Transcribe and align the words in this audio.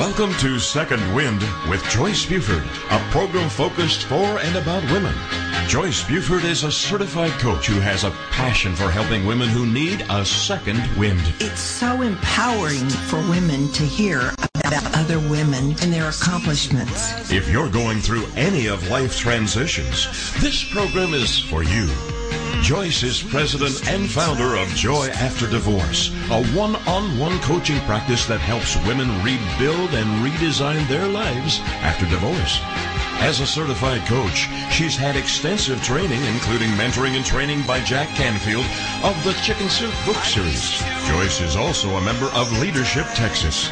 Welcome 0.00 0.32
to 0.36 0.58
Second 0.58 1.14
Wind 1.14 1.42
with 1.68 1.84
Joyce 1.90 2.24
Buford, 2.24 2.64
a 2.90 2.98
program 3.10 3.50
focused 3.50 4.04
for 4.04 4.38
and 4.40 4.56
about 4.56 4.82
women. 4.84 5.14
Joyce 5.68 6.02
Buford 6.02 6.42
is 6.42 6.64
a 6.64 6.72
certified 6.72 7.32
coach 7.32 7.66
who 7.66 7.78
has 7.80 8.04
a 8.04 8.10
passion 8.30 8.74
for 8.74 8.90
helping 8.90 9.26
women 9.26 9.50
who 9.50 9.66
need 9.66 10.06
a 10.08 10.24
second 10.24 10.80
wind. 10.96 11.20
It's 11.38 11.60
so 11.60 12.00
empowering 12.00 12.88
for 12.88 13.18
women 13.28 13.70
to 13.72 13.82
hear 13.82 14.32
about 14.64 14.96
other 14.96 15.18
women 15.18 15.76
and 15.82 15.92
their 15.92 16.08
accomplishments. 16.08 17.30
If 17.30 17.50
you're 17.50 17.68
going 17.68 17.98
through 17.98 18.24
any 18.36 18.68
of 18.68 18.88
life's 18.88 19.18
transitions, 19.18 20.06
this 20.40 20.64
program 20.72 21.12
is 21.12 21.38
for 21.38 21.62
you. 21.62 21.90
Joyce 22.62 23.02
is 23.02 23.22
president 23.22 23.88
and 23.88 24.08
founder 24.08 24.56
of 24.56 24.68
Joy 24.68 25.08
After 25.08 25.48
Divorce, 25.48 26.10
a 26.30 26.44
one 26.54 26.76
on 26.86 27.18
one 27.18 27.38
coaching 27.40 27.80
practice 27.80 28.26
that 28.26 28.40
helps 28.40 28.76
women 28.86 29.08
rebuild 29.24 29.90
and 29.94 30.24
redesign 30.24 30.86
their 30.88 31.06
lives 31.08 31.60
after 31.82 32.06
divorce. 32.06 32.60
As 33.22 33.40
a 33.40 33.46
certified 33.46 34.06
coach, 34.06 34.48
she's 34.72 34.96
had 34.96 35.16
extensive 35.16 35.82
training, 35.82 36.22
including 36.24 36.70
mentoring 36.70 37.16
and 37.16 37.24
training 37.24 37.62
by 37.66 37.80
Jack 37.80 38.08
Canfield 38.16 38.64
of 39.04 39.22
the 39.24 39.32
Chicken 39.42 39.68
Soup 39.68 39.92
book 40.06 40.22
series. 40.24 40.80
Joyce 41.08 41.40
is 41.40 41.56
also 41.56 41.90
a 41.96 42.00
member 42.00 42.26
of 42.34 42.50
Leadership 42.60 43.06
Texas. 43.14 43.70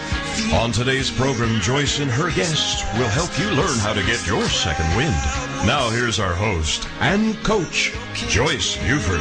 On 0.52 0.72
today's 0.72 1.10
program, 1.10 1.60
Joyce 1.60 2.00
and 2.00 2.10
her 2.10 2.30
guests 2.30 2.82
will 2.98 3.08
help 3.08 3.38
you 3.38 3.50
learn 3.50 3.78
how 3.78 3.92
to 3.92 4.02
get 4.02 4.26
your 4.26 4.42
second 4.48 4.88
wind. 4.96 5.47
Now, 5.66 5.90
here's 5.90 6.18
our 6.18 6.34
host 6.34 6.88
and 7.00 7.34
coach, 7.44 7.92
Joyce 8.14 8.76
Buford. 8.76 9.20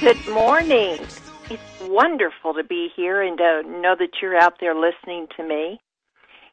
Good 0.00 0.32
morning. 0.32 0.98
It's 1.50 1.80
wonderful 1.82 2.54
to 2.54 2.64
be 2.64 2.90
here 2.94 3.22
and 3.22 3.38
to 3.38 3.62
know 3.64 3.96
that 3.98 4.20
you're 4.20 4.36
out 4.36 4.54
there 4.60 4.74
listening 4.74 5.28
to 5.36 5.46
me. 5.46 5.80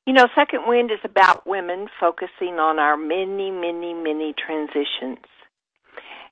You 0.05 0.13
know, 0.13 0.27
Second 0.35 0.67
Wind 0.67 0.91
is 0.91 0.99
about 1.03 1.47
women 1.47 1.87
focusing 1.99 2.59
on 2.59 2.79
our 2.79 2.95
many, 2.95 3.51
many, 3.51 3.93
many 3.93 4.33
transitions. 4.33 5.25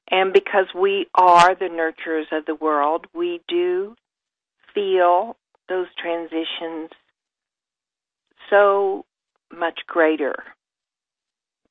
And 0.10 0.32
because 0.32 0.68
we 0.76 1.08
are 1.16 1.56
the 1.56 1.66
nurturers 1.66 2.32
of 2.32 2.46
the 2.46 2.56
world, 2.56 3.08
we 3.14 3.42
do 3.48 3.96
feel 4.74 5.36
those 5.70 5.88
transitions 6.02 6.92
so 8.50 9.06
much 9.58 9.82
greater 9.88 10.36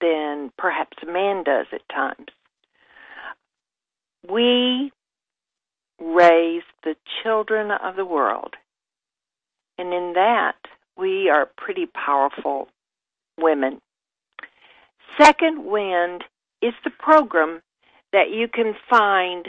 than 0.01 0.51
perhaps 0.59 0.97
man 1.07 1.45
does 1.45 1.67
at 1.73 1.89
times. 1.89 2.29
We 4.29 4.93
raise 6.01 6.63
the 6.85 6.97
children 7.23 7.71
of 7.71 7.97
the 7.97 8.05
world, 8.05 8.55
and 9.79 9.93
in 9.93 10.13
that, 10.15 10.57
we 10.97 11.29
are 11.29 11.51
pretty 11.57 11.87
powerful 11.87 12.69
women. 13.39 13.81
Second 15.21 15.65
Wind 15.65 16.25
is 16.61 16.75
the 16.85 16.91
program 16.91 17.61
that 18.13 18.31
you 18.31 18.49
can 18.49 18.75
find 18.89 19.49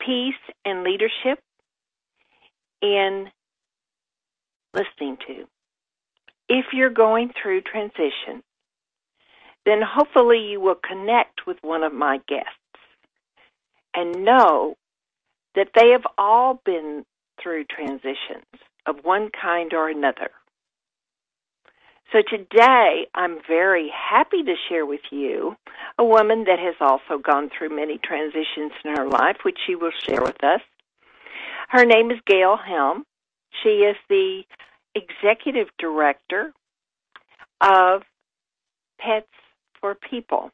peace 0.00 0.34
and 0.64 0.82
leadership 0.82 1.38
in 2.82 3.30
listening 4.74 5.16
to. 5.26 5.46
If 6.48 6.66
you're 6.72 6.90
going 6.90 7.32
through 7.40 7.62
transition, 7.62 8.42
then 9.64 9.80
hopefully 9.82 10.38
you 10.50 10.60
will 10.60 10.74
connect 10.76 11.46
with 11.46 11.56
one 11.62 11.82
of 11.82 11.92
my 11.92 12.20
guests 12.28 12.48
and 13.94 14.24
know 14.24 14.76
that 15.54 15.68
they 15.74 15.90
have 15.90 16.06
all 16.18 16.60
been 16.64 17.04
through 17.42 17.64
transitions 17.64 18.44
of 18.86 18.96
one 19.04 19.30
kind 19.30 19.72
or 19.72 19.88
another. 19.88 20.30
So 22.12 22.18
today 22.28 23.06
I'm 23.14 23.38
very 23.48 23.90
happy 23.90 24.42
to 24.42 24.54
share 24.68 24.84
with 24.86 25.00
you 25.10 25.56
a 25.98 26.04
woman 26.04 26.44
that 26.44 26.58
has 26.58 26.74
also 26.80 27.20
gone 27.20 27.50
through 27.50 27.74
many 27.74 27.98
transitions 27.98 28.72
in 28.84 28.94
her 28.96 29.08
life, 29.08 29.38
which 29.42 29.58
she 29.66 29.74
will 29.74 29.90
share 30.06 30.22
with 30.22 30.42
us. 30.44 30.60
Her 31.68 31.84
name 31.84 32.10
is 32.10 32.18
Gayle 32.26 32.56
Helm. 32.56 33.04
She 33.62 33.68
is 33.68 33.96
the 34.08 34.42
executive 34.94 35.68
director 35.78 36.52
of 37.60 38.02
Pets 38.98 39.26
Fur 39.80 39.94
People. 39.94 40.50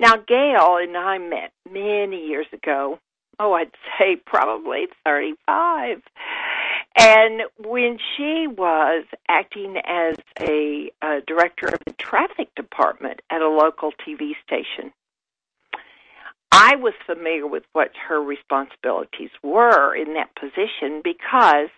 Now, 0.00 0.16
Gayle 0.16 0.78
and 0.80 0.96
I 0.96 1.18
met 1.18 1.52
many 1.70 2.26
years 2.26 2.46
ago. 2.52 2.98
Oh, 3.38 3.52
I'd 3.52 3.70
say 3.98 4.16
probably 4.16 4.86
35. 5.04 6.02
And 6.96 7.42
when 7.58 7.98
she 8.16 8.46
was 8.46 9.04
acting 9.28 9.76
as 9.84 10.16
a, 10.40 10.90
a 11.02 11.20
director 11.26 11.66
of 11.66 11.80
the 11.84 11.92
traffic 11.92 12.54
department 12.54 13.20
at 13.30 13.42
a 13.42 13.48
local 13.48 13.92
TV 14.06 14.32
station, 14.46 14.92
I 16.52 16.76
was 16.76 16.94
familiar 17.04 17.48
with 17.48 17.64
what 17.72 17.90
her 18.08 18.20
responsibilities 18.22 19.30
were 19.42 19.94
in 19.94 20.14
that 20.14 20.36
position 20.36 21.00
because 21.02 21.68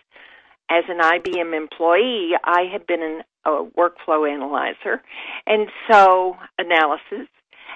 as 0.69 0.83
an 0.89 0.99
IBM 0.99 1.55
employee, 1.55 2.31
I 2.43 2.63
had 2.71 2.85
been 2.85 3.01
an, 3.01 3.23
a 3.45 3.63
workflow 3.77 4.31
analyzer 4.31 5.01
and 5.45 5.69
so 5.89 6.35
analysis. 6.57 7.27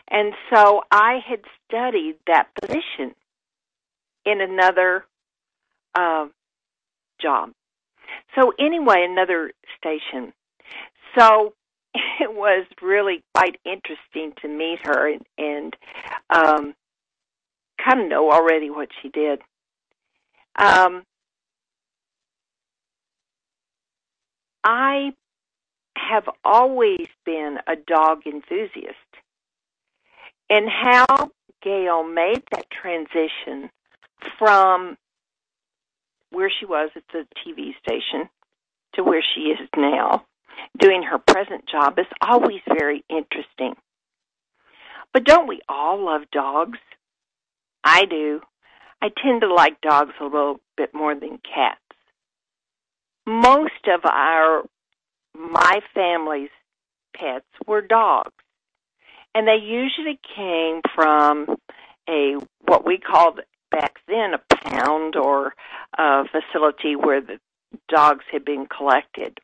And 0.10 0.34
so 0.54 0.82
I 0.92 1.20
had 1.28 1.40
studied 1.68 2.16
that 2.28 2.48
position 2.62 3.16
in 4.26 4.42
another 4.42 5.06
uh, 5.96 6.28
job. 7.22 7.52
So 8.36 8.54
anyway, 8.60 9.08
another 9.10 9.52
station. 9.78 10.34
So 11.18 11.54
it 11.94 12.34
was 12.34 12.66
really 12.82 13.24
quite 13.34 13.58
interesting 13.66 14.34
to 14.42 14.48
meet 14.48 14.80
her 14.84 15.14
and, 15.14 15.26
and 15.38 15.76
um, 16.30 16.74
kind 17.84 18.02
of 18.02 18.10
know 18.10 18.32
already 18.32 18.70
what 18.70 18.90
she 19.02 19.10
did. 19.10 19.42
Um, 20.58 21.04
I 24.64 25.14
have 25.98 26.24
always 26.44 27.08
been 27.26 27.58
a 27.68 27.76
dog 27.76 28.22
enthusiast. 28.26 28.96
And 30.50 30.68
how 30.70 31.32
Gayle 31.62 32.04
made 32.04 32.44
that 32.52 32.66
transition 32.70 33.70
from 34.38 34.98
where 36.32 36.52
she 36.60 36.66
was 36.66 36.90
at 36.96 37.04
the 37.14 37.26
TV 37.46 37.72
station 37.86 38.30
to 38.96 39.04
where 39.04 39.24
she 39.36 39.42
is 39.42 39.60
now, 39.78 40.26
doing 40.80 41.04
her 41.04 41.18
present 41.18 41.66
job, 41.70 41.98
is 41.98 42.06
always 42.22 42.62
very 42.68 43.04
interesting. 43.10 43.76
But 45.14 45.26
don't 45.26 45.48
we 45.48 45.62
all 45.68 46.04
love 46.04 46.24
dogs? 46.32 46.80
I 47.84 48.06
do. 48.06 48.42
I 49.02 49.10
tend 49.24 49.42
to 49.42 49.54
like 49.54 49.82
dogs 49.82 50.14
a 50.20 50.26
little 50.26 50.60
bit 50.78 50.94
more 50.94 51.16
than 51.16 51.40
cats. 51.40 51.80
Most 53.26 53.88
of 53.88 54.02
our 54.06 54.64
my 55.34 55.80
family's 55.94 56.50
pets 57.16 57.46
were 57.68 57.82
dogs. 57.82 58.32
And 59.34 59.48
they 59.48 59.64
usually 59.64 60.20
came 60.36 60.82
from 60.94 61.56
a 62.10 62.36
what 62.66 62.86
we 62.86 62.98
called 62.98 63.40
back 63.70 64.00
then 64.08 64.34
a 64.34 64.56
pound 64.56 65.16
or 65.16 65.54
a 65.98 66.24
facility 66.26 66.96
where 66.96 67.22
the 67.22 67.40
dogs 67.88 68.26
had 68.32 68.44
been 68.44 68.66
collected. 68.66 69.40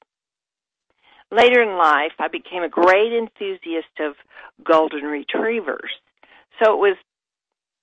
Later 1.31 1.61
in 1.61 1.77
life, 1.77 2.13
I 2.19 2.27
became 2.27 2.63
a 2.63 2.69
great 2.69 3.13
enthusiast 3.13 3.99
of 3.99 4.15
golden 4.63 5.03
retrievers. 5.03 5.91
So 6.61 6.73
it 6.73 6.79
was 6.79 6.97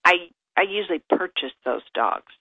I 0.04 0.28
I 0.56 0.62
usually 0.62 1.02
purchase 1.08 1.52
those 1.64 1.82
dogs. 1.94 2.32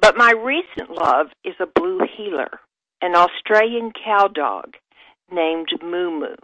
But 0.00 0.16
my 0.16 0.32
recent 0.32 0.90
love 0.90 1.26
is 1.44 1.54
a 1.60 1.66
blue 1.66 2.00
heeler, 2.16 2.60
an 3.02 3.14
Australian 3.14 3.92
cow 3.92 4.28
dog 4.28 4.74
named 5.30 5.68
Moo 5.82 6.10
Moo. 6.10 6.36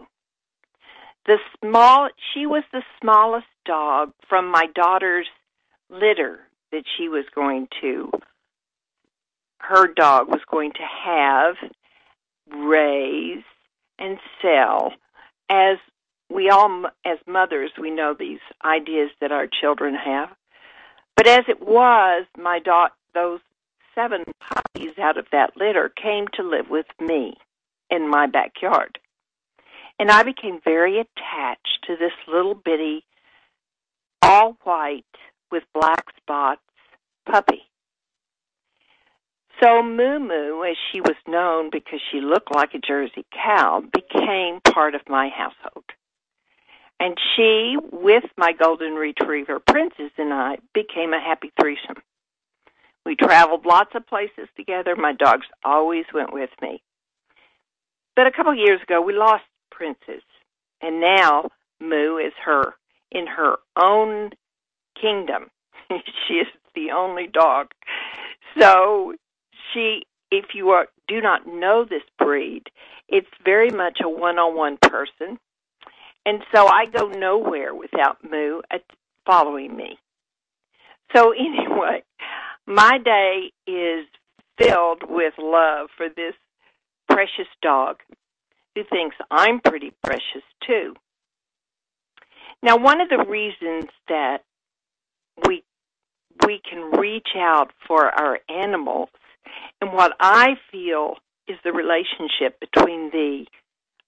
The 1.25 1.37
small, 1.59 2.09
she 2.33 2.45
was 2.45 2.63
the 2.71 2.83
smallest 3.01 3.47
dog 3.65 4.11
from 4.29 4.51
my 4.51 4.65
daughter's 4.75 5.27
litter 5.89 6.39
that 6.71 6.83
she 6.97 7.07
was 7.09 7.25
going 7.33 7.67
to, 7.81 8.11
her 9.59 9.87
dog 9.87 10.27
was 10.27 10.41
going 10.51 10.71
to 10.73 10.85
have, 11.05 11.55
raise, 12.51 13.43
and 13.97 14.17
sell 14.41 14.91
as 15.49 15.77
we 16.29 16.49
all, 16.49 16.85
as 17.05 17.17
mothers, 17.27 17.71
we 17.79 17.91
know 17.91 18.15
these 18.17 18.39
ideas 18.63 19.09
that 19.21 19.31
our 19.31 19.47
children 19.47 19.95
have. 19.95 20.29
But 21.15 21.27
as 21.27 21.45
it 21.47 21.61
was, 21.61 22.25
my 22.37 22.59
daughter, 22.59 22.93
those 23.15 23.39
seven 23.95 24.23
puppies 24.39 24.99
out 25.01 25.17
of 25.17 25.25
that 25.31 25.57
litter 25.57 25.89
came 25.89 26.25
to 26.33 26.43
live 26.43 26.69
with 26.69 26.85
me 26.99 27.33
in 27.89 28.07
my 28.07 28.27
backyard. 28.27 28.99
And 29.97 30.11
I 30.11 30.23
became 30.23 30.59
very 30.63 30.99
attached 30.99 31.79
to 31.87 31.95
this 31.95 32.11
little 32.27 32.53
bitty, 32.53 33.05
all 34.21 34.57
white 34.63 35.05
with 35.51 35.63
black 35.73 36.03
spots 36.17 36.61
puppy. 37.25 37.61
So 39.63 39.81
Moo 39.81 40.19
Moo, 40.19 40.63
as 40.63 40.75
she 40.91 40.99
was 40.99 41.15
known 41.27 41.69
because 41.71 42.01
she 42.11 42.19
looked 42.19 42.53
like 42.53 42.73
a 42.73 42.79
Jersey 42.79 43.25
cow, 43.31 43.81
became 43.93 44.59
part 44.61 44.95
of 44.95 45.01
my 45.07 45.29
household. 45.29 45.85
And 46.99 47.15
she, 47.35 47.77
with 47.91 48.25
my 48.37 48.51
golden 48.51 48.95
retriever 48.95 49.59
Princess 49.59 50.11
and 50.17 50.33
I, 50.33 50.57
became 50.73 51.13
a 51.13 51.19
happy 51.19 51.51
threesome. 51.59 52.03
We 53.05 53.15
traveled 53.15 53.65
lots 53.65 53.91
of 53.93 54.07
places 54.07 54.47
together. 54.55 54.95
My 54.95 55.13
dogs 55.13 55.45
always 55.63 56.05
went 56.13 56.33
with 56.33 56.49
me. 56.61 56.81
But 58.15 58.27
a 58.27 58.31
couple 58.31 58.53
of 58.53 58.57
years 58.57 58.81
ago, 58.81 59.01
we 59.01 59.13
lost 59.13 59.43
Princess, 59.71 60.23
and 60.81 61.01
now 61.01 61.49
Moo 61.79 62.17
is 62.17 62.33
her 62.43 62.73
in 63.11 63.27
her 63.27 63.57
own 63.77 64.31
kingdom. 64.99 65.51
she 66.27 66.35
is 66.35 66.47
the 66.73 66.91
only 66.91 67.27
dog. 67.27 67.67
So 68.59 69.13
she, 69.73 70.03
if 70.31 70.45
you 70.53 70.69
are, 70.69 70.87
do 71.07 71.21
not 71.21 71.45
know 71.45 71.85
this 71.87 72.03
breed, 72.17 72.63
it's 73.07 73.27
very 73.43 73.69
much 73.69 73.99
a 74.03 74.09
one-on-one 74.09 74.77
person. 74.81 75.37
And 76.25 76.41
so 76.53 76.67
I 76.67 76.85
go 76.85 77.07
nowhere 77.07 77.75
without 77.75 78.17
Moo 78.23 78.61
following 79.25 79.75
me. 79.75 79.99
So 81.15 81.31
anyway, 81.37 82.03
my 82.67 82.97
day 83.03 83.51
is 83.67 84.05
filled 84.57 85.03
with 85.07 85.33
love 85.37 85.89
for 85.97 86.07
this 86.09 86.33
precious 87.07 87.47
dog 87.61 87.97
who 88.73 88.83
thinks 88.89 89.15
I'm 89.31 89.59
pretty 89.59 89.93
precious 90.03 90.43
too. 90.65 90.93
Now, 92.63 92.77
one 92.77 93.01
of 93.01 93.09
the 93.09 93.25
reasons 93.27 93.85
that 94.07 94.39
we 95.47 95.63
we 96.45 96.61
can 96.69 96.99
reach 96.99 97.29
out 97.37 97.71
for 97.87 98.05
our 98.07 98.39
animals 98.49 99.09
and 99.81 99.93
what 99.93 100.13
I 100.19 100.55
feel 100.71 101.15
is 101.47 101.57
the 101.63 101.71
relationship 101.71 102.59
between 102.59 103.09
the 103.11 103.45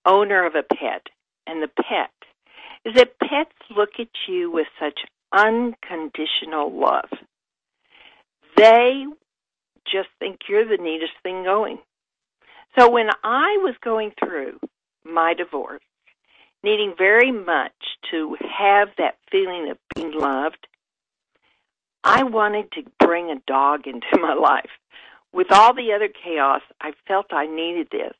owner 0.06 0.46
of 0.46 0.56
a 0.56 0.64
pet 0.64 1.08
and 1.46 1.62
the 1.62 1.68
pet 1.68 2.12
is 2.86 2.96
that 2.96 3.20
pets 3.20 3.56
look 3.76 3.92
at 4.00 4.08
you 4.28 4.52
with 4.52 4.68
such 4.80 5.00
unconditional 5.34 6.72
love. 6.72 7.10
They 8.58 9.06
just 9.86 10.10
think 10.20 10.40
you're 10.50 10.68
the 10.68 10.82
neatest 10.82 11.14
thing 11.24 11.44
going. 11.44 11.80
So 12.78 12.90
when 12.90 13.10
I 13.24 13.58
was 13.62 13.76
going 13.84 14.12
through 14.20 14.60
my 15.06 15.34
divorce, 15.34 15.82
needing 16.64 16.94
very 16.98 17.32
much 17.32 17.72
to 18.12 18.36
have 18.42 18.90
that 18.98 19.18
feeling 19.32 19.70
of 19.72 19.78
being 19.96 20.12
loved, 20.12 20.68
I 22.04 22.24
wanted 22.24 22.72
to 22.74 22.84
bring 23.00 23.30
a 23.32 23.42
dog 23.48 23.88
into 23.88 24.20
my 24.20 24.34
life. 24.34 24.70
With 25.34 25.52
all 25.52 25.74
the 25.74 25.94
other 25.94 26.08
chaos, 26.10 26.62
I 26.82 26.94
felt 27.08 27.28
I 27.32 27.48
needed 27.48 27.88
this. 27.92 28.14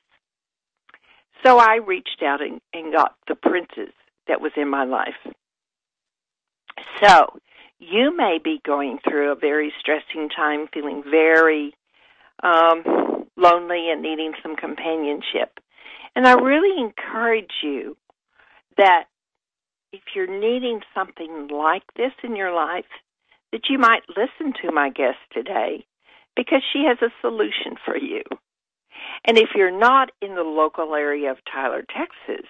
So 1.46 1.58
I 1.58 1.76
reached 1.76 2.22
out 2.24 2.42
and, 2.42 2.60
and 2.74 2.94
got 2.94 3.16
the 3.28 3.36
princess 3.36 3.94
that 4.28 4.42
was 4.42 4.52
in 4.56 4.70
my 4.70 4.84
life. 4.84 5.16
So, 7.02 7.38
you 7.80 8.16
may 8.16 8.40
be 8.44 8.60
going 8.66 9.00
through 9.08 9.32
a 9.32 9.36
very 9.36 9.74
stressing 9.80 10.30
time, 10.30 10.68
feeling 10.74 11.04
very 11.10 11.74
um, 12.44 13.28
lonely 13.36 13.90
and 13.92 14.02
needing 14.02 14.34
some 14.42 14.56
companionship. 14.56 15.60
And 16.16 16.28
I 16.28 16.34
really 16.34 16.82
encourage 16.82 17.52
you 17.62 17.96
that 18.78 19.06
if 19.94 20.02
you're 20.16 20.28
needing 20.28 20.82
something 20.94 21.48
like 21.52 21.84
this 21.96 22.12
in 22.24 22.36
your 22.36 22.54
life, 22.54 22.86
that 23.52 23.70
you 23.70 23.78
might 23.78 24.04
listen 24.10 24.54
to 24.62 24.72
my 24.72 24.90
guest 24.90 25.18
today 25.32 25.86
because 26.36 26.62
she 26.74 26.86
has 26.88 26.98
a 27.02 27.14
solution 27.22 27.76
for 27.86 27.98
you. 27.98 28.24
And 29.26 29.38
if 29.38 29.50
you're 29.56 29.78
not 29.78 30.12
in 30.22 30.36
the 30.36 30.44
local 30.44 30.96
area 30.96 31.32
of 31.32 31.38
Tyler, 31.52 31.84
Texas, 31.96 32.46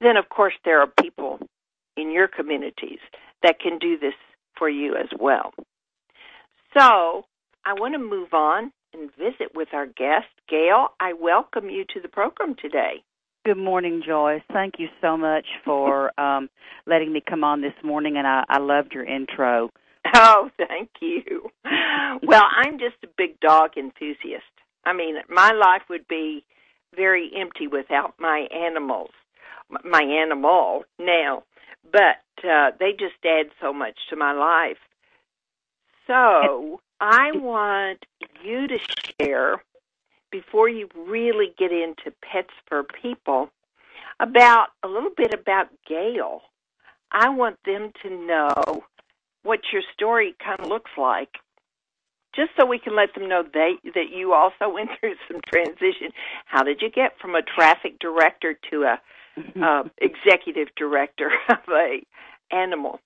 then 0.00 0.16
of 0.16 0.28
course 0.28 0.54
there 0.64 0.80
are 0.80 0.86
people 0.86 1.40
in 1.96 2.10
your 2.10 2.28
communities 2.28 3.00
that 3.42 3.60
can 3.60 3.78
do 3.78 3.98
this 3.98 4.14
for 4.58 4.68
you 4.68 4.96
as 4.96 5.08
well. 5.18 5.52
So 6.76 7.24
I 7.64 7.74
want 7.74 7.94
to 7.94 7.98
move 7.98 8.32
on 8.32 8.72
and 8.92 9.10
visit 9.16 9.54
with 9.54 9.68
our 9.72 9.86
guest. 9.86 10.28
Gayle, 10.48 10.88
I 11.00 11.12
welcome 11.12 11.68
you 11.68 11.84
to 11.94 12.00
the 12.00 12.08
program 12.08 12.54
today. 12.60 13.02
Good 13.46 13.56
morning, 13.56 14.02
Joyce. 14.06 14.42
Thank 14.52 14.74
you 14.78 14.88
so 15.00 15.16
much 15.16 15.46
for 15.64 16.12
um, 16.20 16.50
letting 16.86 17.12
me 17.12 17.22
come 17.26 17.44
on 17.44 17.60
this 17.60 17.72
morning, 17.82 18.16
and 18.16 18.26
I, 18.26 18.44
I 18.48 18.58
loved 18.58 18.92
your 18.92 19.04
intro. 19.04 19.70
Oh, 20.14 20.50
thank 20.56 20.90
you. 21.00 21.50
well, 22.22 22.44
I'm 22.56 22.78
just 22.78 22.96
a 23.04 23.08
big 23.16 23.38
dog 23.40 23.72
enthusiast. 23.76 24.44
I 24.84 24.92
mean, 24.92 25.16
my 25.28 25.52
life 25.52 25.82
would 25.88 26.08
be 26.08 26.44
very 26.96 27.30
empty 27.38 27.66
without 27.66 28.14
my 28.18 28.46
animals, 28.54 29.10
my 29.84 30.02
animal 30.02 30.84
now, 30.98 31.44
but 31.84 32.22
uh, 32.44 32.70
they 32.78 32.92
just 32.92 33.14
add 33.24 33.46
so 33.60 33.72
much 33.72 33.96
to 34.10 34.16
my 34.16 34.32
life. 34.32 34.78
So 36.06 36.80
I 37.00 37.32
want 37.34 38.04
you 38.42 38.66
to 38.68 38.78
share 39.20 39.62
before 40.30 40.68
you 40.68 40.88
really 40.96 41.54
get 41.58 41.72
into 41.72 42.12
Pets 42.22 42.54
Fur 42.68 42.84
People 43.02 43.50
about 44.20 44.68
a 44.82 44.88
little 44.88 45.10
bit 45.16 45.34
about 45.34 45.68
Gayle. 45.88 46.42
I 47.10 47.30
want 47.30 47.58
them 47.64 47.92
to 48.02 48.10
know 48.10 48.84
what 49.42 49.60
your 49.72 49.82
story 49.94 50.34
kind 50.44 50.60
of 50.60 50.66
looks 50.66 50.90
like 50.96 51.30
just 52.34 52.50
so 52.58 52.64
we 52.64 52.78
can 52.78 52.94
let 52.94 53.14
them 53.14 53.28
know 53.28 53.42
they 53.42 53.74
that 53.94 54.10
you 54.14 54.32
also 54.32 54.68
went 54.72 54.90
through 54.98 55.14
some 55.30 55.40
transition. 55.46 56.10
How 56.46 56.62
did 56.62 56.80
you 56.80 56.90
get 56.90 57.18
from 57.20 57.34
a 57.34 57.42
traffic 57.42 57.98
director 57.98 58.58
to 58.70 58.82
a 58.84 59.00
uh, 59.62 59.84
executive 59.98 60.68
director 60.76 61.30
of 61.48 61.58
a 61.68 62.02
animal? 62.50 63.00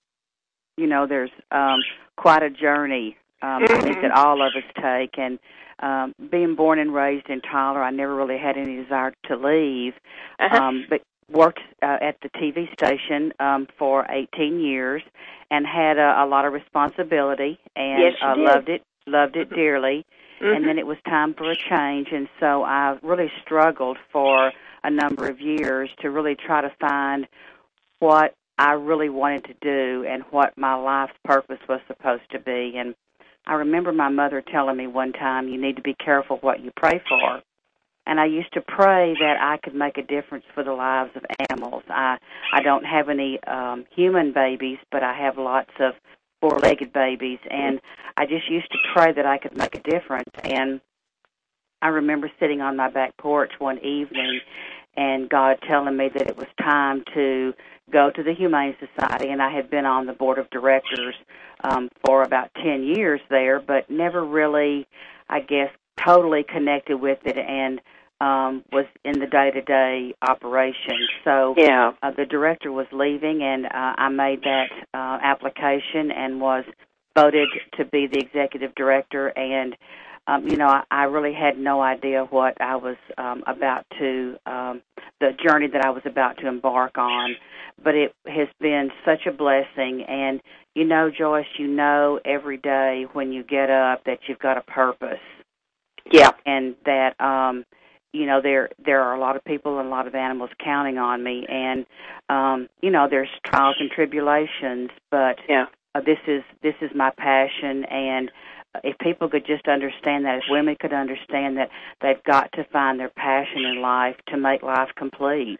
You 0.77 0.87
know, 0.87 1.07
there's 1.07 1.31
um, 1.51 1.79
quite 2.17 2.43
a 2.43 2.49
journey 2.49 3.17
um, 3.41 3.63
I 3.69 3.81
think 3.81 4.01
that 4.01 4.11
all 4.11 4.41
of 4.41 4.53
us 4.55 4.63
take, 4.81 5.19
and 5.19 5.39
um, 5.79 6.13
being 6.31 6.55
born 6.55 6.79
and 6.79 6.93
raised 6.93 7.29
in 7.29 7.41
Tyler, 7.41 7.83
I 7.83 7.91
never 7.91 8.15
really 8.15 8.37
had 8.37 8.57
any 8.57 8.81
desire 8.81 9.13
to 9.25 9.35
leave. 9.35 9.93
Uh-huh. 10.39 10.57
Um, 10.57 10.85
but 10.89 11.01
worked 11.29 11.59
uh, 11.81 11.97
at 12.01 12.17
the 12.21 12.29
TV 12.29 12.71
station 12.73 13.33
um, 13.39 13.67
for 13.77 14.05
18 14.09 14.59
years 14.59 15.01
and 15.51 15.65
had 15.65 15.97
a, 15.97 16.23
a 16.23 16.25
lot 16.25 16.45
of 16.45 16.53
responsibility 16.53 17.59
and 17.75 17.99
yes, 17.99 18.13
uh, 18.23 18.35
loved 18.37 18.69
it 18.69 18.83
loved 19.07 19.35
it 19.35 19.49
dearly. 19.49 20.05
Mm-hmm. 20.41 20.55
And 20.55 20.67
then 20.67 20.77
it 20.77 20.85
was 20.85 20.97
time 21.07 21.33
for 21.33 21.49
a 21.49 21.55
change, 21.55 22.09
and 22.11 22.27
so 22.41 22.63
I 22.63 22.97
really 23.01 23.31
struggled 23.41 23.97
for 24.11 24.51
a 24.85 24.91
number 24.91 25.27
of 25.27 25.41
years 25.41 25.89
to 26.01 26.09
really 26.09 26.35
try 26.35 26.61
to 26.61 26.71
find 26.79 27.27
what 27.99 28.35
I 28.57 28.73
really 28.73 29.09
wanted 29.09 29.45
to 29.45 29.55
do 29.61 30.05
and 30.07 30.23
what 30.31 30.57
my 30.57 30.75
life's 30.75 31.17
purpose 31.23 31.59
was 31.67 31.81
supposed 31.87 32.29
to 32.31 32.39
be. 32.39 32.73
And 32.77 32.95
I 33.47 33.55
remember 33.55 33.91
my 33.91 34.09
mother 34.09 34.41
telling 34.41 34.77
me 34.77 34.87
one 34.87 35.11
time, 35.11 35.47
"You 35.49 35.59
need 35.59 35.75
to 35.75 35.81
be 35.81 35.95
careful 35.95 36.37
what 36.37 36.61
you 36.61 36.71
pray 36.75 37.01
for." 37.09 37.41
And 38.07 38.19
I 38.19 38.25
used 38.25 38.53
to 38.53 38.61
pray 38.61 39.15
that 39.19 39.37
I 39.41 39.57
could 39.57 39.73
make 39.73 39.97
a 39.97 40.03
difference 40.03 40.45
for 40.53 40.63
the 40.63 40.73
lives 40.73 41.15
of 41.15 41.25
animals. 41.49 41.83
I 41.89 42.17
I 42.53 42.61
don't 42.61 42.85
have 42.85 43.09
any 43.09 43.43
um 43.43 43.85
human 43.89 44.31
babies, 44.31 44.77
but 44.91 45.03
I 45.03 45.13
have 45.13 45.37
lots 45.37 45.71
of 45.79 45.95
four-legged 46.41 46.93
babies, 46.93 47.39
and 47.49 47.81
I 48.17 48.25
just 48.25 48.49
used 48.49 48.71
to 48.71 48.77
pray 48.93 49.11
that 49.13 49.25
I 49.25 49.37
could 49.37 49.57
make 49.57 49.75
a 49.75 49.81
difference. 49.81 50.29
And 50.43 50.79
I 51.81 51.89
remember 51.89 52.31
sitting 52.39 52.61
on 52.61 52.75
my 52.75 52.89
back 52.89 53.17
porch 53.17 53.51
one 53.59 53.79
evening, 53.79 54.41
and 54.97 55.29
God 55.29 55.57
telling 55.67 55.97
me 55.97 56.09
that 56.13 56.27
it 56.27 56.37
was 56.37 56.47
time 56.59 57.03
to 57.13 57.53
go 57.91 58.09
to 58.09 58.23
the 58.23 58.33
Humane 58.33 58.75
Society, 58.79 59.29
and 59.29 59.41
I 59.41 59.51
had 59.51 59.69
been 59.69 59.85
on 59.85 60.05
the 60.05 60.13
board 60.13 60.39
of 60.39 60.49
directors 60.49 61.15
um, 61.63 61.89
for 62.05 62.23
about 62.23 62.49
ten 62.55 62.83
years 62.83 63.21
there, 63.29 63.59
but 63.59 63.89
never 63.89 64.25
really, 64.25 64.87
I 65.29 65.39
guess, 65.41 65.69
totally 66.03 66.43
connected 66.43 66.97
with 66.97 67.19
it, 67.25 67.37
and 67.37 67.79
um, 68.21 68.63
was 68.71 68.85
in 69.03 69.19
the 69.19 69.27
day-to-day 69.27 70.15
operation. 70.21 70.97
So 71.23 71.53
yeah. 71.57 71.91
uh, 72.01 72.11
the 72.11 72.25
director 72.25 72.71
was 72.71 72.87
leaving, 72.91 73.43
and 73.43 73.65
uh, 73.65 73.69
I 73.97 74.09
made 74.09 74.41
that 74.43 74.69
uh, 74.93 75.19
application 75.21 76.11
and 76.11 76.39
was 76.39 76.63
voted 77.17 77.49
to 77.77 77.85
be 77.85 78.07
the 78.07 78.19
executive 78.19 78.73
director. 78.75 79.27
And 79.37 79.75
um, 80.27 80.47
you 80.47 80.57
know, 80.57 80.67
I, 80.67 80.83
I 80.89 81.03
really 81.03 81.33
had 81.33 81.57
no 81.57 81.81
idea 81.81 82.25
what 82.29 82.59
I 82.61 82.75
was 82.75 82.97
um, 83.17 83.43
about 83.47 83.85
to, 83.99 84.35
um, 84.45 84.81
the 85.19 85.31
journey 85.45 85.67
that 85.73 85.85
I 85.85 85.89
was 85.89 86.03
about 86.05 86.37
to 86.39 86.47
embark 86.47 86.97
on. 86.97 87.35
But 87.83 87.95
it 87.95 88.13
has 88.25 88.47
been 88.59 88.89
such 89.05 89.25
a 89.27 89.31
blessing. 89.31 90.03
And 90.07 90.41
you 90.73 90.85
know, 90.85 91.09
Joyce, 91.09 91.45
you 91.57 91.67
know 91.67 92.19
every 92.25 92.57
day 92.57 93.05
when 93.13 93.31
you 93.31 93.43
get 93.43 93.69
up 93.69 94.03
that 94.05 94.19
you've 94.27 94.39
got 94.39 94.57
a 94.57 94.61
purpose. 94.61 95.19
Yeah. 96.11 96.31
And 96.45 96.75
that 96.85 97.19
um 97.19 97.65
you 98.13 98.25
know 98.25 98.41
there 98.41 98.69
there 98.83 99.01
are 99.01 99.15
a 99.15 99.19
lot 99.19 99.35
of 99.35 99.43
people 99.43 99.79
and 99.79 99.87
a 99.87 99.91
lot 99.91 100.07
of 100.07 100.15
animals 100.15 100.49
counting 100.63 100.97
on 100.97 101.21
me 101.23 101.45
and 101.49 101.85
um 102.29 102.69
you 102.81 102.89
know 102.89 103.07
there's 103.09 103.29
trials 103.45 103.75
and 103.79 103.91
tribulations 103.91 104.89
but 105.11 105.37
yeah 105.49 105.65
uh, 105.93 105.99
this 105.99 106.19
is 106.27 106.41
this 106.63 106.75
is 106.81 106.89
my 106.95 107.11
passion 107.17 107.83
and 107.85 108.31
if 108.83 108.97
people 108.99 109.29
could 109.29 109.45
just 109.45 109.67
understand 109.67 110.25
that, 110.25 110.37
if 110.37 110.43
women 110.49 110.75
could 110.79 110.93
understand 110.93 111.57
that 111.57 111.69
they've 112.01 112.23
got 112.23 112.51
to 112.53 112.63
find 112.65 112.99
their 112.99 113.09
passion 113.09 113.63
in 113.65 113.81
life 113.81 114.15
to 114.27 114.37
make 114.37 114.63
life 114.63 114.89
complete. 114.95 115.59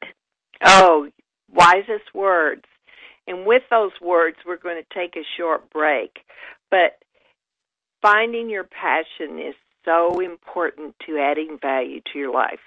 Oh, 0.63 1.09
wisest 1.51 2.13
words. 2.13 2.63
And 3.27 3.45
with 3.45 3.63
those 3.69 3.91
words, 4.01 4.37
we're 4.45 4.57
going 4.57 4.81
to 4.81 4.93
take 4.93 5.15
a 5.15 5.25
short 5.37 5.69
break. 5.71 6.19
But 6.69 6.97
finding 8.01 8.49
your 8.49 8.65
passion 8.65 9.39
is 9.39 9.55
so 9.83 10.19
important 10.19 10.95
to 11.05 11.17
adding 11.17 11.57
value 11.61 12.01
to 12.11 12.19
your 12.19 12.33
life. 12.33 12.59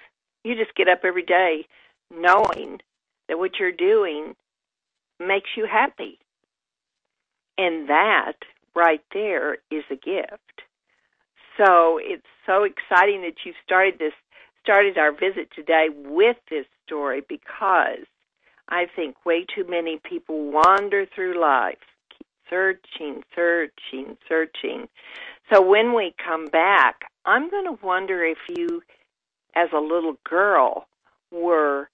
You 0.43 0.55
just 0.55 0.75
get 0.75 0.87
up 0.87 1.01
every 1.03 1.23
day 1.23 1.65
knowing 2.11 2.79
that 3.27 3.37
what 3.37 3.59
you're 3.59 3.71
doing 3.71 4.35
makes 5.19 5.49
you 5.55 5.65
happy. 5.65 6.19
And 7.57 7.89
that 7.89 8.37
right 8.79 9.03
there 9.13 9.57
is 9.69 9.83
a 9.91 9.95
gift. 9.95 10.61
So 11.57 11.99
it's 12.01 12.25
so 12.45 12.63
exciting 12.63 13.21
that 13.23 13.35
you've 13.45 13.55
started 13.65 13.95
this 13.99 14.13
started 14.63 14.97
our 14.97 15.11
visit 15.11 15.49
today 15.55 15.87
with 15.93 16.37
this 16.49 16.65
story 16.85 17.21
because 17.27 18.05
I 18.69 18.85
think 18.95 19.25
way 19.25 19.45
too 19.45 19.65
many 19.67 19.99
people 20.07 20.51
wander 20.51 21.05
through 21.13 21.41
life, 21.41 21.77
keep 22.09 22.27
searching, 22.49 23.23
searching, 23.35 24.17
searching. 24.27 24.87
So 25.51 25.61
when 25.61 25.95
we 25.95 26.13
come 26.23 26.45
back, 26.47 27.01
I'm 27.25 27.49
going 27.49 27.65
to 27.65 27.85
wonder 27.85 28.23
if 28.23 28.37
you, 28.47 28.81
as 29.55 29.69
a 29.73 29.79
little 29.79 30.17
girl, 30.23 30.87
were 31.31 31.89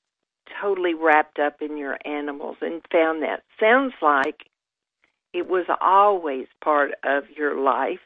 totally 0.61 0.93
wrapped 0.93 1.39
up 1.39 1.61
in 1.61 1.77
your 1.77 1.97
animals 2.05 2.57
and 2.61 2.81
found 2.91 3.23
that. 3.23 3.43
Sounds 3.59 3.93
like 4.01 4.47
it 5.35 5.49
was 5.49 5.65
always 5.81 6.47
part 6.63 6.91
of 7.03 7.25
your 7.35 7.59
life. 7.61 7.99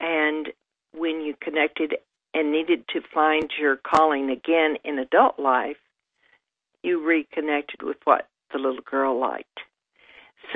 And 0.00 0.48
when 0.96 1.20
you 1.20 1.34
connected 1.42 1.96
and 2.32 2.50
needed 2.50 2.88
to 2.94 3.02
find 3.12 3.50
your 3.60 3.76
calling 3.76 4.30
again 4.30 4.76
in 4.82 4.98
adult 4.98 5.38
life, 5.38 5.76
you 6.82 7.06
reconnected 7.06 7.82
with 7.82 7.98
what 8.04 8.26
the 8.52 8.58
little 8.58 8.80
girl 8.90 9.20
liked. 9.20 9.60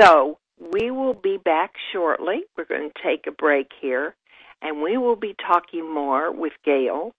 So 0.00 0.38
we 0.58 0.90
will 0.90 1.12
be 1.12 1.36
back 1.36 1.72
shortly. 1.92 2.44
We're 2.56 2.64
going 2.64 2.90
to 2.90 3.02
take 3.02 3.26
a 3.26 3.32
break 3.32 3.68
here, 3.78 4.16
and 4.62 4.80
we 4.80 4.96
will 4.96 5.16
be 5.16 5.36
talking 5.46 5.92
more 5.92 6.32
with 6.32 6.54
Gayle 6.64 7.12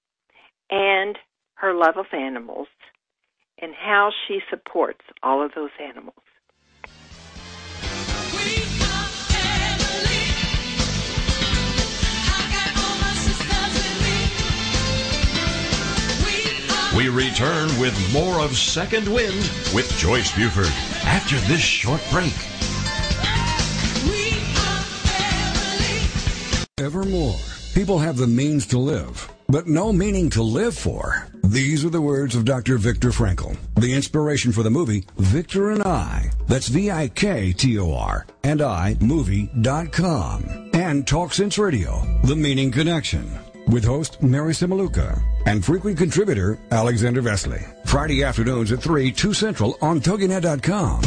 and 0.72 1.19
her 1.55 1.75
love 1.75 1.98
of 1.98 2.07
animals 2.13 2.67
and 3.62 3.74
how 3.75 4.12
she 4.27 4.39
supports 4.50 5.01
all 5.22 5.45
of 5.45 5.51
those 5.53 5.69
animals. 5.79 6.25
We 16.95 17.09
return 17.09 17.67
with 17.77 17.93
more 18.13 18.39
of 18.39 18.55
Second 18.55 19.05
Wind 19.09 19.51
with 19.73 19.93
Joyce 19.97 20.33
Buford 20.33 20.71
after 21.05 21.35
this 21.41 21.59
short 21.59 22.01
break. 22.09 22.33
Evermore, 26.77 27.35
people 27.73 27.99
have 27.99 28.15
the 28.15 28.27
means 28.27 28.65
to 28.67 28.77
live, 28.77 29.29
but 29.49 29.67
no 29.67 29.91
meaning 29.91 30.29
to 30.29 30.41
live 30.41 30.77
for. 30.77 31.27
These 31.43 31.83
are 31.83 31.89
the 31.89 32.01
words 32.01 32.33
of 32.33 32.45
Dr. 32.45 32.77
Viktor 32.77 33.09
Frankl, 33.09 33.57
the 33.75 33.93
inspiration 33.93 34.53
for 34.53 34.63
the 34.63 34.69
movie 34.69 35.05
Victor 35.17 35.71
and 35.71 35.83
I. 35.83 36.31
That's 36.47 36.69
V-I-K-T-O-R 36.69 38.25
and 38.45 38.61
I 38.61 38.95
movie.com. 39.01 40.69
And 40.73 41.05
Talk 41.05 41.33
Sense 41.33 41.57
Radio, 41.57 42.07
The 42.23 42.37
Meaning 42.37 42.71
Connection 42.71 43.44
with 43.67 43.84
host 43.84 44.22
Mary 44.22 44.53
Simaluka 44.53 45.22
and 45.45 45.63
frequent 45.63 45.98
contributor 45.98 46.57
Alexander 46.72 47.22
Vesely. 47.22 47.63
Friday 47.88 48.24
afternoons 48.24 48.72
at 48.72 48.79
3, 48.79 49.12
2 49.12 49.34
Central 49.34 49.77
on 49.81 50.00
TogiNet.com. 50.00 51.01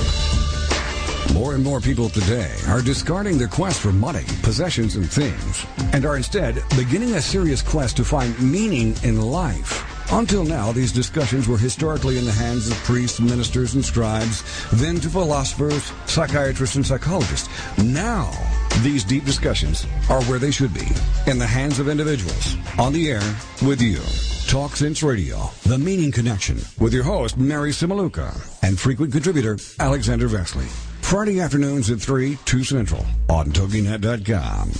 More 1.35 1.55
and 1.55 1.62
more 1.62 1.81
people 1.81 2.09
today 2.09 2.55
are 2.69 2.81
discarding 2.81 3.37
their 3.38 3.49
quest 3.49 3.81
for 3.81 3.93
money, 3.93 4.25
possessions, 4.43 4.97
and 4.97 5.09
things, 5.09 5.67
and 5.93 6.07
are 6.07 6.17
instead 6.17 6.62
beginning 6.77 7.15
a 7.15 7.21
serious 7.21 7.61
quest 7.61 7.97
to 7.99 8.05
find 8.05 8.41
meaning 8.41 8.97
in 9.03 9.21
life. 9.21 9.85
Until 10.11 10.43
now, 10.43 10.73
these 10.73 10.91
discussions 10.91 11.47
were 11.47 11.59
historically 11.59 12.17
in 12.17 12.25
the 12.25 12.33
hands 12.33 12.71
of 12.71 12.77
priests, 12.79 13.21
ministers, 13.21 13.75
and 13.75 13.85
scribes, 13.85 14.43
then 14.71 14.97
to 15.00 15.11
philosophers, 15.11 15.93
psychiatrists, 16.07 16.77
and 16.77 16.87
psychologists. 16.87 17.49
Now, 17.77 18.33
these 18.82 19.04
deep 19.04 19.25
discussions 19.25 19.87
are 20.08 20.23
where 20.25 20.38
they 20.38 20.50
should 20.50 20.73
be, 20.73 20.87
in 21.26 21.38
the 21.38 21.47
hands 21.47 21.78
of 21.78 21.88
individuals, 21.88 22.56
on 22.78 22.92
the 22.92 23.11
air 23.11 23.37
with 23.62 23.80
you. 23.80 24.00
Talk 24.49 24.76
Sense 24.76 25.02
Radio, 25.02 25.50
The 25.64 25.78
Meaning 25.78 26.12
Connection, 26.12 26.58
with 26.78 26.92
your 26.94 27.04
host, 27.04 27.37
Mary 27.37 27.70
Simaluka, 27.70 28.32
and 28.62 28.78
frequent 28.78 29.12
contributor, 29.12 29.58
Alexander 29.78 30.28
Vesely. 30.28 30.66
Friday 31.02 31.40
afternoons 31.40 31.90
at 31.90 32.00
3, 32.00 32.38
2 32.44 32.64
Central, 32.64 33.04
on 33.28 33.47
TogiNet.com. 33.47 34.70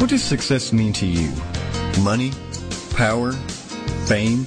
What 0.00 0.10
does 0.10 0.22
success 0.22 0.72
mean 0.72 0.92
to 0.94 1.06
you? 1.06 1.32
Money? 2.02 2.32
Power? 2.94 3.32
Fame? 4.06 4.46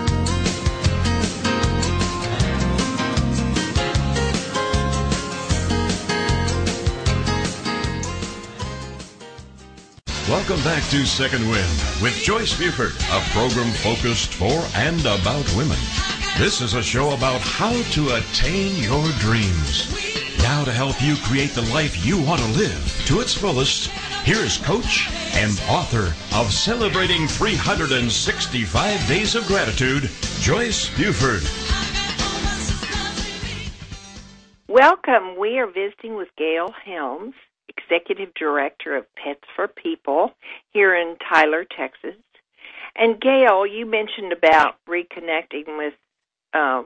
Welcome 10.31 10.63
back 10.63 10.81
to 10.91 11.05
Second 11.05 11.41
Wind 11.49 11.67
with 12.01 12.13
Joyce 12.13 12.57
Buford, 12.57 12.93
a 13.11 13.19
program 13.31 13.69
focused 13.73 14.33
for 14.33 14.65
and 14.75 15.01
about 15.01 15.45
women. 15.57 15.77
This 16.37 16.61
is 16.61 16.73
a 16.73 16.81
show 16.81 17.11
about 17.11 17.41
how 17.41 17.73
to 17.91 18.15
attain 18.15 18.81
your 18.81 19.05
dreams. 19.19 19.91
Now 20.41 20.63
to 20.63 20.71
help 20.71 21.01
you 21.03 21.17
create 21.17 21.49
the 21.49 21.69
life 21.73 22.05
you 22.05 22.17
want 22.23 22.39
to 22.39 22.47
live 22.57 23.03
to 23.07 23.19
its 23.19 23.33
fullest, 23.33 23.87
here's 24.23 24.57
coach 24.59 25.09
and 25.33 25.51
author 25.67 26.15
of 26.33 26.53
Celebrating 26.53 27.27
365 27.27 29.07
Days 29.09 29.35
of 29.35 29.45
Gratitude, 29.47 30.09
Joyce 30.39 30.89
Buford. 30.95 31.43
Welcome. 34.69 35.37
We 35.37 35.59
are 35.59 35.67
visiting 35.67 36.15
with 36.15 36.29
Gayle 36.37 36.73
Helms, 36.85 37.33
Executive 37.77 38.33
Director 38.33 38.95
of 38.95 39.05
Pets 39.15 39.43
Fur 39.55 39.67
People 39.67 40.31
here 40.71 40.95
in 40.95 41.15
Tyler, 41.29 41.65
Texas. 41.65 42.15
And 42.95 43.21
Gayle, 43.21 43.65
you 43.65 43.85
mentioned 43.85 44.33
about 44.33 44.75
reconnecting 44.87 45.77
with 45.77 45.93
uh, 46.53 46.83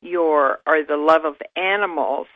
your 0.00 0.60
or 0.66 0.82
the 0.84 0.96
love 0.96 1.24
of 1.24 1.36
animals, 1.56 2.26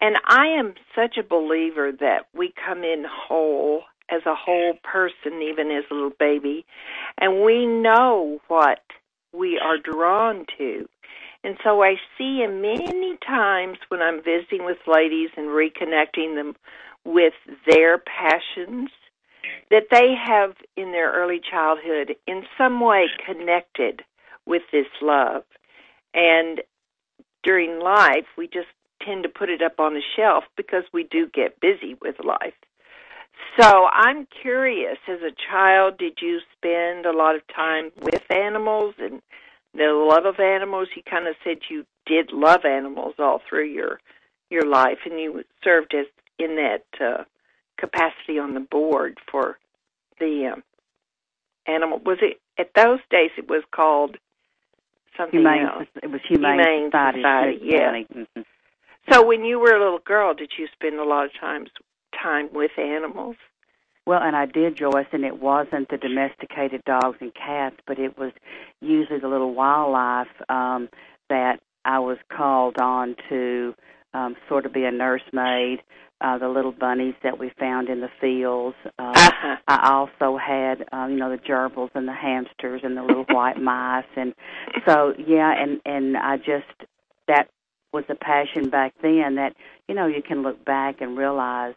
and 0.00 0.16
I 0.26 0.46
am 0.48 0.74
such 0.94 1.16
a 1.16 1.22
believer 1.22 1.90
that 2.00 2.26
we 2.34 2.52
come 2.64 2.84
in 2.84 3.04
whole 3.08 3.82
as 4.08 4.22
a 4.26 4.34
whole 4.34 4.74
person, 4.84 5.42
even 5.42 5.70
as 5.72 5.84
a 5.90 5.94
little 5.94 6.12
baby, 6.18 6.64
and 7.18 7.42
we 7.42 7.66
know 7.66 8.40
what 8.46 8.80
we 9.32 9.58
are 9.58 9.78
drawn 9.78 10.46
to. 10.58 10.88
And 11.42 11.56
so 11.62 11.82
I 11.82 11.96
see 12.18 12.38
him 12.38 12.60
many 12.60 13.16
times 13.24 13.78
when 13.88 14.02
I'm 14.02 14.22
visiting 14.22 14.64
with 14.64 14.78
ladies 14.86 15.30
and 15.36 15.48
reconnecting 15.48 16.34
them 16.34 16.56
with 17.06 17.34
their 17.66 17.98
passions 17.98 18.90
that 19.70 19.86
they 19.90 20.14
have 20.14 20.54
in 20.76 20.92
their 20.92 21.12
early 21.12 21.40
childhood 21.40 22.16
in 22.26 22.42
some 22.58 22.80
way 22.80 23.06
connected 23.24 24.02
with 24.44 24.62
this 24.72 24.86
love. 25.00 25.44
And 26.12 26.60
during 27.42 27.80
life, 27.80 28.26
we 28.36 28.48
just 28.48 28.68
tend 29.02 29.22
to 29.22 29.28
put 29.28 29.48
it 29.48 29.62
up 29.62 29.78
on 29.78 29.94
the 29.94 30.02
shelf 30.16 30.44
because 30.56 30.84
we 30.92 31.04
do 31.04 31.28
get 31.32 31.60
busy 31.60 31.96
with 32.00 32.16
life. 32.24 32.54
So 33.60 33.86
I'm 33.92 34.26
curious, 34.42 34.98
as 35.08 35.20
a 35.20 35.34
child, 35.50 35.98
did 35.98 36.18
you 36.20 36.40
spend 36.56 37.06
a 37.06 37.16
lot 37.16 37.36
of 37.36 37.42
time 37.54 37.90
with 38.00 38.22
animals 38.30 38.94
and 38.98 39.22
the 39.74 39.92
love 39.92 40.24
of 40.24 40.40
animals? 40.40 40.88
You 40.96 41.02
kind 41.08 41.28
of 41.28 41.36
said 41.44 41.58
you 41.70 41.84
did 42.06 42.32
love 42.32 42.64
animals 42.64 43.14
all 43.18 43.40
through 43.48 43.66
your 43.66 44.00
your 44.48 44.64
life, 44.64 44.98
and 45.04 45.18
you 45.18 45.42
served 45.62 45.92
as 45.92 46.06
in 46.38 46.56
that 46.56 46.84
uh, 47.00 47.24
capacity 47.78 48.38
on 48.38 48.54
the 48.54 48.60
board 48.60 49.18
for 49.30 49.58
the 50.18 50.52
um, 50.52 50.62
animal. 51.66 52.00
Was 52.04 52.18
it 52.22 52.40
at 52.58 52.70
those 52.74 53.00
days? 53.10 53.30
It 53.36 53.48
was 53.48 53.62
called 53.74 54.16
something 55.16 55.40
humane, 55.40 55.66
else. 55.66 55.88
It 56.02 56.10
was 56.10 56.20
humane, 56.26 56.60
Humane 56.60 56.90
society. 56.90 57.18
Society, 57.18 57.58
yeah. 57.62 57.92
Mm-hmm. 57.92 58.40
So 59.10 59.24
when 59.24 59.44
you 59.44 59.58
were 59.58 59.74
a 59.74 59.82
little 59.82 60.00
girl, 60.00 60.34
did 60.34 60.52
you 60.58 60.66
spend 60.72 60.96
a 60.96 61.04
lot 61.04 61.26
of 61.26 61.30
times 61.38 61.70
time 62.20 62.48
with 62.52 62.72
animals? 62.78 63.36
Well, 64.06 64.22
and 64.22 64.36
I 64.36 64.46
did, 64.46 64.76
Joyce, 64.76 65.06
and 65.12 65.24
it 65.24 65.40
wasn't 65.40 65.88
the 65.88 65.96
domesticated 65.96 66.84
dogs 66.84 67.18
and 67.20 67.32
cats, 67.34 67.76
but 67.86 67.98
it 67.98 68.16
was 68.16 68.32
usually 68.80 69.18
the 69.18 69.28
little 69.28 69.52
wildlife 69.52 70.28
um, 70.48 70.88
that 71.28 71.60
I 71.84 71.98
was 71.98 72.18
called 72.30 72.78
on 72.78 73.16
to 73.28 73.74
um, 74.14 74.36
sort 74.48 74.64
of 74.64 74.72
be 74.72 74.84
a 74.84 74.92
nursemaid. 74.92 75.82
Uh, 76.22 76.38
the 76.38 76.48
little 76.48 76.72
bunnies 76.72 77.14
that 77.22 77.38
we 77.38 77.50
found 77.58 77.90
in 77.90 78.00
the 78.00 78.08
fields. 78.20 78.76
Uh, 78.98 79.12
Uh-huh. 79.14 79.56
I 79.68 79.90
also 79.92 80.38
had, 80.38 80.88
um, 80.90 81.10
you 81.12 81.16
know, 81.18 81.28
the 81.28 81.36
gerbils 81.36 81.90
and 81.94 82.08
the 82.08 82.14
hamsters 82.14 82.80
and 82.84 82.96
the 82.96 83.02
little 83.02 83.24
white 83.28 83.60
mice, 83.60 84.06
and 84.16 84.34
so 84.86 85.12
yeah, 85.18 85.52
and 85.52 85.80
and 85.84 86.16
I 86.16 86.38
just 86.38 86.88
that 87.28 87.48
was 87.92 88.04
a 88.08 88.14
passion 88.14 88.70
back 88.70 88.94
then 89.02 89.34
that 89.34 89.54
you 89.88 89.94
know 89.94 90.06
you 90.06 90.22
can 90.22 90.42
look 90.42 90.64
back 90.64 91.02
and 91.02 91.18
realize 91.18 91.74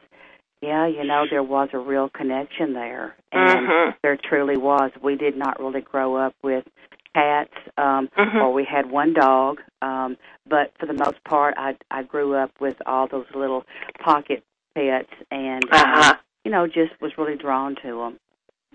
yeah, 0.61 0.87
you 0.87 1.03
know, 1.05 1.25
there 1.29 1.43
was 1.43 1.69
a 1.73 1.77
real 1.77 2.09
connection 2.09 2.73
there. 2.73 3.15
And 3.31 3.67
Mhm. 3.67 3.95
there 4.01 4.17
truly 4.17 4.57
was. 4.57 4.91
We 5.01 5.15
did 5.15 5.37
not 5.37 5.59
really 5.59 5.81
grow 5.81 6.15
up 6.15 6.35
with 6.43 6.65
cats, 7.13 7.53
um, 7.77 8.09
Mhm. 8.17 8.41
or 8.41 8.51
we 8.53 8.63
had 8.65 8.89
one 8.89 9.13
dog. 9.13 9.61
Um, 9.81 10.17
but 10.47 10.73
for 10.79 10.85
the 10.85 10.93
most 10.93 11.23
part, 11.23 11.55
I 11.57 11.77
I 11.91 12.03
grew 12.03 12.35
up 12.35 12.51
with 12.59 12.77
all 12.85 13.07
those 13.07 13.27
little 13.33 13.65
pocket 13.99 14.43
pets, 14.75 15.11
and 15.31 15.63
Uh-huh. 15.71 16.11
um, 16.11 16.17
you 16.43 16.51
know, 16.51 16.67
just 16.67 16.99
was 17.01 17.17
really 17.17 17.35
drawn 17.35 17.75
to 17.83 17.97
them. 17.97 18.19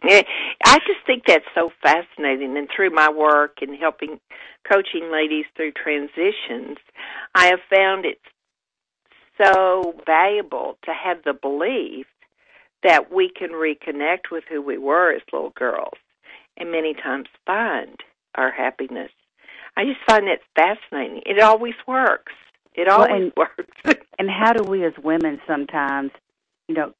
Yeah, 0.02 0.23
I 0.66 0.78
just 0.80 1.00
think 1.06 1.25
that's 1.26 1.46
so 1.54 1.70
fascinating. 1.82 2.56
And 2.58 2.68
through 2.75 2.90
my 2.90 3.08
work 3.08 3.58
and 3.62 3.75
helping 3.76 4.20
coaching 4.70 5.11
ladies 5.11 5.46
through 5.56 5.73
transitions, 5.73 6.78
I 7.34 7.46
have 7.46 7.61
found 7.70 8.04
it 8.04 8.18
so 9.40 9.94
valuable 10.04 10.78
to 10.84 10.92
have 10.92 11.23
the 11.25 11.32
belief 11.32 12.06
that 12.82 13.11
we 13.12 13.30
can 13.30 13.50
reconnect 13.50 14.30
with 14.30 14.44
who 14.49 14.61
we 14.61 14.78
were 14.78 15.12
as 15.12 15.23
little 15.32 15.50
girls 15.56 15.99
and 16.56 16.70
many 16.70 16.94
times 16.94 17.28
find 17.46 17.99
our 18.34 18.50
happiness. 18.50 19.11
I 19.76 19.85
just 19.85 20.00
find 20.09 20.26
that 20.28 20.40
fascinating. 20.57 21.23
It 21.26 21.40
always 21.40 21.75
works. 21.87 22.33
It 22.75 22.87
Well, 22.87 23.02
always 23.02 23.23
and- 23.25 23.33
works. 23.37 24.00
And 24.19 24.31
how 24.31 24.52
do 24.52 24.62
we 24.69 24.85
as 24.85 24.93
women 25.02 25.40
sometimes, 25.47 26.12
you 26.69 26.75
know, 26.75 26.93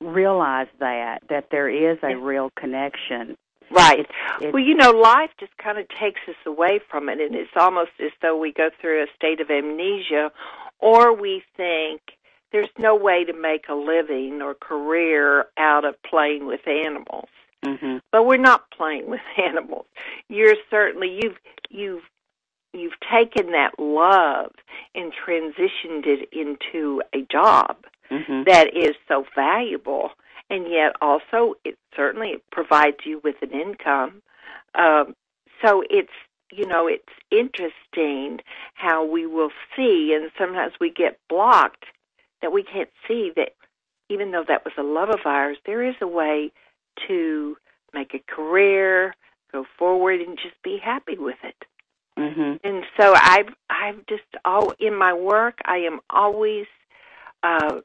realize 0.00 0.66
that 0.80 1.20
that 1.28 1.46
there 1.50 1.68
is 1.68 1.98
a 2.02 2.14
real 2.16 2.50
connection? 2.58 3.36
Right. 3.70 4.00
It's, 4.00 4.10
it's, 4.40 4.52
Well, 4.52 4.62
you 4.62 4.74
know, 4.74 4.90
life 4.90 5.30
just 5.40 5.56
kind 5.56 5.78
of 5.78 5.86
takes 6.00 6.20
us 6.28 6.34
away 6.44 6.80
from 6.90 7.08
it, 7.08 7.20
and 7.20 7.34
it's 7.34 7.50
almost 7.56 7.92
as 8.04 8.10
though 8.20 8.36
we 8.36 8.52
go 8.52 8.68
through 8.80 9.02
a 9.02 9.06
state 9.16 9.40
of 9.40 9.50
amnesia, 9.50 10.30
or 10.78 11.14
we 11.18 11.42
think 11.56 12.02
there's 12.52 12.68
no 12.78 12.94
way 12.94 13.24
to 13.24 13.32
make 13.32 13.64
a 13.70 13.74
living 13.74 14.42
or 14.42 14.52
career 14.54 15.46
out 15.58 15.86
of 15.86 15.94
playing 16.02 16.44
with 16.46 16.66
animals. 16.68 17.30
Hmm 17.64 17.98
But 18.10 18.24
we're 18.24 18.36
not 18.38 18.70
playing 18.70 19.08
with 19.08 19.20
animals. 19.38 19.86
You're 20.28 20.56
certainly 20.70 21.20
you've 21.22 21.38
you've 21.70 22.02
you've 22.72 22.98
taken 23.12 23.52
that 23.52 23.78
love 23.78 24.52
and 24.94 25.12
transitioned 25.12 26.06
it 26.06 26.28
into 26.32 27.02
a 27.14 27.22
job 27.30 27.76
hmm 28.10 28.42
that 28.46 28.76
is 28.76 28.92
so 29.08 29.24
valuable. 29.34 30.10
And 30.50 30.70
yet 30.70 30.92
also 31.00 31.54
it 31.64 31.78
certainly 31.96 32.34
provides 32.50 32.98
you 33.04 33.20
with 33.24 33.36
an 33.42 33.52
income. 33.52 34.22
Um, 34.74 35.14
so 35.64 35.82
it's 35.88 36.12
you 36.50 36.66
know 36.66 36.86
it's 36.86 37.04
interesting 37.30 38.40
how 38.74 39.04
we 39.04 39.26
will 39.26 39.50
see 39.76 40.14
and 40.14 40.30
sometimes 40.38 40.74
we 40.80 40.90
get 40.90 41.18
blocked 41.28 41.84
that 42.42 42.52
we 42.52 42.62
can't 42.62 42.90
see 43.08 43.32
that 43.36 43.54
even 44.08 44.32
though 44.32 44.44
that 44.46 44.64
was 44.64 44.74
a 44.78 44.82
love 44.82 45.08
of 45.10 45.20
ours 45.24 45.56
there 45.66 45.82
is 45.82 45.94
a 46.02 46.06
way 46.06 46.52
to 47.08 47.56
make 47.92 48.14
a 48.14 48.32
career 48.34 49.14
go 49.52 49.64
forward 49.78 50.20
and 50.20 50.38
just 50.38 50.60
be 50.62 50.78
happy 50.82 51.16
with 51.18 51.36
it 51.44 51.56
hmm 52.16 52.54
and 52.64 52.84
so 53.00 53.14
I've 53.14 53.48
I've 53.70 54.06
just 54.06 54.22
all 54.44 54.72
in 54.78 54.96
my 54.96 55.12
work 55.14 55.58
I 55.64 55.78
am 55.78 56.00
always 56.10 56.66
uh, 57.42 57.80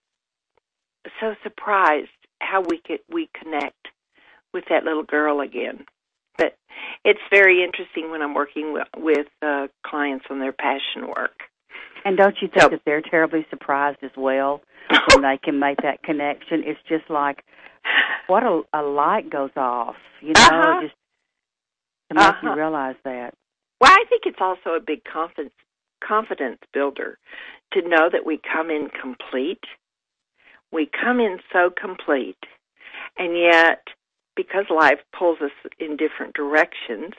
so 1.19 1.35
surprised 1.43 2.09
how 2.41 2.61
we 2.61 2.79
could 2.79 2.99
we 3.09 3.29
connect 3.33 3.87
with 4.53 4.65
that 4.69 4.83
little 4.83 5.03
girl 5.03 5.41
again. 5.41 5.85
But 6.37 6.55
it's 7.03 7.19
very 7.31 7.63
interesting 7.63 8.11
when 8.11 8.21
I'm 8.21 8.33
working 8.33 8.73
with, 8.73 8.87
with 8.95 9.27
uh, 9.41 9.67
clients 9.85 10.25
on 10.29 10.39
their 10.39 10.51
passion 10.53 11.07
work. 11.07 11.39
And 12.05 12.15
don't 12.17 12.35
you 12.41 12.47
think 12.47 12.61
So- 12.61 12.69
that 12.69 12.81
they're 12.85 13.01
terribly 13.01 13.45
surprised 13.49 13.99
as 14.03 14.11
well 14.15 14.61
when 15.13 15.23
they 15.23 15.37
can 15.43 15.59
make 15.59 15.77
that 15.81 16.03
connection? 16.03 16.63
It's 16.65 16.79
just 16.87 17.09
like 17.09 17.43
what 18.27 18.43
a, 18.43 18.61
a 18.73 18.81
light 18.81 19.29
goes 19.29 19.51
off, 19.55 19.95
you 20.21 20.33
know, 20.33 20.41
Uh-huh. 20.41 20.81
just 20.81 20.95
to 22.09 22.15
make 22.15 22.23
Uh-huh. 22.23 22.47
you 22.49 22.55
realize 22.55 22.95
that. 23.03 23.33
Well, 23.81 23.91
I 23.91 24.03
think 24.09 24.23
it's 24.25 24.41
also 24.41 24.71
a 24.75 24.79
big 24.79 25.03
confidence 25.03 25.53
confidence 26.03 26.59
builder 26.73 27.17
to 27.73 27.81
know 27.81 28.07
that 28.11 28.25
we 28.25 28.37
come 28.53 28.69
in 28.69 28.87
complete. 28.89 29.63
We 30.71 30.85
come 30.87 31.19
in 31.19 31.39
so 31.51 31.69
complete, 31.69 32.37
and 33.17 33.37
yet 33.37 33.81
because 34.35 34.65
life 34.69 34.99
pulls 35.17 35.39
us 35.41 35.51
in 35.79 35.97
different 35.97 36.35
directions, 36.35 37.13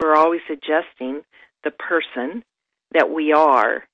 we're 0.00 0.14
always 0.14 0.42
adjusting 0.48 1.22
the 1.64 1.72
person 1.72 2.44
that 2.92 3.10
we 3.10 3.32
are, 3.32 3.84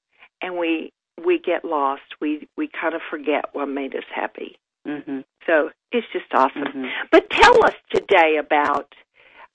and 0.42 0.56
we 0.58 0.92
we 1.24 1.38
get 1.38 1.64
lost. 1.64 2.02
We 2.20 2.48
we 2.56 2.68
kind 2.68 2.94
of 2.94 3.00
forget 3.10 3.46
what 3.52 3.66
made 3.66 3.94
us 3.94 4.04
happy. 4.14 4.58
Mhm. 4.86 5.24
So 5.46 5.70
it's 5.92 6.06
just 6.12 6.32
awesome. 6.32 6.64
Mhm. 6.64 6.90
But 7.10 7.28
tell 7.30 7.64
us 7.64 7.74
today 7.90 8.36
about 8.36 8.94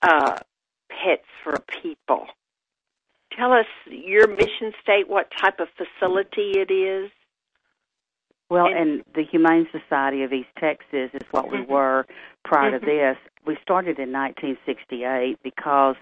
uh, 0.02 0.38
Pets 0.90 1.28
Fur 1.44 1.58
People. 1.82 2.28
Tell 3.32 3.54
us 3.54 3.66
your 3.86 4.28
mission 4.28 4.74
state, 4.82 5.08
what 5.08 5.32
type 5.32 5.60
of 5.60 5.70
facility 5.72 6.52
it 6.60 6.70
is. 6.70 7.10
Well, 8.50 8.68
And- 8.68 8.76
and 8.78 9.04
the 9.16 9.24
Humane 9.24 9.68
Society 9.72 10.24
of 10.24 10.34
East 10.34 10.50
Texas 10.60 11.10
is 11.14 11.22
what 11.32 11.50
we 11.50 11.60
Mhm. 11.60 11.68
were 11.68 12.06
prior 12.44 12.78
to 12.78 12.80
this. 12.86 13.18
We 13.46 13.56
started 13.58 13.98
in 13.98 14.12
1968 14.12 15.42
because 15.42 15.96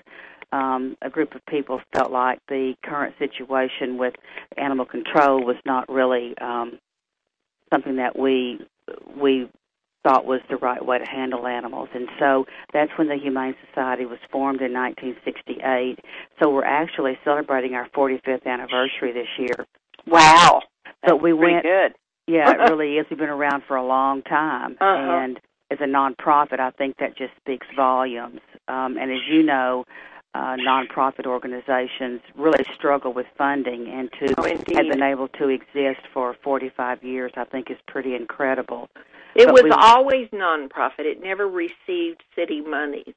um, 0.51 0.97
a 1.01 1.09
group 1.09 1.33
of 1.33 1.45
people 1.45 1.81
felt 1.93 2.11
like 2.11 2.39
the 2.47 2.75
current 2.83 3.17
situation 3.17 3.97
with 3.97 4.13
animal 4.57 4.85
control 4.85 5.41
was 5.45 5.55
not 5.63 5.87
really 5.87 6.37
um, 6.39 6.77
something 7.71 7.95
that 7.95 8.17
we 8.19 8.59
we 9.19 9.49
thought 10.03 10.25
was 10.25 10.41
the 10.49 10.57
right 10.57 10.83
way 10.83 10.97
to 10.97 11.05
handle 11.05 11.45
animals, 11.45 11.89
and 11.93 12.07
so 12.19 12.45
that's 12.73 12.91
when 12.97 13.07
the 13.07 13.15
Humane 13.17 13.53
Society 13.69 14.05
was 14.05 14.17
formed 14.31 14.59
in 14.61 14.73
1968. 14.73 15.99
So 16.41 16.49
we're 16.49 16.63
actually 16.65 17.17
celebrating 17.23 17.75
our 17.75 17.87
45th 17.89 18.45
anniversary 18.47 19.11
this 19.13 19.27
year. 19.37 19.65
Wow, 20.07 20.61
But 21.05 21.21
we 21.21 21.31
pretty 21.33 21.53
went 21.53 21.63
good. 21.63 21.93
yeah, 22.27 22.49
it 22.51 22.57
really 22.71 22.97
is. 22.97 23.05
We've 23.09 23.19
been 23.19 23.29
around 23.29 23.63
for 23.67 23.75
a 23.75 23.85
long 23.85 24.23
time, 24.23 24.71
Uh-huh. 24.81 25.19
and 25.23 25.39
as 25.69 25.77
a 25.79 25.85
nonprofit, 25.85 26.59
I 26.59 26.71
think 26.71 26.97
that 26.97 27.15
just 27.15 27.31
speaks 27.39 27.67
volumes. 27.75 28.41
Um, 28.67 28.97
and 28.97 29.11
as 29.11 29.19
you 29.29 29.43
know, 29.43 29.85
uh, 30.33 30.55
nonprofit 30.55 31.25
organizations 31.25 32.21
really 32.35 32.63
struggle 32.75 33.13
with 33.13 33.25
funding, 33.37 33.87
and 33.89 34.09
to 34.13 34.33
Oh, 34.37 34.43
have 34.43 34.65
been 34.65 35.03
able 35.03 35.27
to 35.29 35.49
exist 35.49 36.01
for 36.13 36.35
45 36.43 37.03
years, 37.03 37.31
I 37.35 37.43
think, 37.43 37.69
is 37.69 37.77
pretty 37.87 38.15
incredible. 38.15 38.89
It 39.35 39.45
but 39.45 39.53
was 39.53 39.63
we- 39.63 39.71
always 39.71 40.29
nonprofit. 40.29 40.99
It 41.05 41.21
never 41.21 41.47
received 41.47 42.23
city 42.35 42.61
money. 42.61 43.13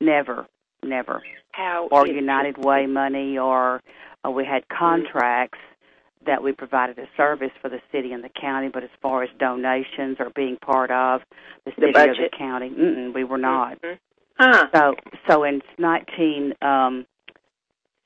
Never, 0.00 0.46
never, 0.84 1.22
How 1.52 1.88
or. 1.90 2.06
United 2.06 2.58
Way 2.58 2.86
money, 2.86 3.38
or 3.38 3.82
uh, 4.24 4.30
we 4.30 4.44
had 4.44 4.68
contracts 4.68 5.58
that 6.26 6.42
we 6.42 6.52
provided 6.52 6.98
a 6.98 7.06
service 7.16 7.50
for 7.62 7.68
the 7.70 7.80
city 7.90 8.12
and 8.12 8.22
the 8.22 8.28
county. 8.28 8.68
But 8.68 8.84
as 8.84 8.90
far 9.00 9.22
as 9.22 9.30
donations 9.38 10.16
or 10.20 10.30
being 10.34 10.56
part 10.56 10.90
of 10.90 11.22
the 11.64 11.72
city 11.72 11.92
or 11.98 12.14
the 12.14 12.30
county, 12.36 12.70
we 13.14 13.24
were 13.24 13.38
not. 13.38 13.80
Mhm. 13.80 13.98
Huh. 14.38 14.68
So, 14.72 14.94
so 15.28 15.44
in 15.44 15.60
1968, 15.78 17.06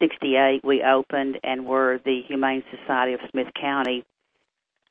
1968 0.03 0.65
we 0.65 0.83
opened 0.83 1.39
and 1.45 1.67
were 1.67 2.01
the 2.05 2.23
Humane 2.27 2.65
Society 2.77 3.13
of 3.13 3.21
Smith 3.31 3.49
County 3.61 4.05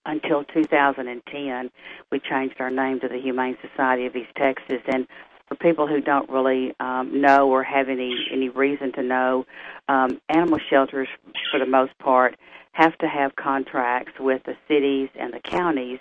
until 0.06 0.44
2010 0.46 1.70
we 2.12 2.20
changed 2.20 2.56
our 2.60 2.70
name 2.70 3.00
to 3.02 3.08
the 3.08 3.20
Humane 3.20 3.58
Society 3.62 4.06
of 4.06 4.16
East 4.16 4.32
Texas 4.38 4.82
and 4.88 5.06
for 5.48 5.56
people 5.56 5.86
who 5.86 6.00
don't 6.00 6.30
really 6.30 6.74
um, 6.80 7.20
know 7.20 7.50
or 7.50 7.62
have 7.62 7.90
any 7.90 8.16
any 8.32 8.48
reason 8.48 8.94
to 8.94 9.04
know, 9.04 9.46
um, 9.90 10.22
animal 10.30 10.60
shelters, 10.70 11.10
for 11.52 11.60
the 11.60 11.66
most 11.66 11.92
part, 12.00 12.38
have 12.72 12.98
to 13.00 13.08
have 13.08 13.36
contracts 13.36 14.14
with 14.18 14.42
the 14.46 14.56
cities 14.70 15.10
and 15.20 15.34
the 15.34 15.42
counties 15.42 16.00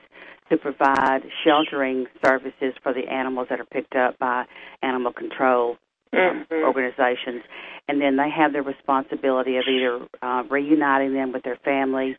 to 0.50 0.56
provide 0.56 1.20
sheltering 1.44 2.06
services 2.24 2.74
for 2.82 2.92
the 2.92 3.08
animals 3.10 3.46
that 3.50 3.60
are 3.60 3.66
picked 3.66 3.94
up 3.94 4.18
by 4.18 4.44
animal 4.82 5.12
control 5.12 5.76
um, 6.12 6.44
mm-hmm. 6.50 6.64
organizations, 6.64 7.42
and 7.88 8.00
then 8.00 8.16
they 8.16 8.28
have 8.30 8.52
the 8.52 8.62
responsibility 8.62 9.56
of 9.56 9.64
either 9.68 10.06
uh, 10.22 10.42
reuniting 10.50 11.14
them 11.14 11.32
with 11.32 11.44
their 11.44 11.58
family 11.64 12.16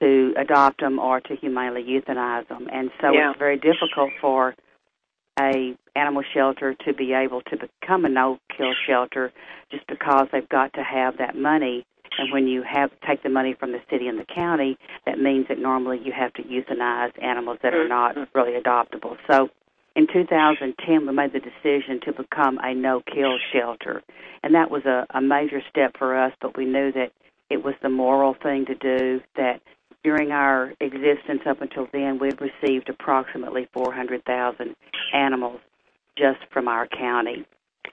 to 0.00 0.34
adopt 0.36 0.80
them 0.80 0.98
or 0.98 1.20
to 1.20 1.36
humanely 1.36 1.82
euthanize 1.82 2.48
them. 2.48 2.66
And 2.72 2.90
so 3.00 3.12
yeah. 3.12 3.30
it's 3.30 3.38
very 3.38 3.56
difficult 3.56 4.10
for 4.20 4.54
a 5.38 5.76
animal 5.94 6.22
shelter 6.34 6.74
to 6.86 6.94
be 6.94 7.12
able 7.12 7.42
to 7.42 7.56
become 7.56 8.04
a 8.04 8.08
no 8.08 8.38
kill 8.56 8.72
shelter 8.86 9.32
just 9.70 9.86
because 9.86 10.28
they've 10.32 10.48
got 10.48 10.72
to 10.74 10.82
have 10.82 11.18
that 11.18 11.36
money 11.36 11.84
and 12.18 12.32
when 12.32 12.46
you 12.46 12.62
have 12.62 12.90
take 13.06 13.22
the 13.22 13.28
money 13.28 13.54
from 13.58 13.72
the 13.72 13.80
city 13.90 14.08
and 14.08 14.18
the 14.18 14.26
county 14.34 14.78
that 15.06 15.18
means 15.18 15.46
that 15.48 15.58
normally 15.58 16.00
you 16.02 16.12
have 16.12 16.32
to 16.34 16.42
euthanize 16.42 17.12
animals 17.22 17.58
that 17.62 17.74
are 17.74 17.88
not 17.88 18.14
mm-hmm. 18.14 18.38
really 18.38 18.60
adoptable 18.60 19.16
so 19.30 19.48
in 19.94 20.06
2010 20.12 21.06
we 21.06 21.12
made 21.12 21.32
the 21.32 21.40
decision 21.40 22.00
to 22.02 22.12
become 22.12 22.58
a 22.62 22.74
no 22.74 23.02
kill 23.12 23.38
shelter 23.52 24.02
and 24.42 24.54
that 24.54 24.70
was 24.70 24.84
a, 24.84 25.06
a 25.10 25.20
major 25.20 25.60
step 25.70 25.96
for 25.98 26.16
us 26.18 26.32
but 26.40 26.56
we 26.56 26.64
knew 26.64 26.92
that 26.92 27.12
it 27.48 27.62
was 27.62 27.74
the 27.82 27.88
moral 27.88 28.34
thing 28.42 28.66
to 28.66 28.74
do 28.74 29.20
that 29.36 29.60
during 30.06 30.30
our 30.30 30.72
existence 30.80 31.40
up 31.48 31.60
until 31.60 31.88
then, 31.92 32.20
we'd 32.20 32.40
received 32.40 32.88
approximately 32.88 33.68
400,000 33.72 34.76
animals 35.12 35.58
just 36.16 36.38
from 36.52 36.68
our 36.68 36.86
county. 36.86 37.44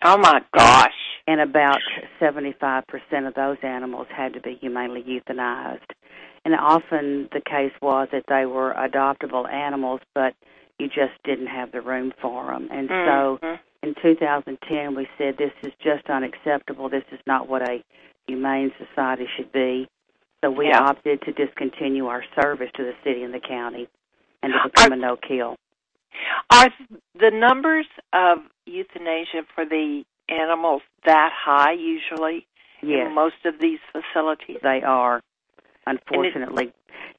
Oh 0.02 0.18
my 0.18 0.42
gosh. 0.56 0.92
And 1.28 1.40
about 1.40 1.78
75% 2.22 2.84
of 3.28 3.34
those 3.34 3.58
animals 3.64 4.08
had 4.16 4.34
to 4.34 4.42
be 4.42 4.58
humanely 4.60 5.04
euthanized. 5.04 5.92
And 6.46 6.54
often 6.56 7.30
the 7.32 7.40
case 7.40 7.72
was 7.82 8.10
that 8.12 8.26
they 8.28 8.46
were 8.46 8.74
adoptable 8.74 9.50
animals, 9.50 10.02
but 10.14 10.34
you 10.80 10.88
just 10.88 11.14
didn't 11.24 11.48
have 11.48 11.72
the 11.72 11.82
room 11.82 12.12
for 12.22 12.48
them. 12.48 12.68
And 12.72 12.90
mm-hmm. 12.90 13.46
so 13.46 13.58
in 13.82 13.96
2010, 14.02 14.96
we 14.96 15.08
said 15.18 15.38
this 15.38 15.52
is 15.64 15.72
just 15.82 16.10
unacceptable. 16.10 16.90
This 16.90 17.04
is 17.12 17.20
not 17.26 17.48
what 17.48 17.62
a 17.62 17.84
humane 18.28 18.72
society 18.78 19.26
should 19.38 19.52
be. 19.52 19.88
So 20.44 20.52
we 20.52 20.68
yeah. 20.68 20.80
opted 20.80 21.22
to 21.22 21.32
discontinue 21.32 22.08
our 22.08 22.24
service 22.42 22.70
to 22.76 22.84
the 22.84 22.94
city 23.06 23.24
and 23.24 23.34
the 23.34 23.40
county 23.40 23.88
and 24.42 24.52
to 24.52 24.70
become 24.70 24.92
are, 24.92 24.96
a 24.96 25.00
no 25.00 25.16
kill. 25.16 25.56
Are 26.52 26.70
the 27.18 27.32
numbers 27.32 27.86
of 28.12 28.40
euthanasia 28.66 29.44
for 29.54 29.66
the 29.66 30.04
animals 30.30 30.82
that 31.06 31.32
high 31.34 31.74
usually 31.74 32.48
yes. 32.82 33.08
in 33.08 33.16
most 33.16 33.46
of 33.46 33.56
these 33.60 33.80
facilities? 33.92 34.58
They 34.62 34.82
are, 34.84 35.22
unfortunately. 35.86 36.72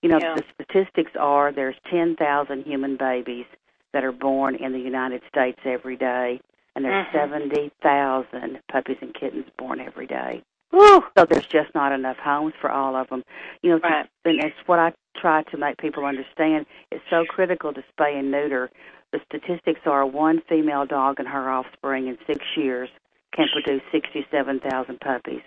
You 0.02 0.10
know, 0.10 0.18
yeah. 0.20 0.36
the 0.36 0.44
statistics 0.54 1.12
are 1.18 1.52
there's 1.52 1.76
10,000 1.90 2.64
human 2.64 2.96
babies 2.96 3.46
that 3.92 4.04
are 4.04 4.12
born 4.12 4.56
in 4.56 4.72
the 4.72 4.78
United 4.78 5.22
States 5.28 5.58
every 5.64 5.96
day, 5.96 6.40
and 6.74 6.84
there's 6.84 7.06
mm-hmm. 7.06 7.32
70,000 7.32 8.60
puppies 8.70 8.96
and 9.00 9.14
kittens 9.14 9.46
born 9.56 9.80
every 9.80 10.06
day. 10.06 10.42
Woo. 10.72 11.04
So 11.16 11.24
there's 11.24 11.46
just 11.46 11.72
not 11.74 11.92
enough 11.92 12.16
homes 12.16 12.54
for 12.60 12.70
all 12.70 12.96
of 12.96 13.08
them. 13.08 13.22
You 13.62 13.70
know, 13.70 13.80
right. 13.84 14.06
and 14.24 14.42
it's 14.42 14.56
what 14.66 14.78
I 14.78 14.92
try 15.20 15.42
to 15.44 15.56
make 15.56 15.78
people 15.78 16.04
understand. 16.04 16.66
It's 16.90 17.04
so 17.10 17.24
critical 17.28 17.72
to 17.72 17.82
spay 17.96 18.18
and 18.18 18.30
neuter. 18.30 18.70
The 19.12 19.20
statistics 19.28 19.80
are 19.86 20.04
one 20.06 20.42
female 20.48 20.86
dog 20.86 21.16
and 21.18 21.28
her 21.28 21.50
offspring 21.50 22.08
in 22.08 22.18
six 22.26 22.44
years 22.56 22.88
can 23.34 23.46
produce 23.52 23.82
67,000 23.92 25.00
puppies. 25.00 25.42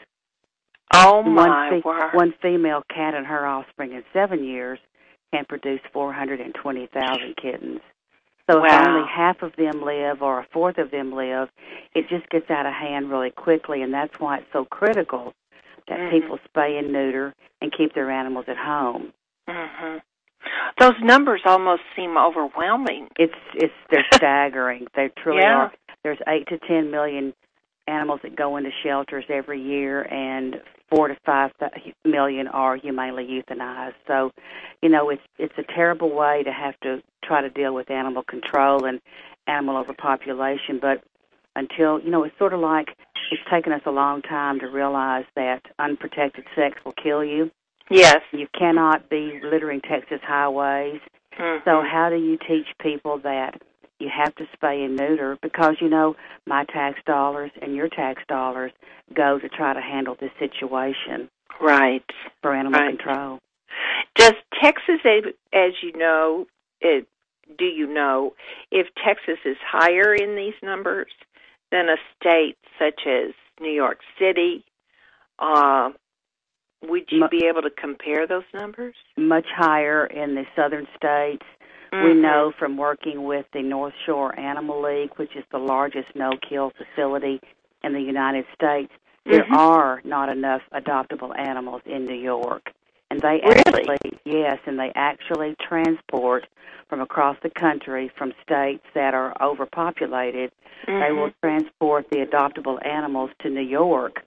Oh 0.94 1.22
my 1.24 1.48
one, 1.48 1.70
fe- 1.70 1.82
word. 1.86 2.14
One 2.14 2.34
female 2.42 2.84
cat 2.94 3.14
and 3.14 3.26
her 3.26 3.46
offspring 3.46 3.94
in 3.94 4.04
seven 4.14 4.44
years 4.44 4.80
can 5.34 5.46
produce 5.46 5.82
420,000 5.92 7.36
kittens. 7.42 7.82
So 8.50 8.60
wow. 8.60 8.66
if 8.66 8.88
only 8.88 9.08
half 9.14 9.42
of 9.42 9.54
them 9.58 9.84
live 9.84 10.22
or 10.22 10.40
a 10.40 10.48
fourth 10.54 10.78
of 10.78 10.92
them 10.92 11.14
live, 11.14 11.50
it 11.94 12.08
just 12.08 12.30
gets 12.30 12.50
out 12.50 12.66
of 12.66 12.74
hand 12.74 13.10
really 13.12 13.32
quickly, 13.32 13.82
and 13.82 13.94
that's 13.94 14.18
why 14.20 14.38
it's 14.38 14.54
so 14.54 14.64
critical 14.64 15.34
that 15.88 16.00
mm-hmm. 16.00 16.22
people 16.22 16.40
spay 16.56 16.80
and 16.80 16.94
neuter 16.94 17.34
and 17.62 17.74
keep 17.76 17.94
their 17.94 18.10
animals 18.10 18.46
at 18.48 18.58
home. 18.58 19.12
Mm-hmm. 19.50 19.98
Those 20.80 20.96
numbers 21.02 21.42
almost 21.46 21.82
seem 21.96 22.18
overwhelming. 22.18 23.08
It's 23.18 23.34
it's 23.56 23.74
they're 23.90 24.06
staggering. 24.14 24.88
They 24.96 25.10
truly 25.22 25.42
yeah. 25.42 25.56
are. 25.56 25.74
There's 26.04 26.20
eight 26.28 26.48
to 26.48 26.58
ten 26.60 26.92
million 26.92 27.34
animals 27.88 28.20
that 28.24 28.36
go 28.36 28.58
into 28.58 28.70
shelters 28.84 29.26
every 29.30 29.62
year, 29.62 30.02
and 30.04 30.58
four 30.90 31.08
to 31.08 31.18
five 31.26 31.52
million 32.06 32.48
are 32.48 32.76
humanely 32.76 33.26
euthanized. 33.26 33.96
So, 34.08 34.32
you 34.82 34.90
know, 34.90 35.10
it's 35.10 35.22
it's 35.38 35.58
a 35.58 35.74
terrible 35.74 36.14
way 36.16 36.44
to 36.44 36.52
have 36.52 36.80
to 36.82 37.02
try 37.24 37.42
to 37.42 37.50
deal 37.50 37.74
with 37.74 37.90
animal 37.90 38.24
control 38.24 38.86
and 38.86 39.02
animal 39.48 39.78
overpopulation. 39.78 40.80
But 40.82 41.04
until 41.56 42.00
you 42.00 42.12
know, 42.12 42.24
it's 42.24 42.38
sort 42.38 42.54
of 42.54 42.60
like 42.60 42.90
it's 43.32 43.42
taken 43.52 43.74
us 43.74 43.82
a 43.86 43.92
long 43.92 44.22
time 44.22 44.60
to 44.60 44.68
realize 44.68 45.26
that 45.36 45.62
unprotected 45.80 46.46
sex 46.56 46.78
will 46.86 46.94
kill 46.94 47.24
you. 47.24 47.52
Yes, 47.90 48.22
you 48.32 48.48
cannot 48.58 49.10
be 49.10 49.40
littering 49.44 49.82
Texas 49.82 50.20
highways. 50.24 51.00
Mm-hmm. 51.40 51.64
So, 51.66 51.82
how 51.82 52.10
do 52.10 52.18
you 52.18 52.38
teach 52.48 52.68
people 52.82 53.20
that 53.20 53.62
you 54.00 54.10
have 54.16 54.36
to 54.36 54.46
spay 54.56 54.86
and 54.86 54.96
neuter 54.96 55.38
because 55.42 55.76
you 55.82 55.90
know 55.90 56.16
my 56.46 56.66
tax 56.66 57.00
dollars 57.06 57.52
and 57.62 57.76
your 57.76 57.90
tax 57.90 58.22
dollars 58.28 58.72
go 59.16 59.40
to 59.40 59.50
try 59.50 59.74
to 59.74 59.82
handle 59.82 60.16
this 60.20 60.32
situation. 60.40 61.30
Right. 61.60 62.04
For 62.42 62.54
animal 62.54 62.80
right. 62.80 62.98
control. 62.98 63.40
Does 64.16 64.34
Texas, 64.62 65.00
as 65.54 65.72
you 65.82 65.98
know, 65.98 66.46
it, 66.82 67.08
do 67.58 67.66
you 67.66 67.88
know 67.88 68.34
if 68.72 68.88
Texas 69.04 69.40
is 69.46 69.58
higher 69.66 70.14
in 70.14 70.36
these 70.36 70.54
numbers 70.62 71.12
than 71.72 71.88
a 71.90 71.96
state 72.20 72.58
such 72.80 73.02
as 73.08 73.34
New 73.60 73.72
York 73.72 74.00
City? 74.20 74.64
Uh, 75.40 75.90
would 76.84 77.06
you 77.10 77.28
be 77.30 77.46
able 77.48 77.62
to 77.62 77.70
compare 77.70 78.28
those 78.28 78.44
numbers? 78.54 78.96
Much 79.18 79.48
higher 79.56 80.06
in 80.06 80.36
the 80.36 80.46
southern 80.56 80.88
states 80.96 81.46
Mm-hmm. 81.92 82.06
We 82.06 82.22
know 82.22 82.52
from 82.58 82.78
working 82.78 83.24
with 83.24 83.46
the 83.54 83.62
North 83.62 83.94
Shore 84.06 84.38
Animal 84.40 84.82
League, 84.82 85.12
which 85.16 85.36
is 85.36 85.44
the 85.52 85.58
largest 85.58 86.10
no-kill 86.16 86.72
facility 86.72 87.40
in 87.84 87.94
the 87.94 88.02
United 88.02 88.46
States, 88.54 88.92
there 89.26 89.44
mm-hmm. 89.44 89.56
are 89.56 90.02
not 90.04 90.30
enough 90.30 90.62
adoptable 90.74 91.38
animals 91.38 91.82
in 91.86 92.06
New 92.06 92.16
York. 92.16 92.72
And 93.10 93.22
they 93.22 93.42
really? 93.44 93.60
actually, 93.60 94.20
yes, 94.26 94.60
and 94.66 94.78
they 94.78 94.92
actually 94.96 95.56
transport 95.66 96.48
from 96.90 97.00
across 97.02 97.38
the 97.42 97.50
country 97.50 98.12
from 98.18 98.34
states 98.44 98.84
that 98.96 99.14
are 99.14 99.34
overpopulated. 99.42 100.52
Mm-hmm. 100.88 101.00
They 101.00 101.12
will 101.14 101.32
transport 101.42 102.10
the 102.10 102.18
adoptable 102.18 102.86
animals 102.86 103.32
to 103.42 103.50
New 103.50 103.62
York 103.62 104.24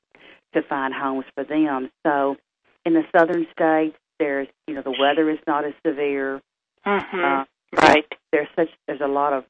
to 0.54 0.62
find 0.62 0.94
homes 0.94 1.24
for 1.34 1.44
them. 1.44 1.90
So 2.06 2.36
in 2.84 2.94
the 2.94 3.02
southern 3.16 3.46
states, 3.52 3.96
there's, 4.18 4.48
you 4.66 4.74
know, 4.74 4.82
the 4.82 4.94
weather 4.98 5.30
is 5.30 5.38
not 5.46 5.64
as 5.64 5.72
severe. 5.86 6.40
Mm-hmm. 6.86 7.18
Uh, 7.18 7.44
right. 7.80 8.06
There's 8.32 8.48
such 8.56 8.68
there's 8.86 9.00
a 9.00 9.08
lot 9.08 9.32
of 9.32 9.44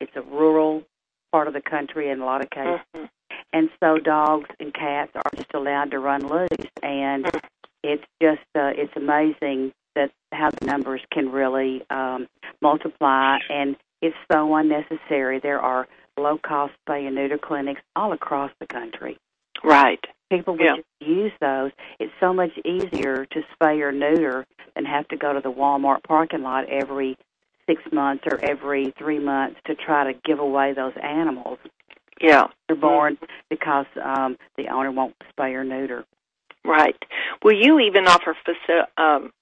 it's 0.00 0.12
a 0.14 0.22
rural 0.22 0.82
part 1.32 1.48
of 1.48 1.54
the 1.54 1.60
country 1.60 2.10
in 2.10 2.20
a 2.20 2.24
lot 2.24 2.42
of 2.42 2.50
cases, 2.50 2.80
mm-hmm. 2.94 3.04
and 3.52 3.70
so 3.82 3.98
dogs 3.98 4.48
and 4.60 4.72
cats 4.72 5.12
are 5.14 5.30
just 5.34 5.52
allowed 5.54 5.90
to 5.90 5.98
run 5.98 6.28
loose, 6.28 6.70
and 6.82 7.24
mm-hmm. 7.24 7.38
it's 7.82 8.04
just 8.22 8.46
uh, 8.54 8.70
it's 8.76 8.92
amazing 8.96 9.72
that 9.94 10.10
how 10.32 10.50
the 10.50 10.66
numbers 10.66 11.00
can 11.12 11.32
really 11.32 11.82
um, 11.90 12.28
multiply, 12.60 13.38
and 13.50 13.76
it's 14.02 14.16
so 14.30 14.54
unnecessary. 14.54 15.40
There 15.40 15.60
are 15.60 15.88
low 16.18 16.38
cost 16.38 16.74
spay 16.86 17.06
and 17.06 17.14
neuter 17.14 17.38
clinics 17.38 17.80
all 17.94 18.12
across 18.12 18.50
the 18.60 18.66
country. 18.66 19.18
Right. 19.64 20.04
People 20.30 20.54
would 20.54 20.64
yeah. 20.64 20.76
just 20.76 20.88
use 21.00 21.32
those. 21.40 21.70
It's 22.00 22.12
so 22.18 22.32
much 22.32 22.50
easier 22.64 23.26
to 23.26 23.42
spay 23.54 23.80
or 23.80 23.92
neuter 23.92 24.46
than 24.74 24.84
have 24.84 25.06
to 25.08 25.16
go 25.16 25.32
to 25.32 25.40
the 25.40 25.52
Walmart 25.52 26.02
parking 26.02 26.42
lot 26.42 26.68
every 26.68 27.16
six 27.66 27.82
months 27.92 28.24
or 28.30 28.38
every 28.42 28.92
three 28.98 29.18
months 29.18 29.60
to 29.66 29.74
try 29.74 30.12
to 30.12 30.18
give 30.24 30.38
away 30.38 30.72
those 30.72 30.94
animals. 31.02 31.58
Yeah. 32.20 32.48
They're 32.66 32.76
born 32.76 33.18
because 33.50 33.86
um, 34.02 34.36
the 34.56 34.68
owner 34.68 34.90
won't 34.90 35.14
spay 35.36 35.52
or 35.52 35.64
neuter. 35.64 36.04
Right. 36.64 36.96
Well, 37.42 37.54
you 37.54 37.78
even 37.80 38.08
offer 38.08 38.36
faci- 38.46 38.98
um, 38.98 39.32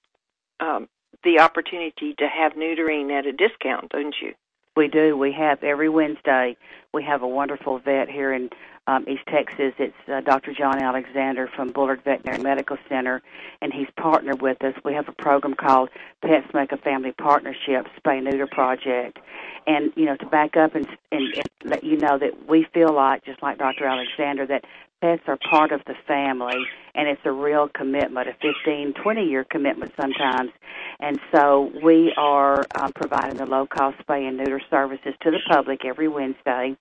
um, 0.59 0.87
the 1.23 1.39
opportunity 1.39 2.13
to 2.19 2.27
have 2.27 2.53
neutering 2.53 3.11
at 3.17 3.25
a 3.25 3.31
discount, 3.31 3.89
don't 3.89 4.15
you? 4.21 4.33
We 4.75 4.87
do. 4.89 5.17
We 5.17 5.31
have 5.31 5.63
every 5.63 5.89
Wednesday. 5.89 6.57
We 6.93 7.03
have 7.03 7.21
a 7.21 7.27
wonderful 7.27 7.79
vet 7.79 8.09
here 8.09 8.33
in 8.33 8.49
um, 8.87 9.05
East 9.07 9.23
Texas. 9.27 9.73
It's 9.79 9.95
uh, 10.07 10.21
Dr. 10.21 10.53
John 10.53 10.81
Alexander 10.81 11.49
from 11.55 11.71
Bullard 11.71 12.03
Veterinary 12.03 12.41
Medical 12.41 12.77
Center, 12.87 13.21
and 13.61 13.73
he's 13.73 13.87
partnered 13.97 14.41
with 14.41 14.63
us. 14.63 14.73
We 14.83 14.93
have 14.93 15.07
a 15.07 15.13
program 15.13 15.55
called 15.55 15.89
Pets 16.21 16.53
Make 16.53 16.71
a 16.71 16.77
Family 16.77 17.11
Partnership 17.11 17.87
Spay 17.99 18.23
Neuter 18.23 18.47
Project, 18.47 19.19
and 19.67 19.91
you 19.95 20.05
know 20.05 20.15
to 20.17 20.25
back 20.27 20.57
up 20.57 20.75
and, 20.75 20.87
and, 21.11 21.33
and 21.33 21.47
let 21.63 21.83
you 21.83 21.97
know 21.97 22.17
that 22.17 22.47
we 22.47 22.65
feel 22.73 22.93
like, 22.93 23.25
just 23.25 23.41
like 23.41 23.57
Dr. 23.57 23.85
Alexander, 23.85 24.45
that 24.47 24.63
pets 25.01 25.23
are 25.27 25.37
part 25.49 25.71
of 25.71 25.81
the 25.85 25.95
family 26.07 26.55
and 26.95 27.07
it's 27.07 27.21
a 27.25 27.31
real 27.31 27.67
commitment, 27.67 28.27
a 28.29 28.33
15, 28.41 28.93
20 28.93 29.23
year 29.23 29.43
commitment 29.43 29.91
sometimes. 29.99 30.51
And 30.99 31.19
so 31.33 31.71
we 31.83 32.13
are 32.17 32.63
um, 32.79 32.91
providing 32.95 33.37
the 33.37 33.45
low 33.45 33.67
cost 33.67 33.97
spay 33.99 34.27
and 34.27 34.37
neuter 34.37 34.61
services 34.69 35.13
to 35.21 35.31
the 35.31 35.39
public 35.49 35.83
every 35.85 36.07
Wednesday. 36.07 36.77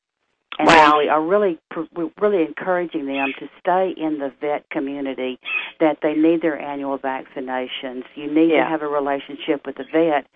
And 0.58 0.68
wow. 0.68 0.98
we 0.98 1.08
are 1.08 1.22
really, 1.22 1.58
we're 1.94 2.10
really 2.20 2.42
encouraging 2.44 3.06
them 3.06 3.32
to 3.40 3.48
stay 3.58 3.92
in 3.96 4.18
the 4.18 4.32
vet 4.40 4.68
community, 4.70 5.38
that 5.80 5.98
they 6.02 6.14
need 6.14 6.42
their 6.42 6.60
annual 6.60 6.98
vaccinations. 6.98 8.04
You 8.14 8.32
need 8.32 8.52
yeah. 8.52 8.64
to 8.64 8.70
have 8.70 8.82
a 8.82 8.86
relationship 8.86 9.66
with 9.66 9.76
the 9.76 9.84
vet 9.92 10.26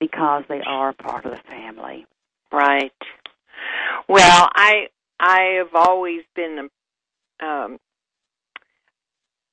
because 0.00 0.44
they 0.48 0.62
are 0.66 0.92
part 0.92 1.26
of 1.26 1.32
the 1.32 1.40
family. 1.48 2.06
Right. 2.52 2.92
Well, 4.08 4.48
I 4.54 4.88
I 5.20 5.58
have 5.58 5.74
always 5.74 6.22
been 6.34 6.68
um, 7.40 7.78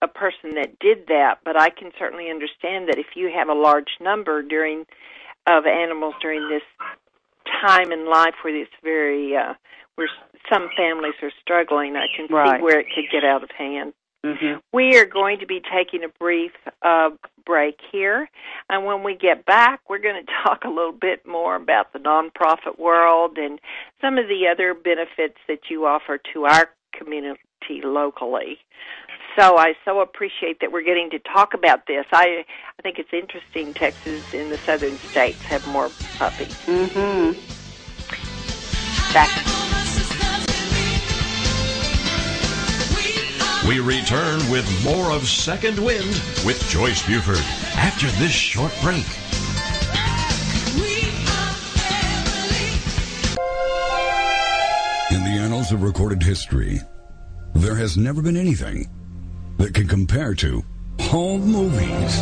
a 0.02 0.08
person 0.08 0.56
that 0.56 0.80
did 0.80 1.08
that, 1.08 1.40
but 1.46 1.60
I 1.60 1.70
can 1.70 1.92
certainly 1.98 2.30
understand 2.30 2.90
that 2.90 2.98
if 2.98 3.08
you 3.16 3.32
have 3.34 3.50
a 3.50 3.54
large 3.54 3.98
number 4.00 4.42
during 4.42 4.86
of 5.48 5.66
animals 5.66 6.14
during 6.22 6.50
this 6.50 6.62
time 7.62 7.92
in 7.92 8.10
life 8.10 8.36
where 8.44 8.56
it's 8.56 8.72
very 8.84 9.36
uh, 9.36 9.54
where 9.96 10.10
some 10.52 10.70
families 10.76 11.14
are 11.22 11.32
struggling, 11.42 11.96
I 11.96 12.08
can 12.16 12.28
right. 12.30 12.58
see 12.58 12.64
where 12.64 12.80
it 12.80 12.88
could 12.94 13.06
get 13.12 13.24
out 13.24 13.44
of 13.44 13.50
hand. 13.52 13.94
Mm-hmm. 14.26 14.60
We 14.72 14.98
are 14.98 15.06
going 15.06 15.40
to 15.40 15.48
be 15.48 15.62
taking 15.62 16.04
a 16.04 16.10
brief 16.20 16.52
uh, 16.84 17.10
break 17.44 17.80
here, 17.92 18.30
and 18.70 18.86
when 18.86 19.04
we 19.04 19.16
get 19.16 19.46
back, 19.46 19.82
we're 19.90 20.00
going 20.00 20.24
to 20.26 20.32
talk 20.44 20.64
a 20.64 20.70
little 20.70 20.92
bit 20.92 21.26
more 21.26 21.56
about 21.56 21.94
the 21.94 22.00
nonprofit 22.00 22.78
world 22.78 23.38
and 23.38 23.60
some 24.00 24.18
of 24.18 24.28
the 24.28 24.48
other 24.52 24.74
benefits 24.74 25.38
that 25.48 25.70
you 25.70 25.86
offer 25.86 26.20
to 26.34 26.46
our 26.46 26.70
community 26.94 27.40
locally. 27.84 28.60
So 29.38 29.58
I 29.58 29.76
so 29.86 30.02
appreciate 30.02 30.60
that 30.60 30.72
we're 30.72 30.84
getting 30.84 31.10
to 31.12 31.20
talk 31.20 31.54
about 31.54 31.88
this. 31.88 32.06
I 32.12 32.44
I 32.78 32.82
think 32.82 33.00
it's 33.00 33.14
interesting. 33.14 33.74
Texas 33.74 34.34
in 34.34 34.50
the 34.50 34.58
southern 34.58 34.98
states 34.98 35.42
have 35.44 35.66
more 35.68 35.90
puppies. 36.18 36.54
Mm-hmm. 36.66 37.32
Back. 39.14 39.71
We 43.68 43.80
return 43.80 44.40
with 44.50 44.66
more 44.84 45.12
of 45.12 45.28
Second 45.28 45.78
Wind 45.78 46.20
with 46.44 46.60
Joyce 46.68 47.06
Buford 47.06 47.38
after 47.76 48.08
this 48.20 48.32
short 48.32 48.74
break. 48.82 49.06
In 55.12 55.24
the 55.24 55.40
annals 55.40 55.72
of 55.72 55.84
recorded 55.84 56.24
history, 56.24 56.80
there 57.54 57.76
has 57.76 57.98
never 57.98 58.24
been 58.24 58.36
anything 58.36 58.90
that 59.58 59.76
can 59.76 59.88
compare 59.88 60.34
to 60.36 60.64
home 61.00 61.42
movies. 61.42 62.22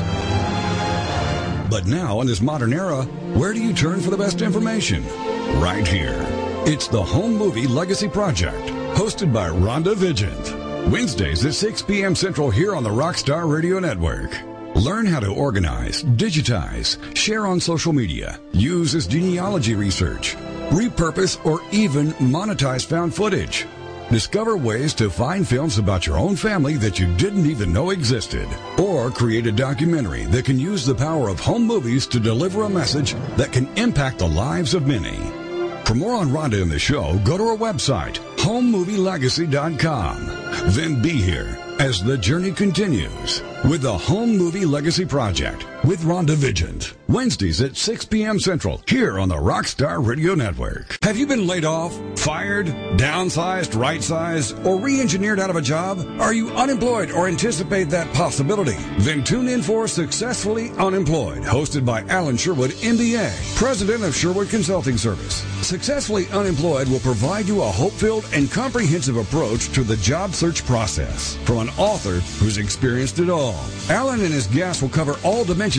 But 1.69 1.85
now, 1.85 2.19
in 2.19 2.27
this 2.27 2.41
modern 2.41 2.73
era, 2.73 3.03
where 3.33 3.53
do 3.53 3.63
you 3.63 3.73
turn 3.73 4.01
for 4.01 4.09
the 4.09 4.17
best 4.17 4.41
information? 4.41 5.05
Right 5.61 5.87
here. 5.87 6.17
It's 6.65 6.89
the 6.89 7.01
Home 7.01 7.37
Movie 7.37 7.65
Legacy 7.65 8.09
Project, 8.09 8.67
hosted 8.97 9.31
by 9.31 9.47
Rhonda 9.47 9.95
Vigeant. 9.95 10.58
Wednesdays 10.87 11.45
at 11.45 11.53
6 11.53 11.83
p.m. 11.83 12.15
Central 12.15 12.49
here 12.49 12.75
on 12.75 12.83
the 12.83 12.89
Rockstar 12.89 13.51
Radio 13.51 13.79
Network. 13.79 14.35
Learn 14.75 15.05
how 15.05 15.19
to 15.19 15.31
organize, 15.33 16.03
digitize, 16.03 16.97
share 17.15 17.45
on 17.45 17.59
social 17.59 17.93
media, 17.93 18.39
use 18.53 18.95
as 18.95 19.05
genealogy 19.05 19.75
research, 19.75 20.35
repurpose, 20.69 21.43
or 21.45 21.61
even 21.71 22.07
monetize 22.13 22.85
found 22.85 23.13
footage. 23.13 23.67
Discover 24.09 24.57
ways 24.57 24.95
to 24.95 25.11
find 25.11 25.47
films 25.47 25.77
about 25.77 26.07
your 26.07 26.17
own 26.17 26.35
family 26.35 26.75
that 26.77 26.97
you 26.97 27.13
didn't 27.17 27.45
even 27.45 27.71
know 27.71 27.91
existed. 27.91 28.47
Or 28.79 29.11
create 29.11 29.45
a 29.45 29.51
documentary 29.51 30.25
that 30.25 30.45
can 30.45 30.57
use 30.57 30.85
the 30.85 30.95
power 30.95 31.29
of 31.29 31.39
home 31.39 31.67
movies 31.67 32.07
to 32.07 32.19
deliver 32.19 32.63
a 32.63 32.69
message 32.69 33.13
that 33.37 33.51
can 33.51 33.67
impact 33.77 34.17
the 34.17 34.27
lives 34.27 34.73
of 34.73 34.87
many. 34.87 35.38
For 35.89 35.95
more 35.95 36.13
on 36.13 36.29
Rhonda 36.29 36.61
and 36.61 36.69
the 36.69 36.77
show, 36.77 37.17
go 37.23 37.35
to 37.35 37.45
our 37.45 37.57
website, 37.57 38.19
homemovielegacy.com. 38.37 40.71
Then 40.71 41.01
be 41.01 41.09
here 41.09 41.57
as 41.79 42.03
the 42.03 42.15
journey 42.15 42.51
continues 42.51 43.41
with 43.67 43.81
the 43.81 43.97
Home 43.97 44.37
Movie 44.37 44.67
Legacy 44.67 45.03
Project 45.03 45.65
with 45.83 46.01
Rhonda 46.01 46.35
Vigeant. 46.35 46.93
Wednesdays 47.07 47.59
at 47.61 47.75
6 47.75 48.05
p.m. 48.05 48.39
Central 48.39 48.83
here 48.87 49.17
on 49.17 49.29
the 49.29 49.35
Rockstar 49.35 50.05
Radio 50.05 50.35
Network. 50.35 50.99
Have 51.01 51.17
you 51.17 51.25
been 51.25 51.47
laid 51.47 51.65
off, 51.65 51.99
fired, 52.19 52.67
downsized, 52.97 53.79
right 53.79 54.03
sized, 54.03 54.63
or 54.63 54.79
re 54.79 55.01
engineered 55.01 55.39
out 55.39 55.49
of 55.49 55.55
a 55.55 55.61
job? 55.61 56.05
Are 56.19 56.33
you 56.33 56.51
unemployed 56.51 57.09
or 57.09 57.27
anticipate 57.27 57.89
that 57.89 58.13
possibility? 58.13 58.77
Then 58.99 59.23
tune 59.23 59.47
in 59.47 59.63
for 59.63 59.87
Successfully 59.87 60.69
Unemployed, 60.77 61.41
hosted 61.41 61.83
by 61.83 62.03
Alan 62.03 62.37
Sherwood, 62.37 62.71
MBA, 62.71 63.55
president 63.55 64.03
of 64.03 64.15
Sherwood 64.15 64.49
Consulting 64.49 64.97
Service. 64.97 65.41
Successfully 65.65 66.27
Unemployed 66.29 66.87
will 66.89 66.99
provide 66.99 67.47
you 67.47 67.63
a 67.63 67.65
hope 67.65 67.93
filled 67.93 68.27
and 68.33 68.51
comprehensive 68.51 69.17
approach 69.17 69.69
to 69.73 69.83
the 69.83 69.97
job 69.97 70.35
search 70.35 70.63
process 70.65 71.37
from 71.45 71.57
an 71.57 71.69
author 71.69 72.19
who's 72.37 72.59
experienced 72.59 73.17
it 73.17 73.31
all. 73.31 73.59
Alan 73.89 74.21
and 74.21 74.33
his 74.33 74.45
guests 74.45 74.83
will 74.83 74.89
cover 74.89 75.15
all 75.23 75.43
dimensions 75.43 75.78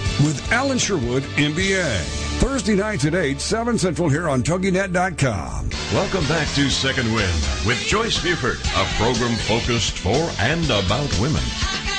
with 0.23 0.51
Alan 0.51 0.77
Sherwood, 0.77 1.23
MBA. 1.35 1.99
Thursday 2.39 2.75
nights 2.75 3.05
at 3.05 3.15
8, 3.15 3.39
7 3.39 3.77
Central 3.77 4.09
here 4.09 4.29
on 4.29 4.43
TogiNet.com. 4.43 5.69
Welcome 5.93 6.27
back 6.27 6.47
to 6.55 6.69
Second 6.69 7.13
Wind 7.13 7.47
with 7.65 7.77
Joyce 7.79 8.21
Buford, 8.21 8.59
a 8.75 8.85
program 8.97 9.35
focused 9.35 9.97
for 9.97 10.29
and 10.39 10.65
about 10.65 11.19
women. 11.19 11.43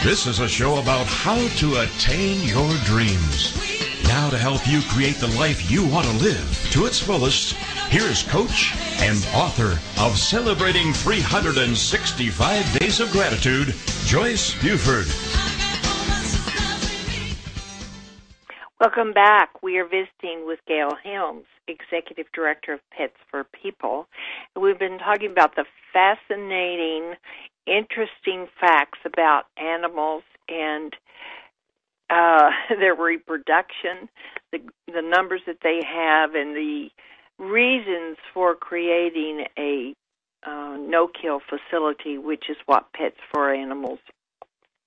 This 0.04 0.26
is 0.26 0.40
a 0.40 0.48
show 0.48 0.80
about 0.80 1.06
how 1.06 1.36
to 1.58 1.80
attain 1.80 2.46
your 2.46 2.72
dreams. 2.84 3.56
Now, 4.04 4.30
to 4.30 4.38
help 4.38 4.66
you 4.68 4.82
create 4.82 5.16
the 5.16 5.28
life 5.38 5.70
you 5.70 5.86
want 5.86 6.06
to 6.06 6.12
live 6.24 6.68
to 6.72 6.86
its 6.86 6.98
fullest, 6.98 7.54
here's 7.88 8.22
coach 8.24 8.74
and 9.00 9.18
author 9.34 9.78
of 10.00 10.18
Celebrating 10.18 10.92
365 10.92 12.78
Days 12.78 13.00
of 13.00 13.10
Gratitude, 13.10 13.74
Joyce 14.04 14.60
Buford. 14.60 15.06
Welcome 18.82 19.12
back. 19.12 19.62
We 19.62 19.78
are 19.78 19.84
visiting 19.84 20.44
with 20.44 20.58
Gayle 20.66 20.96
Helms, 21.04 21.44
Executive 21.68 22.26
Director 22.34 22.72
of 22.72 22.80
Pets 22.90 23.14
Fur 23.30 23.44
People. 23.44 24.08
We've 24.60 24.76
been 24.76 24.98
talking 24.98 25.30
about 25.30 25.54
the 25.54 25.66
fascinating, 25.92 27.14
interesting 27.64 28.48
facts 28.60 28.98
about 29.06 29.44
animals 29.56 30.24
and 30.48 30.92
uh, 32.10 32.50
their 32.70 32.96
reproduction, 32.96 34.08
the 34.50 34.58
the 34.88 35.00
numbers 35.00 35.42
that 35.46 35.58
they 35.62 35.78
have, 35.86 36.34
and 36.34 36.56
the 36.56 36.88
reasons 37.38 38.16
for 38.34 38.56
creating 38.56 39.44
a 39.56 39.94
uh, 40.44 40.76
no-kill 40.76 41.38
facility, 41.48 42.18
which 42.18 42.46
is 42.50 42.56
what 42.66 42.92
Pets 42.94 43.20
for 43.32 43.54
Animals, 43.54 44.00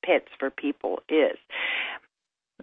Pets 0.03 0.27
Fur 0.37 0.49
People 0.49 0.99
is. 1.07 1.37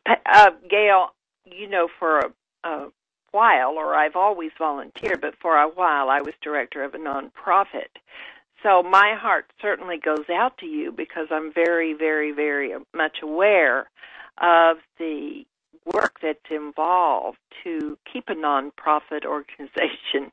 Uh, 0.04 0.50
Gayle, 0.68 1.12
you 1.44 1.68
know, 1.68 1.88
for 1.98 2.20
a, 2.20 2.30
a 2.64 2.88
while, 3.32 3.72
or 3.72 3.94
I've 3.94 4.16
always 4.16 4.50
volunteered, 4.58 5.20
but 5.20 5.34
for 5.40 5.56
a 5.56 5.68
while 5.68 6.10
I 6.10 6.20
was 6.20 6.34
director 6.42 6.84
of 6.84 6.94
a 6.94 6.98
nonprofit. 6.98 7.88
So 8.62 8.82
my 8.82 9.14
heart 9.18 9.46
certainly 9.60 9.98
goes 9.98 10.28
out 10.30 10.58
to 10.58 10.66
you 10.66 10.92
because 10.92 11.28
I'm 11.30 11.52
very, 11.52 11.94
very, 11.94 12.30
very 12.32 12.72
much 12.94 13.18
aware 13.22 13.90
of 14.40 14.76
the 14.98 15.44
work 15.92 16.18
that's 16.22 16.38
involved 16.50 17.38
to 17.64 17.98
keep 18.10 18.28
a 18.28 18.34
nonprofit 18.34 19.24
organization 19.24 20.30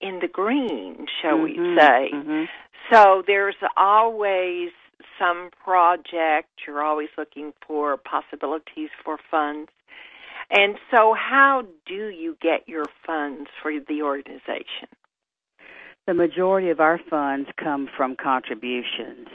in 0.00 0.18
the 0.20 0.28
green, 0.28 1.06
shall 1.22 1.38
Mhm, 1.38 1.42
we 1.42 1.54
say. 1.78 2.10
mhm. 2.12 2.48
So 2.90 3.22
there's 3.26 3.56
always 3.76 4.72
some 5.18 5.50
project, 5.50 6.50
you're 6.66 6.82
always 6.82 7.08
looking 7.16 7.54
for 7.66 7.96
possibilities 7.96 8.90
for 9.02 9.16
funds. 9.16 9.70
And 10.50 10.76
so, 10.90 11.14
how 11.14 11.62
do 11.86 12.08
you 12.08 12.36
get 12.40 12.68
your 12.68 12.84
funds 13.06 13.48
for 13.62 13.72
the 13.88 14.02
organization? 14.02 14.88
The 16.06 16.14
majority 16.14 16.70
of 16.70 16.80
our 16.80 17.00
funds 17.08 17.48
come 17.56 17.88
from 17.96 18.16
contributions. 18.16 19.28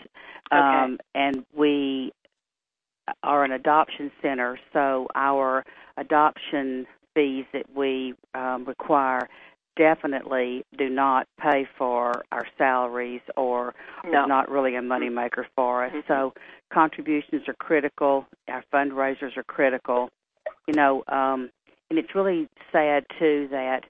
Okay. 0.51 0.59
Um, 0.59 0.99
and 1.15 1.45
we 1.55 2.11
are 3.23 3.43
an 3.43 3.51
adoption 3.51 4.11
center, 4.21 4.59
so 4.71 5.07
our 5.15 5.65
adoption 5.97 6.85
fees 7.15 7.45
that 7.53 7.65
we 7.75 8.13
um, 8.35 8.65
require 8.65 9.27
definitely 9.75 10.63
do 10.77 10.89
not 10.89 11.25
pay 11.39 11.67
for 11.77 12.23
our 12.31 12.45
salaries 12.57 13.21
or 13.37 13.73
No. 14.03 14.25
not 14.25 14.49
really 14.49 14.75
a 14.75 14.81
moneymaker 14.81 15.45
for 15.55 15.85
us. 15.85 15.91
Mhm. 15.93 16.07
So 16.07 16.33
contributions 16.69 17.47
are 17.47 17.53
critical. 17.55 18.27
Our 18.47 18.63
fundraisers 18.73 19.37
are 19.37 19.43
critical. 19.43 20.11
You 20.69 20.75
know, 20.75 21.03
um, 21.07 21.49
and 21.89 21.97
it's 21.97 22.13
really 22.13 22.47
sad 22.71 23.03
too 23.17 23.47
that 23.49 23.85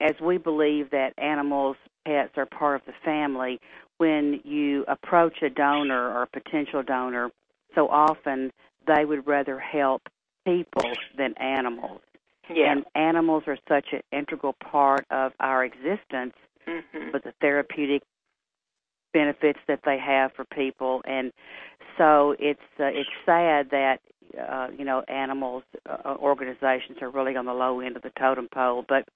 as 0.00 0.14
we 0.18 0.38
believe 0.38 0.90
that 0.92 1.12
animals, 1.18 1.76
pets 2.06 2.30
are 2.38 2.46
part 2.46 2.76
of 2.76 2.86
the 2.86 2.94
family, 3.04 3.60
when 3.98 4.40
you 4.42 4.86
approach 4.88 5.42
a 5.42 5.50
donor 5.50 6.08
or 6.08 6.22
a 6.22 6.26
potential 6.26 6.82
donor, 6.82 7.28
so 7.74 7.86
often 7.88 8.50
they 8.86 9.04
would 9.04 9.26
rather 9.26 9.58
help 9.58 10.00
people 10.46 10.90
than 11.18 11.34
animals. 11.36 12.00
Yeah. 12.48 12.72
And 12.72 12.84
animals 12.94 13.42
are 13.46 13.58
such 13.68 13.88
an 13.92 14.00
integral 14.10 14.54
part 14.54 15.04
of 15.10 15.32
our 15.38 15.66
existence 15.66 16.32
hmm 16.66 17.10
with 17.12 17.24
the 17.24 17.32
therapeutic 17.42 18.02
benefits 19.12 19.58
that 19.68 19.80
they 19.84 19.98
have 19.98 20.32
for 20.32 20.44
people 20.46 21.02
and 21.04 21.32
so 21.98 22.36
it's 22.38 22.60
uh, 22.78 22.84
it's 22.84 23.10
sad 23.26 23.68
that 23.70 23.98
uh, 24.38 24.68
you 24.76 24.84
know 24.84 25.02
animals 25.08 25.62
uh, 25.88 26.14
organizations 26.18 26.98
are 27.02 27.10
really 27.10 27.36
on 27.36 27.46
the 27.46 27.52
low 27.52 27.80
end 27.80 27.96
of 27.96 28.02
the 28.02 28.12
totem 28.18 28.48
pole. 28.52 28.84
But 28.88 29.08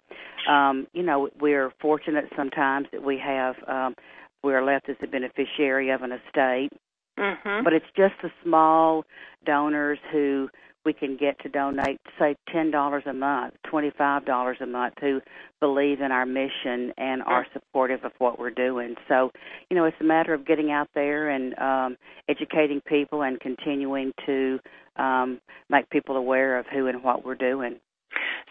um 0.51 0.87
you 0.93 1.03
know 1.03 1.29
we're 1.41 1.73
fortunate 1.81 2.27
sometimes 2.37 2.89
that 2.93 3.03
we 3.03 3.19
have 3.19 3.57
um 3.67 3.95
we're 4.43 4.65
left 4.65 4.89
as 4.89 4.97
the 5.01 5.07
beneficiary 5.07 5.91
of 5.91 6.03
an 6.03 6.13
estate. 6.13 6.71
Hmm 7.19 7.63
but 7.63 7.73
it's 7.73 7.87
just 7.97 8.15
the 8.23 8.31
small 8.43 9.05
donors 9.45 9.99
who 10.11 10.49
we 10.85 10.93
can 10.93 11.17
get 11.17 11.39
to 11.41 11.49
donate, 11.49 11.99
say, 12.19 12.37
ten 12.53 12.71
dollars 12.71 13.05
a 13.07 13.13
month, 13.13 13.55
twenty-five 13.69 14.25
dollars 14.27 14.59
a 14.61 14.67
month, 14.67 14.95
who 15.01 15.21
believe 15.61 16.01
in 16.01 16.13
our 16.13 16.27
mission 16.27 16.93
and 16.99 17.23
are 17.23 17.47
supportive 17.53 18.05
of 18.05 18.13
what 18.19 18.39
we're 18.39 18.51
doing. 18.51 18.95
So, 19.09 19.31
you 19.71 19.77
know, 19.77 19.85
it's 19.85 19.97
a 20.01 20.05
matter 20.05 20.35
of 20.35 20.47
getting 20.47 20.71
out 20.71 20.89
there 20.95 21.31
and 21.31 21.59
um, 21.59 21.97
educating 22.29 22.83
people 22.87 23.23
and 23.23 23.41
continuing 23.41 24.13
to 24.27 24.59
um, 24.97 25.41
make 25.69 25.89
people 25.91 26.17
aware 26.17 26.59
of 26.59 26.67
who 26.67 26.87
and 26.87 27.03
what 27.03 27.25
we're 27.25 27.35
doing. 27.35 27.77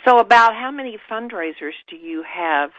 So, 0.06 0.20
about 0.20 0.54
how 0.54 0.72
many 0.72 0.98
fundraisers 1.10 1.74
do 1.90 1.96
you 1.96 2.24
have? 2.24 2.72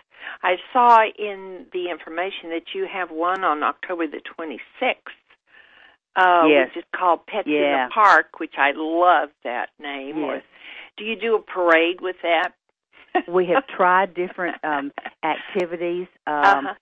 I 0.42 0.56
saw 0.72 1.02
in 1.18 1.66
the 1.72 1.90
information 1.90 2.50
that 2.50 2.74
you 2.74 2.86
have 2.92 3.10
one 3.10 3.44
on 3.44 3.62
October 3.62 4.06
the 4.06 4.20
26th, 4.38 4.94
uh, 6.16 6.46
Yes. 6.46 6.68
which 6.68 6.84
is 6.84 6.90
called 6.94 7.26
Pets 7.26 7.46
in 7.46 7.52
the 7.52 7.88
Park, 7.92 8.38
which 8.38 8.54
I 8.58 8.72
love 8.74 9.30
that 9.44 9.70
name. 9.78 10.22
Or- 10.24 10.34
Yes. 10.36 10.44
Do 10.96 11.04
you 11.04 11.16
do 11.16 11.34
a 11.34 11.42
parade 11.42 12.00
with 12.00 12.16
that? 12.22 12.52
We 13.26 13.46
have 13.46 13.66
tried 13.76 14.14
different 14.14 14.56
um, 14.62 14.92
activities. 15.24 16.06
Um, 16.26 16.34
uh-huh. 16.36 16.74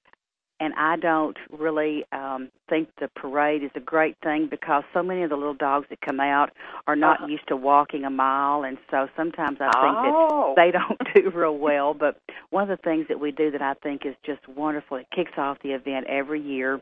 And 0.63 0.73
I 0.75 0.97
don't 0.97 1.37
really 1.51 2.05
um 2.13 2.51
think 2.69 2.89
the 3.01 3.09
parade 3.09 3.63
is 3.65 3.71
a 3.75 3.81
great 3.81 4.17
thing 4.23 4.47
because 4.49 4.85
so 4.95 5.03
many 5.03 5.23
of 5.25 5.31
the 5.31 5.37
little 5.37 5.55
dogs 5.55 5.87
that 5.91 6.01
come 6.01 6.21
out 6.21 6.51
are 6.87 6.97
not 6.97 7.19
Uh-huh. 7.19 7.27
used 7.27 7.49
to 7.49 7.57
walking 7.57 8.05
a 8.05 8.11
mile 8.11 8.63
and 8.63 8.79
so 8.91 9.09
sometimes 9.17 9.59
I 9.61 9.71
think 9.83 9.97
oh. 9.99 10.55
that 10.57 10.63
they 10.63 10.71
don't 10.79 11.01
do 11.15 11.37
real 11.37 11.59
well 11.59 11.95
but 11.95 12.21
one 12.51 12.71
of 12.71 12.79
the 12.79 12.83
things 12.83 13.07
that 13.09 13.21
we 13.21 13.33
do 13.33 13.51
that 13.51 13.63
I 13.63 13.75
think 13.75 14.07
is 14.07 14.15
just 14.25 14.47
wonderful 14.49 14.97
it 14.99 15.07
kicks 15.15 15.37
off 15.37 15.59
the 15.63 15.73
event 15.73 16.07
every 16.09 16.41
year 16.41 16.81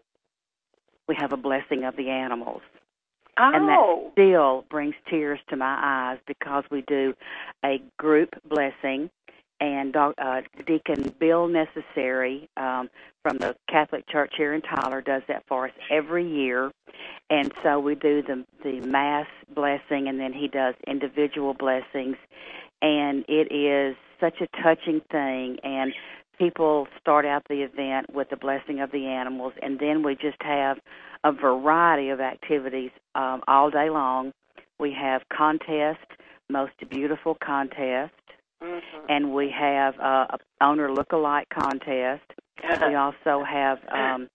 we 1.08 1.16
have 1.18 1.32
a 1.32 1.36
blessing 1.38 1.84
of 1.84 1.96
the 1.96 2.10
animals 2.10 2.62
and 3.36 3.68
that 3.68 3.78
oh. 3.80 4.10
still 4.12 4.64
brings 4.70 4.94
tears 5.08 5.40
to 5.48 5.56
my 5.56 5.78
eyes 5.82 6.18
because 6.26 6.64
we 6.70 6.82
do 6.82 7.14
a 7.64 7.80
group 7.98 8.30
blessing 8.48 9.08
and 9.61 9.94
uh, 9.94 10.12
Deacon 10.66 11.14
Bill 11.18 11.46
Necessary 11.46 12.49
um, 12.57 12.88
from 13.23 13.37
the 13.38 13.55
Catholic 13.68 14.09
Church 14.09 14.33
here 14.37 14.55
in 14.55 14.62
Tyler 14.62 15.03
does 15.03 15.23
that 15.29 15.44
for 15.46 15.66
us 15.66 15.73
every 15.90 16.27
year, 16.27 16.73
and 17.29 17.53
so 17.62 17.79
we 17.79 17.94
do 17.94 18.23
the 18.23 18.44
the 18.64 18.81
mass 18.81 19.27
blessing, 19.55 20.09
and 20.09 20.18
then 20.18 20.33
he 20.33 20.49
does 20.49 20.75
individual 20.87 21.55
blessings, 21.55 22.16
and 22.81 23.25
it 23.29 23.53
is 23.53 23.96
such 24.18 24.40
a 24.40 24.62
touching 24.62 25.01
thing, 25.11 25.59
and 25.62 25.92
people 26.38 26.88
start 26.99 27.27
out 27.27 27.42
the 27.49 27.62
event 27.62 28.12
with 28.14 28.31
the 28.31 28.37
blessing 28.37 28.81
of 28.81 28.90
the 28.92 29.07
animals, 29.07 29.53
and 29.62 29.79
then 29.79 30.03
we 30.03 30.14
just 30.14 30.40
have 30.40 30.79
a 31.23 31.33
variety 31.33 32.09
of 32.09 32.20
activities 32.20 32.90
um, 33.14 33.42
all 33.46 33.70
day 33.70 33.90
long. 33.90 34.33
We 34.79 34.96
have 34.99 35.20
contest, 35.31 36.07
most 36.49 36.73
beautiful 36.88 37.37
contest 37.44 38.14
Mhm. 38.62 38.81
and 39.09 39.35
we 39.35 39.51
have 39.51 39.99
uh, 39.99 40.27
a 40.31 40.38
owner 40.64 40.92
look-alike 40.92 41.49
contest. 41.49 42.23
We 42.87 42.94
also 42.94 43.42
have 43.42 43.79
um, 43.90 44.29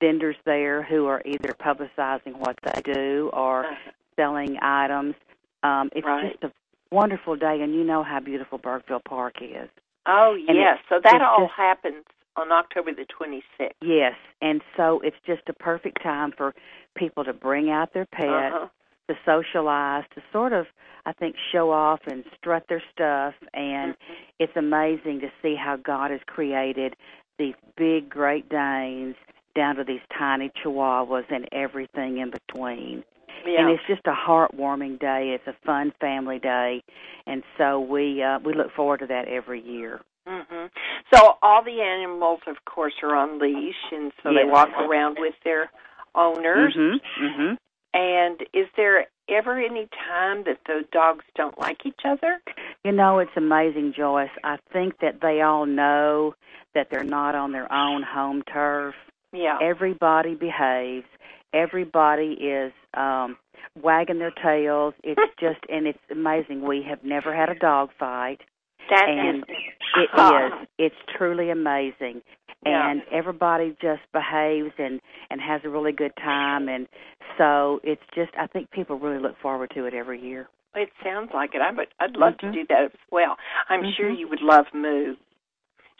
vendors 0.00 0.36
there 0.44 0.82
who 0.84 1.06
are 1.06 1.20
either 1.24 1.52
publicizing 1.54 2.36
what 2.38 2.56
they 2.62 2.80
do 2.92 3.30
or 3.32 3.66
selling 4.14 4.56
items. 4.62 5.14
Um, 5.64 5.90
it's 5.96 6.06
Right. 6.06 6.30
just 6.40 6.44
a 6.44 6.52
wonderful 6.94 7.34
day, 7.34 7.60
and 7.60 7.74
you 7.74 7.82
know 7.82 8.04
how 8.04 8.20
beautiful 8.20 8.58
Bergfeld 8.58 9.04
Park 9.04 9.42
is. 9.42 9.68
Oh, 10.06 10.34
And 10.34 10.56
yes. 10.56 10.78
So 10.88 11.00
that 11.00 11.20
all 11.22 11.46
just- 11.46 11.54
happens 11.54 12.04
on 12.36 12.52
October 12.52 12.92
the 12.94 13.06
26th. 13.06 13.74
Yes, 13.82 14.14
and 14.40 14.62
so 14.76 15.00
it's 15.00 15.18
just 15.26 15.42
a 15.48 15.52
perfect 15.54 16.00
time 16.02 16.30
for 16.30 16.54
people 16.94 17.24
to 17.24 17.32
bring 17.32 17.70
out 17.70 17.92
their 17.94 18.06
pets. 18.06 18.54
Uh-huh. 18.54 18.68
To 19.08 19.16
socialize, 19.24 20.04
to 20.14 20.22
sort 20.32 20.52
of, 20.52 20.66
I 21.04 21.12
think, 21.12 21.36
show 21.52 21.70
off 21.70 22.00
and 22.06 22.24
strut 22.36 22.64
their 22.68 22.82
stuff. 22.92 23.34
And 23.54 23.94
Mhm. 23.94 24.16
it's 24.38 24.56
amazing 24.56 25.20
to 25.20 25.30
see 25.42 25.54
how 25.54 25.76
God 25.76 26.10
has 26.10 26.20
created 26.26 26.96
these 27.38 27.54
big 27.76 28.08
Great 28.08 28.48
Danes 28.48 29.16
down 29.54 29.76
to 29.76 29.84
these 29.84 30.00
tiny 30.16 30.50
Chihuahuas 30.50 31.30
and 31.30 31.48
everything 31.52 32.18
in 32.18 32.30
between. 32.30 33.04
Yeah. 33.44 33.60
And 33.60 33.70
it's 33.70 33.84
just 33.86 34.06
a 34.06 34.12
heartwarming 34.12 34.98
day. 34.98 35.30
It's 35.30 35.46
a 35.46 35.52
fun 35.64 35.92
family 36.00 36.38
day, 36.38 36.82
and 37.26 37.44
so 37.56 37.78
we 37.78 38.22
uh, 38.22 38.38
we 38.40 38.54
look 38.54 38.72
forward 38.72 39.00
to 39.00 39.06
that 39.06 39.28
every 39.28 39.60
year. 39.60 40.00
hmm 40.26 40.66
So 41.12 41.38
all 41.42 41.62
the 41.62 41.80
animals, 41.80 42.40
of 42.46 42.64
course, 42.64 42.94
are 43.02 43.14
on 43.14 43.38
leash, 43.38 43.76
and 43.92 44.12
so 44.22 44.32
they 44.34 44.44
walk 44.44 44.70
around 44.70 45.18
with 45.20 45.34
their 45.44 45.70
owners. 46.14 46.74
Mm-hmm. 46.74 47.24
Mm-hmm. 47.24 47.54
And 47.96 48.42
is 48.52 48.66
there 48.76 49.06
ever 49.30 49.58
any 49.58 49.88
time 50.06 50.44
that 50.44 50.58
the 50.66 50.82
dogs 50.92 51.24
don't 51.34 51.58
like 51.58 51.86
each 51.86 52.00
other? 52.04 52.42
You 52.84 52.92
know, 52.92 53.20
it's 53.20 53.30
amazing, 53.36 53.94
Joyce. 53.96 54.28
I 54.44 54.58
think 54.70 54.98
that 55.00 55.22
they 55.22 55.40
all 55.40 55.64
know 55.64 56.34
that 56.74 56.88
they're 56.90 57.04
not 57.04 57.34
on 57.34 57.52
their 57.52 57.72
own 57.72 58.02
home 58.02 58.42
turf. 58.52 58.94
Yeah. 59.32 59.58
Everybody 59.62 60.34
behaves. 60.34 61.06
Everybody 61.54 62.32
is 62.32 62.72
um 62.92 63.38
wagging 63.82 64.18
their 64.18 64.34
tails. 64.42 64.92
It's 65.02 65.20
just 65.40 65.60
and 65.70 65.86
it's 65.86 65.98
amazing. 66.10 66.68
We 66.68 66.84
have 66.86 67.02
never 67.02 67.34
had 67.34 67.48
a 67.48 67.58
dog 67.58 67.88
fight. 67.98 68.40
That 68.90 69.08
and 69.08 69.38
is- 69.38 69.44
It 69.96 70.10
is. 70.62 70.68
It's 70.78 70.96
truly 71.16 71.50
amazing. 71.50 72.22
Yeah. 72.64 72.90
And 72.90 73.02
everybody 73.12 73.76
just 73.80 74.02
behaves 74.12 74.72
and 74.78 75.00
and 75.30 75.40
has 75.40 75.60
a 75.64 75.68
really 75.68 75.92
good 75.92 76.16
time 76.16 76.68
and 76.68 76.88
so 77.38 77.80
it's 77.84 78.02
just 78.14 78.30
I 78.38 78.46
think 78.46 78.70
people 78.70 78.98
really 78.98 79.20
look 79.20 79.38
forward 79.40 79.70
to 79.74 79.84
it 79.84 79.94
every 79.94 80.20
year. 80.20 80.48
It 80.74 80.90
sounds 81.04 81.30
like 81.32 81.54
it. 81.54 81.60
I 81.62 81.70
would. 81.70 81.88
I'd 82.00 82.16
love 82.16 82.34
Mhm. 82.34 82.40
to 82.40 82.52
do 82.52 82.66
that 82.68 82.82
as 82.86 82.90
well. 83.10 83.36
I'm 83.68 83.84
sure 83.96 84.10
Mhm. 84.10 84.18
you 84.18 84.28
would 84.28 84.42
love 84.42 84.66
Moo. 84.74 85.14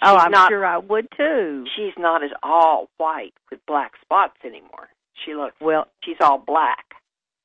Oh, 0.03 0.16
I'm 0.16 0.30
not- 0.30 0.49
sure 0.51 0.64
I 0.66 0.76
would 0.78 1.09
too. 1.16 1.64
She's 1.76 1.97
not 1.97 2.22
at 2.22 2.32
all 2.43 2.89
white 2.99 3.32
with 3.51 3.64
black 3.66 3.93
spots 4.03 4.37
anymore. 4.45 4.89
She 5.24 5.34
looks. 5.34 5.59
Well, 5.61 5.87
She's 6.03 6.20
all 6.20 6.39
black. 6.39 6.97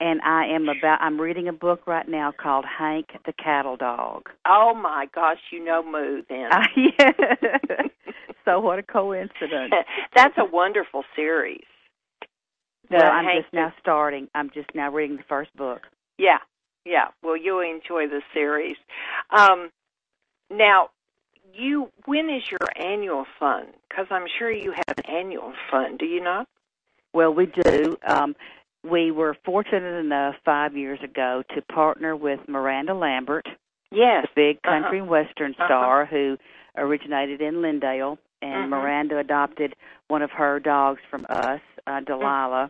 And 0.01 0.19
I 0.21 0.47
am 0.47 0.67
about 0.67 0.99
I'm 1.01 1.21
reading 1.21 1.47
a 1.47 1.53
book 1.53 1.85
right 1.85 2.07
now 2.07 2.31
called 2.35 2.65
Hank 2.65 3.09
the 3.25 3.33
Cattle 3.33 3.77
Dog. 3.77 4.29
Oh 4.47 4.73
my 4.73 5.07
gosh, 5.13 5.37
you 5.51 5.63
know 5.63 5.83
Moo 5.83 6.23
then. 6.27 6.49
Uh, 6.51 6.65
yeah. 6.75 7.87
so 8.43 8.59
what 8.59 8.79
a 8.79 8.83
coincidence. 8.83 9.71
That's 10.15 10.33
a 10.37 10.45
wonderful 10.45 11.03
series. 11.15 11.63
The 12.89 12.97
well, 12.97 13.11
I'm 13.11 13.25
Hank 13.25 13.43
just 13.43 13.53
now 13.53 13.71
starting. 13.79 14.27
I'm 14.33 14.49
just 14.53 14.69
now 14.73 14.91
reading 14.91 15.17
the 15.17 15.23
first 15.29 15.55
book. 15.55 15.81
Yeah. 16.17 16.39
yeah. 16.85 17.09
Well, 17.23 17.37
you'll 17.37 17.61
enjoy 17.61 18.07
the 18.07 18.21
series. 18.33 18.77
Um, 19.29 19.69
now, 20.49 20.89
you 21.53 21.89
when 22.05 22.29
is 22.29 22.43
your 22.49 22.67
annual 22.75 23.25
fund? 23.39 23.67
Because 23.87 24.07
I'm 24.09 24.25
sure 24.39 24.51
you 24.51 24.71
have 24.71 24.97
an 24.97 25.15
annual 25.15 25.53
fund. 25.69 25.99
Do 25.99 26.05
you 26.05 26.23
not? 26.23 26.47
Well, 27.13 27.33
we 27.33 27.45
do. 27.45 27.97
Um, 28.07 28.35
we 28.83 29.11
were 29.11 29.35
fortunate 29.45 29.99
enough 29.99 30.35
five 30.43 30.75
years 30.75 30.99
ago 31.03 31.43
to 31.55 31.61
partner 31.61 32.15
with 32.15 32.39
Miranda 32.47 32.93
Lambert, 32.93 33.47
Yes. 33.91 34.23
the 34.23 34.31
big 34.35 34.59
Uh-huh. 34.63 34.79
country 34.81 34.99
and 34.99 35.09
western 35.09 35.51
Uh-huh. 35.53 35.65
star 35.65 36.05
who 36.05 36.37
originated 36.77 37.41
in 37.41 37.61
Lindale, 37.61 38.17
and 38.41 38.65
Mhm. 38.65 38.69
Miranda 38.69 39.17
adopted 39.17 39.75
one 40.07 40.21
of 40.21 40.31
her 40.31 40.59
dogs 40.59 41.01
from 41.09 41.25
us, 41.29 41.61
uh, 41.85 41.99
Delilah. 41.99 42.69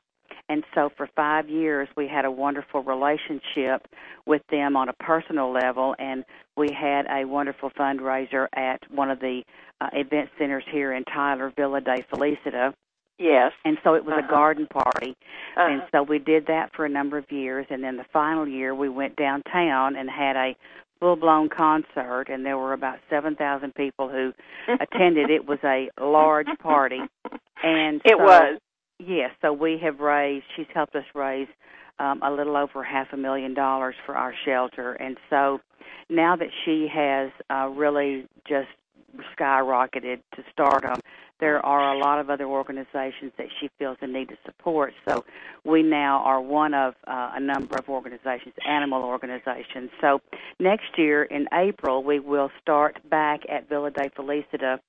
And 0.49 0.66
so 0.74 0.89
for 0.89 1.07
five 1.07 1.47
years, 1.49 1.88
we 1.95 2.07
had 2.07 2.26
a 2.26 2.32
wonderful 2.32 2.82
relationship 2.84 3.88
with 4.26 4.45
them 4.47 4.76
on 4.76 4.89
a 4.89 4.93
personal 4.93 5.51
level, 5.51 5.95
and 5.97 6.26
we 6.57 6.72
had 6.74 7.05
a 7.09 7.24
wonderful 7.26 7.70
fundraiser 7.70 8.47
at 8.53 8.82
one 8.91 9.09
of 9.12 9.20
the 9.20 9.43
uh, 9.80 9.89
event 9.93 10.30
centers 10.38 10.66
here 10.68 10.91
in 10.91 11.03
Tyler, 11.05 11.49
Villa 11.55 11.80
di 11.80 12.01
Felicita. 12.12 12.74
Yes. 13.22 13.51
And 13.63 13.78
so 13.84 13.93
it 13.93 14.03
was 14.03 14.15
a 14.15 14.19
Uh-huh. 14.19 14.30
garden 14.32 14.67
party. 14.67 15.15
Uh-huh. 15.55 15.67
And 15.72 15.84
so 15.91 16.01
we 16.03 16.17
did 16.19 16.47
that 16.47 16.74
for 16.76 16.86
a 16.86 16.89
number 16.89 17.17
of 17.17 17.32
years, 17.32 17.67
and 17.69 17.84
then 17.84 17.97
the 17.97 18.05
final 18.11 18.47
year 18.47 18.74
we 18.74 18.89
went 18.89 19.15
downtown 19.15 19.95
and 19.95 20.09
had 20.09 20.36
a 20.36 20.55
full 20.99 21.15
blown 21.15 21.49
concert, 21.49 22.26
and 22.30 22.45
there 22.45 22.57
were 22.57 22.74
about 22.74 22.99
seven 23.09 23.36
thousand 23.36 23.74
people 23.76 24.07
who 24.09 24.34
attended. 24.80 25.30
It 25.30 25.45
was 25.47 25.59
a 25.63 25.89
large 25.99 26.47
party, 26.59 27.01
and 27.63 28.01
It 28.05 28.17
so- 28.17 28.24
was. 28.24 28.59
Yes, 29.03 29.32
so 29.41 29.51
we 29.51 29.80
have 29.80 29.99
raised. 29.99 30.45
She's 30.55 30.67
helped 30.76 30.95
us 30.95 31.05
raise 31.15 31.47
um, 31.97 32.22
a 32.22 32.32
little 32.32 32.55
over 32.55 32.84
half 32.84 33.07
a 33.13 33.17
million 33.17 33.55
dollars 33.55 33.95
for 34.05 34.15
our 34.15 34.32
shelter, 34.45 34.93
and 34.93 35.17
so 35.28 35.59
now 36.07 36.36
that 36.36 36.49
she 36.65 36.88
has 36.93 37.32
uh, 37.49 37.67
really 37.69 38.28
just 38.47 38.67
skyrocketed 39.39 40.19
to 40.36 40.43
stardom, 40.51 40.99
there 41.42 41.64
are 41.66 41.94
a 41.94 41.98
lot 41.98 42.20
of 42.20 42.30
other 42.30 42.46
organizations 42.46 43.34
that 43.38 43.48
she 43.60 43.70
feels 43.78 43.98
the 44.00 44.08
need 44.08 44.30
to 44.30 44.38
support. 44.46 44.94
So 45.10 45.26
we 45.66 45.84
now 45.84 46.20
are 46.24 46.39
one 46.39 46.74
of 46.74 46.94
uh, 47.08 47.32
a 47.34 47.39
number 47.39 47.76
of 47.76 47.89
organizations, 47.89 48.54
animal 48.66 49.04
organizations. 49.04 49.89
So 50.00 50.22
next 50.60 50.98
year 50.98 51.24
in 51.24 51.48
April, 51.52 52.04
we 52.04 52.20
will 52.20 52.52
start 52.62 52.98
back 53.10 53.42
at 53.50 53.68
Villa 53.68 53.89
di 53.92 54.08
Felicita 54.10 54.80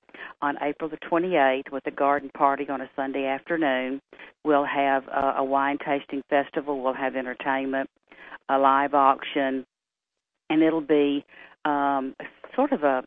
on 0.42 0.56
April 0.62 0.90
the 0.90 0.98
28th 0.98 1.72
with 1.72 1.86
a 1.86 1.90
garden 1.90 2.30
party 2.36 2.68
on 2.68 2.82
a 2.82 2.90
Sunday 2.94 3.26
afternoon. 3.26 4.00
We'll 4.44 4.66
have 4.66 5.08
a, 5.08 5.34
a 5.38 5.44
wine 5.44 5.78
tasting 5.84 6.22
festival. 6.28 6.82
We'll 6.82 6.92
have 6.92 7.16
entertainment, 7.16 7.88
a 8.50 8.58
live 8.58 8.92
auction, 8.92 9.64
and 10.50 10.62
it'll 10.62 10.82
be 10.82 11.24
um, 11.64 12.14
sort 12.54 12.72
of 12.72 12.82
a 12.82 13.02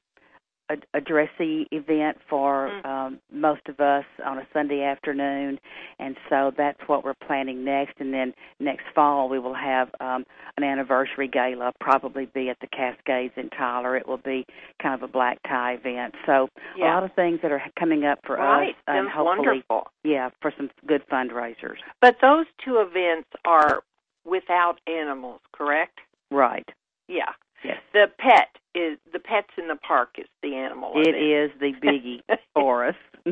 a, 0.70 0.78
a 0.98 1.02
dressy 1.02 1.68
event 1.72 2.18
for 2.30 2.70
Mm. 2.70 2.86
um, 2.86 3.20
most 3.32 3.62
of 3.68 3.80
us 3.80 4.06
on 4.26 4.38
a 4.40 4.48
Sunday 4.54 4.84
afternoon, 4.84 5.60
and 6.00 6.16
so 6.30 6.52
that's 6.58 6.80
what 6.88 7.04
we're 7.04 7.14
planning 7.28 7.64
next. 7.64 7.94
And 8.00 8.14
then 8.14 8.34
next 8.60 8.86
fall 8.94 9.30
we 9.30 9.40
will 9.40 9.54
have 9.54 9.90
um, 10.00 10.26
an 10.58 10.64
anniversary 10.64 11.28
gala, 11.28 11.72
probably 11.80 12.26
be 12.34 12.50
at 12.50 12.58
the 12.62 12.68
Cascades 12.68 13.34
in 13.38 13.50
Tyler. 13.52 13.96
It 13.96 14.08
will 14.08 14.18
be 14.18 14.46
kind 14.82 14.96
of 14.96 15.08
a 15.08 15.12
black 15.12 15.40
tie 15.48 15.74
event. 15.74 16.16
So 16.26 16.50
a 16.78 16.80
lot 16.80 17.04
of 17.04 17.14
things 17.14 17.40
that 17.44 17.52
are 17.52 17.62
coming 17.80 18.06
up 18.06 18.20
for 18.26 18.38
right. 18.38 18.70
us, 18.70 18.76
and 18.88 19.08
That's 19.08 19.16
hopefully, 19.16 19.48
wonderful. 19.48 19.88
yeah, 20.04 20.30
for 20.42 20.52
some 20.58 20.70
good 20.88 21.04
fundraisers. 21.12 21.78
But 22.02 22.18
those 22.22 22.46
two 22.64 22.78
events 22.78 23.30
are 23.46 23.84
without 24.26 24.80
animals, 24.88 25.42
correct? 25.52 26.00
Right. 26.32 26.68
Yeah. 27.08 27.32
Yes. 27.66 27.78
The 27.94 28.08
pet 28.18 28.50
is 28.74 28.98
the 29.14 29.20
pets 29.20 29.50
in 29.58 29.68
the 29.68 29.76
park 29.76 30.16
is 30.18 30.28
the 30.44 30.56
animal. 30.56 30.94
It 30.96 31.16
is 31.16 31.52
the 31.60 31.74
biggie 31.82 32.22
for 32.54 32.88
us. 32.88 32.96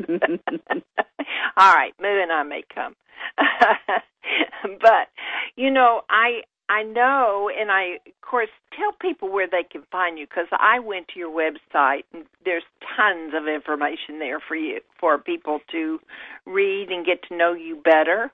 All 1.56 1.74
right, 1.74 1.92
Moo 2.00 2.22
and 2.22 2.32
I 2.32 2.42
may 2.42 2.62
come. 2.74 2.96
but 4.80 5.08
you 5.56 5.70
know, 5.70 6.02
I 6.10 6.42
I 6.68 6.82
know, 6.82 7.50
and 7.56 7.70
I 7.70 7.98
of 8.06 8.20
course 8.22 8.48
tell 8.76 8.92
people 9.00 9.30
where 9.30 9.46
they 9.46 9.62
can 9.70 9.82
find 9.92 10.18
you 10.18 10.26
because 10.26 10.48
I 10.52 10.80
went 10.80 11.08
to 11.08 11.18
your 11.18 11.30
website 11.30 12.04
and 12.12 12.24
there's 12.44 12.64
tons 12.96 13.34
of 13.36 13.46
information 13.46 14.18
there 14.18 14.40
for 14.40 14.56
you 14.56 14.80
for 14.98 15.18
people 15.18 15.60
to 15.72 16.00
read 16.46 16.88
and 16.90 17.06
get 17.06 17.22
to 17.28 17.36
know 17.36 17.52
you 17.52 17.76
better. 17.84 18.32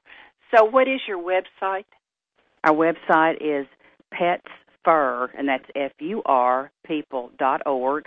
So, 0.55 0.65
what 0.65 0.89
is 0.89 1.01
your 1.07 1.19
website? 1.19 1.85
Our 2.65 2.75
website 2.75 3.37
is 3.41 3.67
Pets 4.13 4.49
Fur, 4.85 5.31
and 5.37 5.49
that's 5.49 5.65
F 5.75 5.93
U 6.01 6.23
R 6.25 6.71
people 6.87 7.31
dot 7.39 7.67
org, 7.67 8.07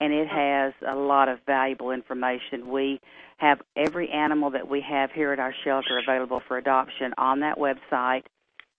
and 0.00 0.12
it 0.12 0.28
has 0.28 0.72
a 0.86 0.94
lot 0.94 1.28
of 1.28 1.38
valuable 1.46 1.90
information. 1.90 2.68
We 2.68 3.00
have 3.38 3.60
every 3.76 4.10
animal 4.10 4.50
that 4.50 4.68
we 4.68 4.80
have 4.82 5.10
here 5.12 5.32
at 5.32 5.38
our 5.38 5.54
shelter 5.64 5.98
available 5.98 6.42
for 6.46 6.58
adoption 6.58 7.12
on 7.18 7.40
that 7.40 7.58
website. 7.58 8.22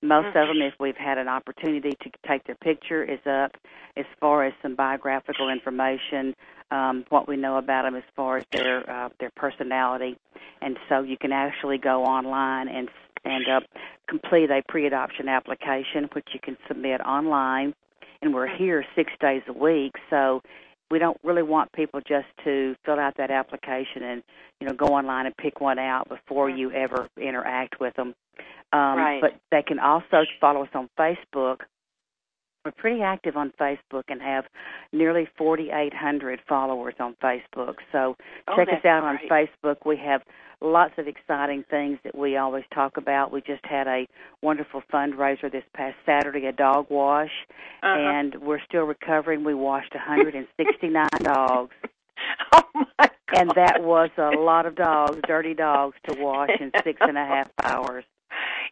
Most 0.04 0.36
of 0.36 0.48
them, 0.48 0.62
if 0.62 0.74
we've 0.80 0.98
had 0.98 1.20
an 1.20 1.28
opportunity 1.28 1.92
to 1.92 2.10
take 2.28 2.44
their 2.46 2.56
picture, 2.56 3.04
is 3.04 3.20
up. 3.28 3.52
As 3.96 4.06
far 4.20 4.46
as 4.46 4.54
some 4.62 4.74
biographical 4.76 5.50
information, 5.50 6.34
um, 6.72 7.06
what 7.10 7.28
we 7.28 7.36
know 7.36 7.58
about 7.58 7.84
them 7.84 7.96
as 7.96 8.04
far 8.16 8.38
as 8.38 8.46
their 8.52 8.90
uh, 8.90 9.10
their 9.20 9.32
personality, 9.36 10.18
and 10.62 10.78
so 10.90 11.02
you 11.02 11.18
can 11.18 11.32
actually 11.32 11.78
go 11.78 12.04
online 12.04 12.68
and 12.68 12.90
and 13.24 13.48
uh, 13.48 13.60
complete 14.10 14.50
a 14.50 14.62
pre-adoption 14.68 15.28
application, 15.28 16.10
which 16.14 16.28
you 16.34 16.40
can 16.42 16.58
submit 16.68 17.02
online. 17.02 17.74
And 18.22 18.34
we're 18.34 18.56
here 18.56 18.86
six 18.96 19.12
days 19.20 19.42
a 19.48 19.54
week, 19.54 19.94
so 20.10 20.42
we 20.92 21.00
don't 21.00 21.18
really 21.24 21.44
want 21.44 21.72
people 21.72 22.02
just 22.02 22.28
to 22.44 22.76
fill 22.86 23.00
out 23.00 23.18
that 23.18 23.32
application 23.32 24.04
and 24.04 24.24
you 24.60 24.68
know 24.68 24.74
go 24.74 24.88
online 24.88 25.26
and 25.26 25.36
pick 25.38 25.62
one 25.62 25.80
out 25.80 26.08
before 26.10 26.50
you 26.50 26.72
ever 26.72 27.08
interact 27.18 27.80
with 27.80 27.96
them. 27.96 28.14
Um, 28.74 28.98
Right. 28.98 29.22
But 29.22 29.40
they 29.52 29.64
can 29.64 29.80
also 29.80 30.24
follow 30.40 30.64
us 30.64 30.70
on 30.74 30.90
Facebook. 31.00 31.62
We're 32.64 32.72
pretty 32.72 33.02
active 33.02 33.38
on 33.38 33.52
Facebook 33.60 34.04
and 34.10 34.22
have 34.22 34.46
nearly 34.92 35.28
4,800 35.38 36.40
followers 36.48 36.94
on 37.00 37.16
Facebook. 37.24 37.76
So 37.92 38.16
Oh, 38.48 38.56
check 38.56 38.68
us 38.70 38.86
out 38.86 39.04
on. 39.04 39.18
Facebook. 39.30 39.78
We 39.86 39.98
have 39.98 40.22
lots 40.62 40.94
of 41.00 41.08
exciting 41.08 41.64
things 41.72 41.98
that 42.04 42.16
we 42.16 42.38
always 42.38 42.64
talk 42.72 42.98
about. 42.98 43.32
We 43.32 43.42
just 43.42 43.66
had 43.66 43.88
a 43.88 44.08
wonderful 44.44 44.84
fundraiser 44.94 45.52
this 45.52 45.64
past 45.76 45.96
Saturday, 46.06 46.46
a 46.46 46.52
dog 46.52 46.86
wash, 46.92 47.32
Uh-huh. 47.82 47.98
and 48.00 48.36
we're 48.36 48.62
still 48.68 48.84
recovering. 48.84 49.44
We 49.44 49.56
washed 49.56 49.96
169 49.96 51.08
dogs, 51.24 51.74
oh 52.54 52.62
my 52.76 52.86
God. 53.00 53.10
and 53.36 53.52
that 53.56 53.82
was 53.82 54.12
a 54.18 54.30
lot 54.38 54.68
of 54.68 54.76
dogs, 54.76 55.18
dirty 55.28 55.56
dogs, 55.56 55.96
to 56.10 56.22
wash 56.22 56.52
in 56.60 56.72
six 56.84 57.00
and 57.02 57.18
a 57.18 57.26
half 57.26 57.50
hours. 57.64 58.04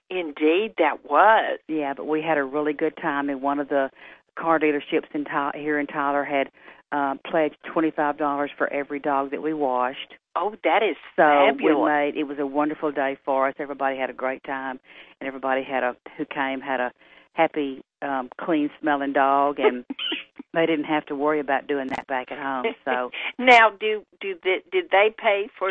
Indeed, 0.10 0.74
that 0.78 1.06
was. 1.10 1.60
Yeah, 1.68 1.94
but 1.96 2.06
we 2.08 2.22
had 2.22 2.38
a 2.38 2.44
really 2.44 2.74
good 2.74 2.96
time, 2.98 3.30
and 3.30 3.42
one 3.42 3.60
of 3.60 3.70
the 3.70 3.90
car 4.38 4.60
dealerships 4.60 5.14
in 5.14 5.26
Ty- 5.26 5.52
here 5.56 5.80
in 5.80 5.88
Tyler 5.88 6.24
had 6.24 6.50
uh, 6.92 7.16
pledged 7.30 7.58
twenty 7.72 7.92
five 7.92 8.18
dollars 8.18 8.50
for 8.58 8.72
every 8.74 9.00
dog 9.00 9.32
that 9.32 9.42
we 9.44 9.54
washed. 9.54 10.16
Oh, 10.36 10.56
that 10.64 10.82
is 10.84 10.96
So 11.16 11.24
fabulous. 11.24 11.76
we 11.78 11.86
made 11.86 12.18
it 12.18 12.24
was 12.24 12.40
a 12.40 12.46
wonderful 12.48 12.92
day 12.92 13.18
for 13.26 13.48
us. 13.48 13.56
Everybody 13.60 13.98
had 13.98 14.10
a 14.10 14.14
great 14.14 14.44
time, 14.44 14.80
and 15.20 15.28
everybody 15.28 15.64
had 15.64 15.84
a 15.84 15.96
who 16.18 16.26
came 16.26 16.62
had 16.62 16.80
a 16.80 16.92
happy, 17.34 17.82
um, 18.02 18.30
clean 18.42 18.70
smelling 18.82 19.14
dog, 19.14 19.60
and 19.60 19.86
they 20.54 20.66
didn't 20.66 20.86
have 20.86 21.06
to 21.08 21.16
worry 21.16 21.40
about 21.40 21.68
doing 21.68 21.88
that 21.88 22.08
back 22.08 22.32
at 22.32 22.38
home. 22.40 22.66
So, 22.86 23.12
now, 23.40 23.70
do 23.80 24.04
do 24.20 24.36
the, 24.44 24.58
did 24.72 24.86
they 24.92 25.14
pay 25.16 25.50
for 25.58 25.70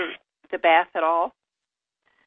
the 0.53 0.59
bath 0.59 0.89
at 0.95 1.03
all? 1.03 1.33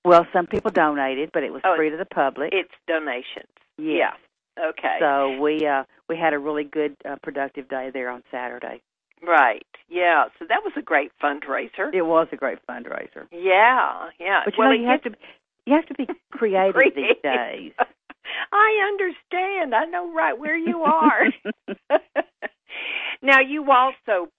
Well, 0.06 0.26
some 0.34 0.48
people 0.48 0.72
donated, 0.72 1.32
but 1.34 1.44
it 1.44 1.52
was 1.54 1.62
Oh, 1.66 1.76
free 1.76 1.90
to 1.90 1.98
the 1.98 2.06
public. 2.06 2.50
It's 2.54 2.72
donations. 2.88 3.50
yes. 3.78 4.14
Yeah. 4.58 4.70
Okay. 4.70 4.98
So 5.00 5.40
we 5.40 5.66
uh 5.66 5.84
we 6.10 6.18
had 6.18 6.34
a 6.34 6.40
really 6.40 6.66
good 6.66 6.96
uh, 7.10 7.16
productive 7.24 7.70
day 7.70 7.90
there 7.94 8.10
on 8.10 8.22
Saturday. 8.30 8.82
right. 9.26 9.66
Yeah. 9.90 10.26
So 10.40 10.46
that 10.50 10.62
was 10.64 10.74
a 10.78 10.82
great 10.82 11.12
fundraiser. 11.24 11.94
It 11.94 12.02
was 12.06 12.28
a 12.32 12.36
great 12.36 12.60
fundraiser. 12.70 13.28
Yeah. 13.32 14.10
Yeah. 14.20 14.42
But 14.46 14.54
you 14.56 14.60
well, 14.60 14.70
know 14.70 14.76
you 14.76 14.88
have 14.88 15.04
gets 15.04 15.16
to 15.16 15.22
you 15.66 15.76
have 15.76 15.86
to 15.88 15.94
be 15.94 16.08
creative 16.32 16.82
these 16.96 17.16
days. 17.24 17.72
I 18.52 18.90
understand. 18.92 19.74
I 19.74 19.86
know 19.86 20.14
right 20.14 20.38
where 20.38 20.58
you 20.58 20.84
are. 20.84 21.26
now, 23.22 23.40
you 23.40 23.72
also 23.72 24.30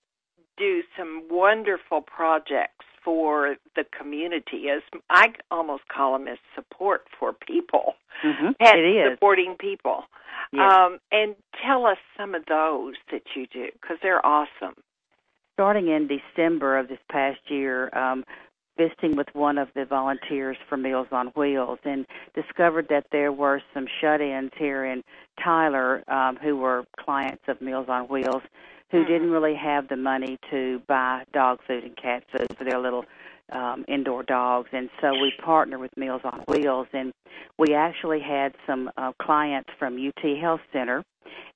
do 0.57 0.83
some 0.97 1.25
wonderful 1.31 2.03
projects 2.03 2.85
for 3.05 3.57
the 3.77 3.85
community, 3.99 4.69
as 4.71 4.83
I 5.11 5.35
almost 5.51 5.89
call 5.89 6.13
them 6.13 6.29
as 6.29 6.39
support 6.55 7.07
for 7.19 7.33
people, 7.33 7.95
Mhm. 8.23 8.57
pet 8.59 8.79
It 8.79 8.85
is. 8.85 9.13
supporting 9.13 9.57
people. 9.57 10.05
Yes. 10.53 10.73
Um, 10.73 11.01
and 11.11 11.35
tell 11.65 11.87
us 11.87 11.99
some 12.17 12.35
of 12.35 12.45
those 12.47 12.95
that 13.11 13.35
you 13.37 13.47
do 13.47 13.71
because 13.73 13.99
they're 14.03 14.25
awesome. 14.25 14.75
starting 15.55 15.89
in 15.89 16.07
December 16.09 16.79
of 16.79 16.89
this 16.89 16.99
past 17.11 17.39
year, 17.51 17.91
um, 17.93 18.25
visiting 18.79 19.15
with 19.17 19.29
one 19.35 19.59
of 19.59 19.69
the 19.75 19.85
volunteers 19.85 20.57
for 20.67 20.79
Meals 20.79 21.07
on 21.13 21.27
Wheels 21.29 21.79
and 21.85 22.07
discovered 22.35 22.89
that 22.89 23.07
there 23.13 23.31
were 23.31 23.61
some 23.75 23.87
shut-ins 24.01 24.51
here 24.57 24.83
in 24.85 25.05
Tyler 25.39 26.03
um, 26.09 26.37
who 26.37 26.57
were 26.57 26.85
clients 26.99 27.47
of 27.49 27.61
Meals 27.61 27.89
on 27.89 28.09
Wheels 28.09 28.43
who 28.93 28.99
Mm-hmm. 28.99 29.13
didn't 29.13 29.31
really 29.31 29.55
have 29.55 29.89
the 29.89 29.97
money 29.97 30.39
to 30.51 30.81
buy 30.87 31.25
dog 31.33 31.59
food 31.67 31.83
and 31.83 31.97
cat 31.97 32.23
food 32.31 32.47
for 32.57 32.65
their 32.65 32.79
little 32.79 33.05
um, 33.51 33.85
indoor 33.89 34.23
dogs, 34.23 34.69
and 34.73 34.89
so 35.01 35.15
we 35.21 35.31
partner 35.31 35.79
with 35.79 35.91
Meals 35.97 36.21
on 36.25 36.45
Wheels, 36.47 36.87
and 36.93 37.13
we 37.59 37.75
actually 37.75 38.21
had 38.21 38.55
some 38.67 38.91
uh, 38.97 39.13
clients 39.21 39.71
from 39.79 39.97
UT 39.97 40.39
Health 40.39 40.61
Center, 40.73 41.03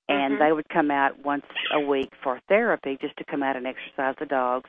and 0.09 0.35
Mhm. 0.35 0.39
they 0.39 0.53
would 0.53 0.69
come 0.69 0.91
out 0.91 1.19
once 1.25 1.47
a 1.71 1.81
week 1.81 2.11
for 2.23 2.41
therapy, 2.49 2.97
just 3.01 3.17
to 3.19 3.25
come 3.25 3.43
out 3.43 3.57
and 3.57 3.67
exercise 3.67 4.15
the 4.19 4.27
dogs. 4.27 4.69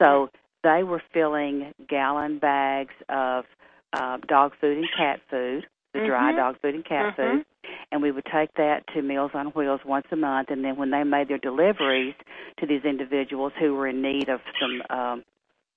So 0.00 0.30
they 0.62 0.82
were 0.82 1.02
filling 1.12 1.72
gallon 1.88 2.38
bags 2.38 2.94
of 3.08 3.46
uh, 3.92 4.18
dog 4.28 4.54
food 4.60 4.78
and 4.78 4.90
cat 4.92 5.20
food, 5.30 5.66
the 5.96 6.06
dry 6.06 6.32
Mhm. 6.32 6.36
dog 6.36 6.60
food 6.60 6.74
and 6.74 6.84
cat 6.84 7.06
Mhm. 7.06 7.16
food, 7.16 7.46
and 7.90 8.02
we 8.02 8.10
would 8.10 8.24
take 8.26 8.52
that 8.54 8.86
to 8.88 9.02
Meals 9.02 9.34
on 9.34 9.46
Wheels 9.48 9.84
once 9.84 10.06
a 10.10 10.16
month. 10.16 10.50
And 10.50 10.64
then 10.64 10.76
when 10.76 10.90
they 10.90 11.04
made 11.04 11.28
their 11.28 11.38
deliveries 11.38 12.14
to 12.58 12.66
these 12.66 12.84
individuals 12.84 13.52
who 13.58 13.74
were 13.74 13.86
in 13.86 14.02
need 14.02 14.28
of 14.28 14.40
some 14.60 14.82
um, 14.90 15.24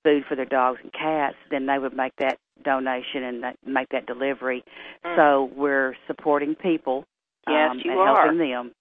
food 0.02 0.24
for 0.26 0.34
their 0.34 0.46
dogs 0.46 0.80
and 0.82 0.92
cats, 0.92 1.36
then 1.50 1.66
they 1.66 1.78
would 1.78 1.94
make 1.94 2.14
that 2.16 2.38
donation 2.62 3.22
and 3.22 3.42
that, 3.42 3.56
make 3.64 3.88
that 3.90 4.06
delivery. 4.06 4.64
Mm. 5.04 5.16
So 5.16 5.44
we're 5.54 5.96
supporting 6.06 6.54
people 6.54 7.06
Yes, 7.48 7.70
um, 7.70 7.80
you 7.84 7.90
and 7.90 8.00
are. 8.00 8.22
helping 8.22 8.38
them. 8.38 8.74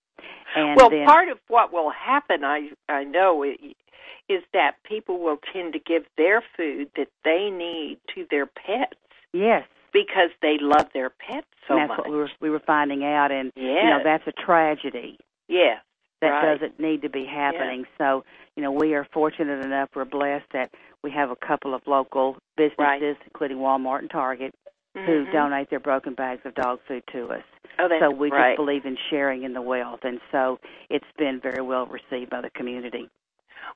And 0.56 0.76
well, 0.76 0.90
then, 0.90 1.06
part 1.06 1.30
of 1.30 1.40
what 1.48 1.72
will 1.72 1.92
happen, 1.92 2.44
I 2.44 2.72
I 2.90 3.04
know, 3.04 3.44
is 3.44 4.44
that 4.54 4.76
people 4.84 5.20
will 5.20 5.38
tend 5.54 5.74
to 5.74 5.80
give 5.80 6.06
their 6.18 6.42
food 6.58 6.90
that 6.96 7.08
they 7.24 7.50
need 7.50 8.00
to 8.16 8.26
their 8.30 8.46
pets 8.46 8.98
yes, 9.34 9.64
because 9.94 10.30
they 10.42 10.58
love 10.60 10.88
their 10.94 11.10
pets 11.10 11.48
so 11.68 11.74
and 11.74 11.82
that's 11.82 11.90
much. 11.90 12.00
what 12.00 12.10
we 12.10 12.18
were 12.18 12.30
we 12.42 12.50
were 12.50 12.62
finding 12.66 13.04
out, 13.04 13.32
and 13.32 13.52
you 13.56 13.74
know 13.74 14.00
that's 14.04 14.26
a 14.28 14.32
tragedy. 14.32 15.18
yes, 15.48 15.82
that 16.22 16.28
right. 16.30 16.54
doesn't 16.60 16.80
need 16.80 17.02
to 17.04 17.10
be 17.10 17.26
happening. 17.26 17.86
So, 17.98 18.24
you 18.56 18.64
know, 18.64 18.72
we 18.72 18.94
are 18.94 19.08
fortunate 19.14 19.64
enough, 19.64 19.90
we're 19.96 20.06
blessed 20.06 20.46
that 20.54 20.70
we 21.04 21.12
have 21.12 21.30
a 21.32 21.36
couple 21.36 21.74
of 21.74 21.82
local 21.88 22.36
businesses, 22.58 22.78
Right. 22.78 23.18
including 23.26 23.58
Walmart 23.58 24.00
and 24.00 24.10
Target, 24.10 24.54
who 24.94 25.26
Mhm. 25.26 25.32
donate 25.32 25.70
their 25.70 25.80
broken 25.80 26.14
bags 26.16 26.46
of 26.46 26.56
dog 26.56 26.82
food 26.88 27.04
to 27.14 27.32
us. 27.32 27.44
Oh, 27.78 27.88
that's 27.88 28.02
so 28.02 28.10
we 28.10 28.30
right. 28.32 28.50
just 28.50 28.58
believe 28.58 28.86
in 28.86 28.98
sharing 29.10 29.44
in 29.44 29.54
the 29.54 29.62
wealth, 29.62 30.04
and 30.04 30.20
so 30.32 30.60
it's 30.90 31.10
been 31.18 31.40
very 31.40 31.62
well 31.62 31.86
received 31.86 32.30
by 32.32 32.42
the 32.42 32.50
community. 32.50 33.10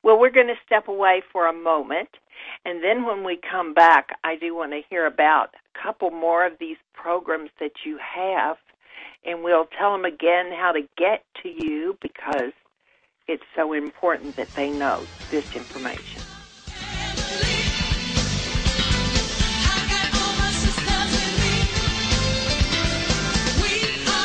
Well, 0.04 0.20
we're 0.20 0.32
going 0.32 0.48
to 0.48 0.56
step 0.66 0.88
away 0.88 1.22
for 1.32 1.48
a 1.48 1.54
moment, 1.54 2.10
and 2.66 2.84
then 2.84 3.06
when 3.06 3.24
we 3.24 3.38
come 3.38 3.74
back, 3.74 4.18
I 4.24 4.36
do 4.36 4.56
want 4.56 4.72
to 4.72 4.82
hear 4.90 5.06
about 5.06 5.54
a 5.54 5.82
couple 5.82 6.12
more 6.12 6.46
of 6.46 6.60
these 6.60 6.78
programs 6.94 7.52
that 7.60 7.72
you 7.86 7.98
have, 7.98 8.58
and 9.26 9.44
we'll 9.44 9.68
tell 9.78 9.92
them 9.92 10.06
again 10.06 10.52
how 10.52 10.72
to 10.72 10.82
get 10.98 11.24
to 11.44 11.50
you 11.50 11.98
because 12.02 12.52
it's 13.28 13.44
so 13.56 13.74
important 13.74 14.36
that 14.36 14.50
they 14.56 14.70
know 14.70 15.06
this 15.32 15.46
information. 15.56 16.22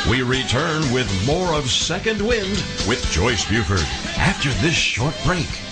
We 0.09 0.23
return 0.23 0.91
with 0.91 1.07
more 1.27 1.53
of 1.53 1.69
Second 1.69 2.19
Wind 2.19 2.63
with 2.87 3.07
Joyce 3.11 3.47
Buford 3.47 4.08
after 4.19 4.49
this 4.61 4.75
short 4.75 5.15
break. 5.23 5.68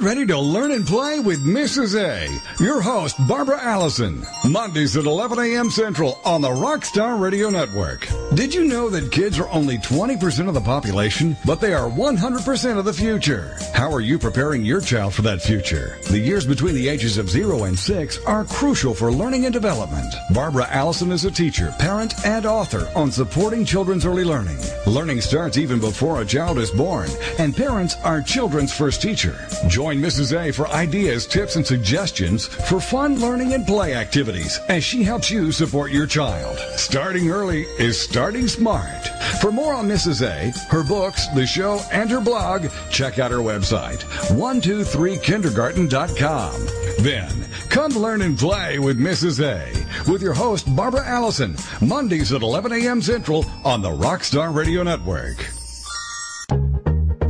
Ready 0.00 0.24
to 0.28 0.38
learn 0.40 0.70
and 0.70 0.86
play 0.86 1.20
with 1.20 1.44
Mrs. 1.44 1.94
A. 1.94 2.26
Your 2.64 2.80
host, 2.80 3.16
Barbara 3.28 3.60
Allison. 3.60 4.24
Mondays 4.48 4.96
at 4.96 5.04
11 5.04 5.38
a.m. 5.38 5.70
Central 5.70 6.18
on 6.24 6.40
the 6.40 6.48
Rockstar 6.48 7.20
Radio 7.20 7.50
Network. 7.50 8.08
Did 8.34 8.54
you 8.54 8.64
know 8.64 8.88
that 8.88 9.12
kids 9.12 9.38
are 9.38 9.50
only 9.50 9.76
20% 9.76 10.48
of 10.48 10.54
the 10.54 10.60
population, 10.62 11.36
but 11.44 11.60
they 11.60 11.74
are 11.74 11.90
100% 11.90 12.78
of 12.78 12.86
the 12.86 12.92
future? 12.94 13.58
How 13.74 13.92
are 13.92 14.00
you 14.00 14.18
preparing 14.18 14.64
your 14.64 14.80
child 14.80 15.12
for 15.12 15.20
that 15.22 15.42
future? 15.42 15.98
The 16.08 16.18
years 16.18 16.46
between 16.46 16.74
the 16.74 16.88
ages 16.88 17.18
of 17.18 17.28
0 17.28 17.64
and 17.64 17.78
6 17.78 18.24
are 18.24 18.46
crucial 18.46 18.94
for 18.94 19.12
learning 19.12 19.44
and 19.44 19.52
development. 19.52 20.14
Barbara 20.32 20.66
Allison 20.70 21.12
is 21.12 21.26
a 21.26 21.30
teacher, 21.30 21.74
parent, 21.78 22.14
and 22.24 22.46
author 22.46 22.88
on 22.96 23.12
supporting 23.12 23.66
children's 23.66 24.06
early 24.06 24.24
learning. 24.24 24.56
Learning 24.86 25.20
starts 25.20 25.58
even 25.58 25.78
before 25.78 26.22
a 26.22 26.26
child 26.26 26.56
is 26.58 26.70
born, 26.70 27.10
and 27.38 27.54
parents 27.54 27.96
are 28.02 28.22
children's 28.22 28.72
first 28.72 29.02
teacher. 29.02 29.36
Join 29.68 29.89
Mrs. 29.98 30.38
A 30.38 30.52
for 30.52 30.68
ideas, 30.68 31.26
tips, 31.26 31.56
and 31.56 31.66
suggestions 31.66 32.46
for 32.46 32.80
fun 32.80 33.20
learning 33.20 33.52
and 33.54 33.66
play 33.66 33.94
activities 33.94 34.60
as 34.68 34.84
she 34.84 35.02
helps 35.02 35.30
you 35.30 35.50
support 35.52 35.90
your 35.90 36.06
child. 36.06 36.58
Starting 36.76 37.30
early 37.30 37.62
is 37.78 37.98
starting 38.00 38.48
smart. 38.48 39.08
For 39.40 39.50
more 39.52 39.74
on 39.74 39.88
Mrs. 39.88 40.26
A, 40.26 40.50
her 40.68 40.82
books, 40.82 41.26
the 41.28 41.46
show, 41.46 41.80
and 41.92 42.10
her 42.10 42.20
blog, 42.20 42.66
check 42.90 43.18
out 43.18 43.30
her 43.30 43.38
website, 43.38 44.00
123kindergarten.com. 44.36 47.04
Then, 47.04 47.46
come 47.68 47.92
learn 47.92 48.22
and 48.22 48.38
play 48.38 48.78
with 48.78 48.98
Mrs. 48.98 49.42
A 49.42 49.70
with 50.10 50.22
your 50.22 50.34
host, 50.34 50.74
Barbara 50.74 51.06
Allison, 51.06 51.56
Mondays 51.80 52.32
at 52.32 52.42
11 52.42 52.72
a.m. 52.72 53.02
Central 53.02 53.44
on 53.64 53.82
the 53.82 53.90
Rockstar 53.90 54.54
Radio 54.54 54.82
Network. 54.82 55.59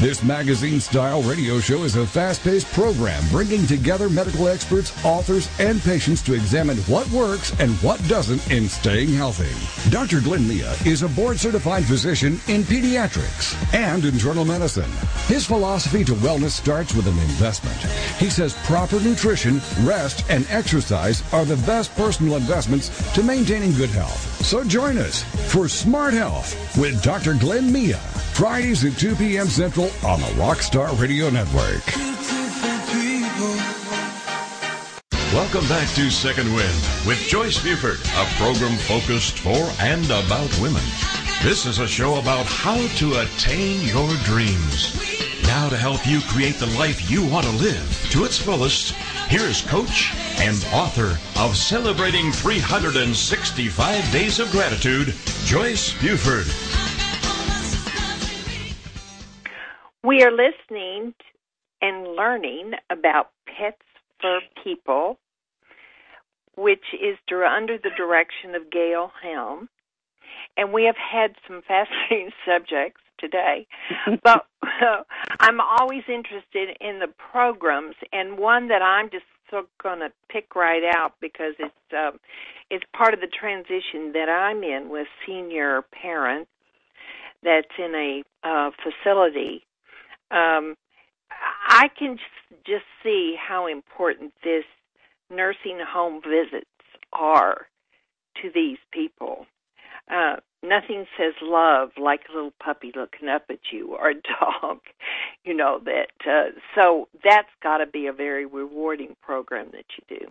This 0.00 0.22
magazine 0.22 0.78
style 0.78 1.22
radio 1.22 1.58
show 1.58 1.82
is 1.82 1.96
a 1.96 2.06
fast 2.06 2.44
paced 2.44 2.72
program 2.72 3.20
bringing 3.32 3.66
together 3.66 4.08
medical 4.08 4.46
experts, 4.46 4.92
authors, 5.04 5.50
and 5.58 5.82
patients 5.82 6.22
to 6.22 6.34
examine 6.34 6.76
what 6.82 7.10
works 7.10 7.52
and 7.58 7.72
what 7.82 8.00
doesn't 8.06 8.48
in 8.48 8.68
staying 8.68 9.12
healthy. 9.12 9.50
Dr. 9.90 10.20
Glenn 10.20 10.46
Mia 10.46 10.72
is 10.86 11.02
a 11.02 11.08
board 11.08 11.40
certified 11.40 11.84
physician 11.84 12.34
in 12.46 12.62
pediatrics 12.62 13.56
and 13.74 14.04
internal 14.04 14.44
medicine. 14.44 14.88
His 15.26 15.44
philosophy 15.44 16.04
to 16.04 16.12
wellness 16.12 16.50
starts 16.50 16.94
with 16.94 17.08
an 17.08 17.18
investment. 17.18 17.82
He 18.20 18.30
says 18.30 18.54
proper 18.66 19.00
nutrition, 19.00 19.60
rest, 19.80 20.24
and 20.28 20.46
exercise 20.48 21.24
are 21.32 21.44
the 21.44 21.56
best 21.66 21.92
personal 21.96 22.36
investments 22.36 22.88
to 23.14 23.22
maintaining 23.24 23.72
good 23.72 23.90
health. 23.90 24.46
So 24.46 24.62
join 24.62 24.96
us 24.96 25.24
for 25.52 25.66
Smart 25.66 26.14
Health 26.14 26.78
with 26.78 27.02
Dr. 27.02 27.34
Glenn 27.34 27.72
Mia. 27.72 27.98
Fridays 28.38 28.84
at 28.84 28.96
2 28.96 29.16
p.m. 29.16 29.48
Central 29.48 29.86
on 30.06 30.20
the 30.20 30.28
Rockstar 30.36 30.96
Radio 31.00 31.28
Network. 31.28 31.84
Welcome 35.34 35.68
back 35.68 35.92
to 35.96 36.08
Second 36.08 36.54
Wind 36.54 36.78
with 37.04 37.18
Joyce 37.18 37.60
Buford, 37.60 37.98
a 37.98 38.24
program 38.36 38.76
focused 38.76 39.40
for 39.40 39.68
and 39.80 40.04
about 40.04 40.56
women. 40.60 40.84
This 41.42 41.66
is 41.66 41.80
a 41.80 41.88
show 41.88 42.20
about 42.20 42.46
how 42.46 42.76
to 42.98 43.22
attain 43.22 43.84
your 43.84 44.08
dreams. 44.22 44.94
Now 45.42 45.68
to 45.68 45.76
help 45.76 46.06
you 46.06 46.20
create 46.20 46.60
the 46.60 46.78
life 46.78 47.10
you 47.10 47.26
want 47.26 47.44
to 47.44 47.52
live 47.56 48.08
to 48.12 48.24
its 48.24 48.38
fullest, 48.38 48.92
here 49.28 49.48
is 49.48 49.62
coach 49.62 50.14
and 50.38 50.64
author 50.72 51.18
of 51.40 51.56
Celebrating 51.56 52.30
365 52.30 54.12
Days 54.12 54.38
of 54.38 54.48
Gratitude, 54.52 55.12
Joyce 55.44 55.92
Buford. 56.00 56.87
We 60.08 60.22
are 60.22 60.32
listening 60.32 61.12
and 61.82 62.16
learning 62.16 62.72
about 62.88 63.28
Pets 63.46 63.76
Fur 64.22 64.40
People, 64.64 65.18
which 66.56 66.94
is 66.94 67.18
under 67.30 67.76
the 67.76 67.90
direction 67.94 68.54
of 68.54 68.70
Gayle 68.70 69.12
Helm. 69.22 69.68
And 70.56 70.72
we 70.72 70.84
have 70.84 70.96
had 70.96 71.34
some 71.46 71.60
fascinating 71.60 72.30
subjects 72.46 73.02
today, 73.18 73.66
but 74.24 74.46
uh, 74.62 75.02
I'm 75.40 75.60
always 75.60 76.04
interested 76.08 76.74
in 76.80 77.00
the 77.00 77.12
programs, 77.30 77.96
and 78.10 78.38
one 78.38 78.68
that 78.68 78.80
I'm 78.80 79.10
just 79.10 79.26
so 79.50 79.66
going 79.82 79.98
to 79.98 80.10
pick 80.30 80.56
right 80.56 80.84
out 80.84 81.16
because 81.20 81.52
it's 81.58 81.92
um, 81.92 82.18
it's 82.70 82.84
part 82.96 83.12
of 83.12 83.20
the 83.20 83.26
transition 83.26 84.12
that 84.14 84.30
I'm 84.30 84.64
in 84.64 84.88
with 84.88 85.06
senior 85.26 85.82
parents 85.92 86.50
that's 87.42 87.68
in 87.78 87.94
a 87.94 88.22
uh, 88.42 88.70
facility 88.82 89.66
um, 90.30 90.74
I 91.68 91.88
can 91.98 92.18
just 92.64 92.84
see 93.02 93.36
how 93.38 93.66
important 93.66 94.32
this 94.42 94.64
nursing 95.30 95.78
home 95.86 96.20
visits 96.22 96.66
are 97.12 97.66
to 98.42 98.50
these 98.54 98.78
people. 98.92 99.46
Uh, 100.10 100.36
nothing 100.62 101.04
says 101.18 101.34
love 101.42 101.90
like 102.00 102.20
a 102.28 102.34
little 102.34 102.54
puppy 102.62 102.92
looking 102.96 103.28
up 103.28 103.44
at 103.50 103.58
you 103.72 103.94
or 103.94 104.10
a 104.10 104.14
dog, 104.40 104.78
you 105.44 105.54
know 105.54 105.80
that. 105.84 106.08
Uh, 106.26 106.58
so 106.74 107.08
that's 107.22 107.48
got 107.62 107.78
to 107.78 107.86
be 107.86 108.06
a 108.06 108.12
very 108.12 108.46
rewarding 108.46 109.14
program 109.22 109.68
that 109.72 109.84
you 109.96 110.18
do. 110.18 110.26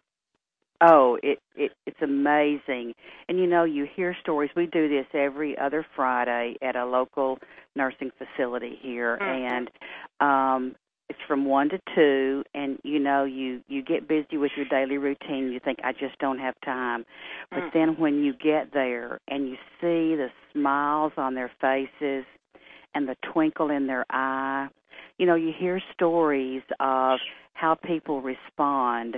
Oh, 0.82 1.18
it, 1.24 1.40
it 1.56 1.72
it's 1.86 2.02
amazing. 2.02 2.94
And 3.28 3.40
you 3.40 3.48
know, 3.48 3.64
you 3.64 3.88
hear 3.96 4.16
stories. 4.22 4.52
We 4.56 4.68
do 4.68 4.88
this 4.88 5.06
every 5.14 5.58
other 5.58 5.86
Friday 5.96 6.56
at 6.62 6.76
a 6.76 6.86
local 6.86 7.40
nursing 7.76 8.12
facility 8.18 8.78
here 8.82 9.18
Mhm. 9.22 9.42
and 9.60 9.72
um 10.20 10.76
it's 11.10 11.20
from 11.28 11.46
1 11.46 11.70
to 11.70 11.80
2 11.96 12.44
and 12.56 12.80
you 12.84 13.00
know 13.00 13.24
you 13.24 13.62
you 13.68 13.82
get 13.84 14.08
busy 14.08 14.38
with 14.38 14.52
your 14.58 14.66
daily 14.66 14.98
routine 14.98 15.52
you 15.52 15.60
think 15.60 15.80
I 15.84 15.94
just 15.94 16.18
don't 16.20 16.40
have 16.40 16.56
time 16.66 17.06
but 17.52 17.60
Mm. 17.60 17.72
then 17.74 17.98
when 17.98 18.24
you 18.24 18.34
get 18.34 18.72
there 18.72 19.20
and 19.28 19.48
you 19.48 19.56
see 19.80 20.16
the 20.16 20.32
smiles 20.54 21.14
on 21.18 21.36
their 21.36 21.50
faces 21.62 22.26
and 22.96 23.08
the 23.08 23.16
twinkle 23.32 23.70
in 23.70 23.86
their 23.88 24.06
eye 24.10 24.68
you 25.18 25.26
know 25.26 25.36
you 25.36 25.52
hear 25.54 25.80
stories 25.94 26.64
of 26.80 27.20
how 27.54 27.76
people 27.76 28.22
respond 28.22 29.18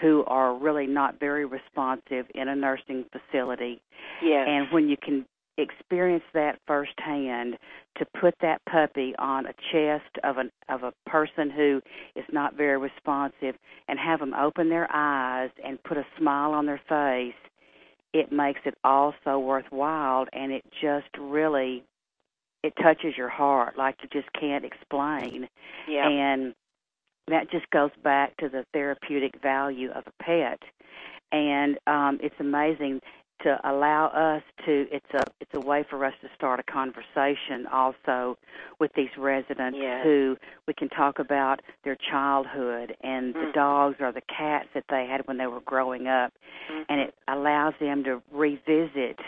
who 0.00 0.24
are 0.26 0.54
really 0.54 0.86
not 0.86 1.18
very 1.18 1.44
responsive 1.44 2.26
in 2.34 2.48
a 2.48 2.56
nursing 2.56 3.04
facility 3.12 3.80
Yes. 4.22 4.46
and 4.48 4.66
when 4.72 4.88
you 4.88 4.96
can 4.96 5.24
experience 5.58 6.24
that 6.34 6.60
firsthand 6.66 7.58
to 7.96 8.06
put 8.20 8.34
that 8.40 8.60
puppy 8.70 9.14
on 9.18 9.46
a 9.46 9.52
chest 9.72 10.16
of 10.22 10.38
an 10.38 10.50
of 10.68 10.84
a 10.84 10.92
person 11.06 11.50
who 11.50 11.80
is 12.14 12.24
not 12.32 12.54
very 12.54 12.78
responsive 12.78 13.56
and 13.88 13.98
have 13.98 14.20
them 14.20 14.34
open 14.34 14.68
their 14.68 14.88
eyes 14.92 15.50
and 15.64 15.82
put 15.82 15.96
a 15.96 16.06
smile 16.16 16.52
on 16.52 16.64
their 16.66 16.80
face 16.88 17.34
it 18.14 18.32
makes 18.32 18.60
it 18.64 18.74
all 18.84 19.14
so 19.24 19.38
worthwhile 19.38 20.26
and 20.32 20.52
it 20.52 20.64
just 20.80 21.08
really 21.18 21.82
it 22.62 22.72
touches 22.80 23.16
your 23.16 23.28
heart 23.28 23.76
like 23.76 23.96
you 24.02 24.08
just 24.12 24.32
can't 24.38 24.64
explain 24.64 25.48
yeah. 25.88 26.08
and 26.08 26.54
that 27.28 27.50
just 27.50 27.68
goes 27.70 27.90
back 28.02 28.36
to 28.38 28.48
the 28.48 28.64
therapeutic 28.72 29.40
value 29.42 29.90
of 29.92 30.04
a 30.06 30.22
pet 30.22 30.58
and 31.32 31.78
um 31.86 32.18
it's 32.22 32.34
amazing 32.40 33.00
to 33.42 33.56
allow 33.70 34.06
us 34.08 34.42
to 34.66 34.86
it's 34.90 35.06
a 35.14 35.22
it's 35.40 35.50
a 35.54 35.60
way 35.60 35.84
for 35.88 36.04
us 36.04 36.14
to 36.20 36.28
start 36.34 36.58
a 36.58 36.62
conversation 36.72 37.66
also 37.72 38.36
with 38.80 38.90
these 38.96 39.10
residents 39.16 39.78
Yes. 39.80 40.02
who 40.02 40.36
we 40.66 40.74
can 40.74 40.88
talk 40.88 41.18
about 41.18 41.60
their 41.84 41.96
childhood 42.10 42.96
and 43.02 43.34
the 43.34 43.38
Mhm. 43.40 43.52
dogs 43.52 43.96
or 44.00 44.10
the 44.12 44.22
cats 44.22 44.68
that 44.74 44.84
they 44.88 45.06
had 45.06 45.26
when 45.28 45.36
they 45.36 45.46
were 45.46 45.60
growing 45.60 46.08
up 46.08 46.32
Mhm. 46.68 46.86
and 46.88 47.00
it 47.00 47.14
allows 47.28 47.74
them 47.78 48.02
to 48.04 48.22
revisit 48.32 49.20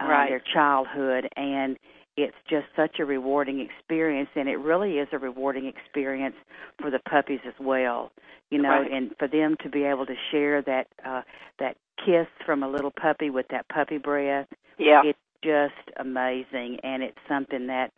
uh, 0.00 0.06
Right. 0.06 0.28
their 0.30 0.40
childhood 0.40 1.28
and 1.36 1.78
it's 2.16 2.36
just 2.48 2.66
such 2.76 2.98
a 2.98 3.04
rewarding 3.04 3.60
experience 3.60 4.28
and 4.34 4.48
it 4.48 4.56
really 4.58 4.98
is 4.98 5.08
a 5.12 5.18
rewarding 5.18 5.66
experience 5.66 6.36
for 6.80 6.90
the 6.90 6.98
puppies 7.08 7.40
as 7.46 7.54
well 7.60 8.12
you 8.50 8.60
know 8.60 8.68
Right. 8.82 8.90
and 8.92 9.14
for 9.18 9.28
them 9.28 9.56
to 9.62 9.68
be 9.68 9.84
able 9.84 10.06
to 10.06 10.14
share 10.30 10.62
that 10.62 10.88
uh 11.04 11.22
that 11.58 11.76
kiss 12.04 12.26
from 12.44 12.62
a 12.62 12.68
little 12.68 12.90
puppy 12.90 13.30
with 13.30 13.46
that 13.48 13.68
puppy 13.68 13.98
breath 13.98 14.46
yeah. 14.78 15.02
it's 15.04 15.18
just 15.42 15.90
amazing 15.98 16.78
and 16.82 17.02
it's 17.02 17.18
something 17.28 17.66
that 17.68 17.92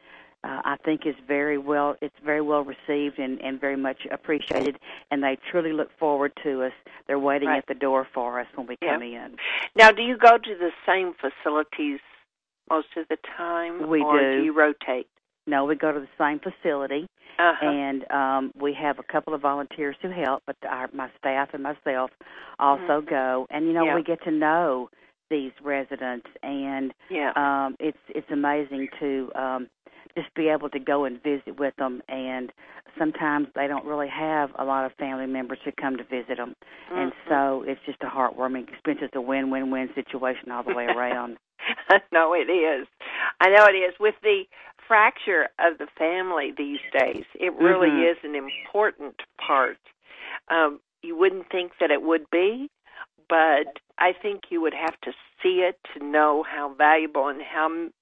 uh, 0.44 0.60
I 0.62 0.76
think 0.84 1.06
is 1.06 1.14
very 1.26 1.56
well 1.58 1.96
it's 2.02 2.14
very 2.24 2.40
well 2.42 2.62
received 2.64 3.18
and, 3.18 3.40
and 3.40 3.58
very 3.60 3.76
much 3.76 4.06
appreciated 4.10 4.78
and 5.10 5.22
they 5.22 5.38
truly 5.50 5.72
look 5.72 5.88
forward 5.98 6.32
to 6.42 6.64
us. 6.64 6.72
They're 7.06 7.18
waiting 7.18 7.48
Right. 7.48 7.58
at 7.58 7.66
the 7.66 7.74
door 7.74 8.06
for 8.12 8.38
us 8.40 8.46
when 8.54 8.66
we 8.66 8.76
Yeah. 8.82 8.92
come 8.92 9.02
in. 9.02 9.36
Now, 9.74 9.90
do 9.90 10.02
you 10.02 10.16
go 10.18 10.36
to 10.36 10.54
the 10.54 10.70
same 10.86 11.14
facilities 11.14 12.00
most 12.70 12.88
of 12.96 13.06
the 13.08 13.16
time, 13.36 13.88
We 13.88 14.02
or 14.02 14.20
do. 14.20 14.42
you 14.44 14.52
rotate? 14.52 15.06
No, 15.46 15.64
we 15.64 15.74
go 15.74 15.92
to 15.92 16.00
the 16.00 16.08
same 16.18 16.40
facility 16.40 17.06
Uh-huh. 17.38 17.66
and 17.66 18.10
um 18.10 18.52
we 18.54 18.72
have 18.74 18.98
a 18.98 19.02
couple 19.02 19.34
of 19.34 19.40
volunteers 19.40 19.96
who 20.00 20.08
help, 20.10 20.42
but 20.46 20.56
our 20.68 20.88
my 20.92 21.10
staff 21.18 21.48
and 21.52 21.62
myself 21.62 22.10
also 22.58 23.00
Mhm. 23.02 23.06
go 23.08 23.46
and 23.50 23.66
you 23.66 23.72
know 23.72 23.84
Yeah. 23.84 23.94
we 23.94 24.02
get 24.02 24.22
to 24.22 24.30
know 24.30 24.88
these 25.30 25.52
residents 25.62 26.28
and 26.42 26.94
yeah. 27.10 27.32
um 27.36 27.76
it's 27.80 27.98
it's 28.08 28.30
amazing 28.30 28.88
to 29.00 29.30
um 29.34 29.68
just 30.16 30.32
be 30.34 30.48
able 30.48 30.68
to 30.70 30.78
go 30.78 31.04
and 31.04 31.22
visit 31.22 31.58
with 31.58 31.74
them 31.76 32.02
and 32.08 32.52
sometimes 32.98 33.48
they 33.54 33.66
don't 33.66 33.84
really 33.84 34.08
have 34.08 34.50
a 34.58 34.64
lot 34.64 34.84
of 34.86 34.92
family 34.94 35.26
members 35.26 35.58
who 35.64 35.72
come 35.72 35.96
to 35.96 36.04
visit 36.04 36.36
them 36.36 36.54
and 36.92 37.12
Mhm. 37.12 37.28
so 37.28 37.62
it's 37.66 37.80
just 37.84 38.00
a 38.02 38.06
heartwarming 38.06 38.68
experience 38.68 39.02
it's 39.02 39.16
a 39.16 39.20
win-win-win 39.20 39.92
situation 39.94 40.50
all 40.50 40.62
the 40.62 40.74
way 40.74 40.86
around 40.86 41.36
no, 42.12 42.34
it 42.34 42.50
is. 42.50 42.86
I 43.40 43.48
know 43.48 43.64
it 43.64 43.74
is. 43.76 43.94
With 43.98 44.16
the 44.22 44.42
fracture 44.86 45.48
of 45.58 45.78
the 45.78 45.86
family 45.98 46.52
these 46.56 46.80
days, 46.92 47.24
it 47.34 47.54
really 47.54 47.88
Mhm. 47.88 48.10
is 48.12 48.18
an 48.22 48.34
important 48.34 49.22
part. 49.38 49.78
Um, 50.48 50.80
you 51.02 51.16
wouldn't 51.16 51.48
think 51.50 51.72
that 51.78 51.90
it 51.90 52.02
would 52.02 52.28
be, 52.30 52.68
but 53.30 53.78
I 53.98 54.12
think 54.12 54.50
you 54.50 54.60
would 54.60 54.74
have 54.74 55.00
to 55.02 55.12
see 55.42 55.62
it 55.62 55.78
to 55.94 56.04
know 56.04 56.42
how 56.42 56.68
valuable 56.70 57.28
and 57.28 57.40
how 57.42 57.64
m- 57.66 57.92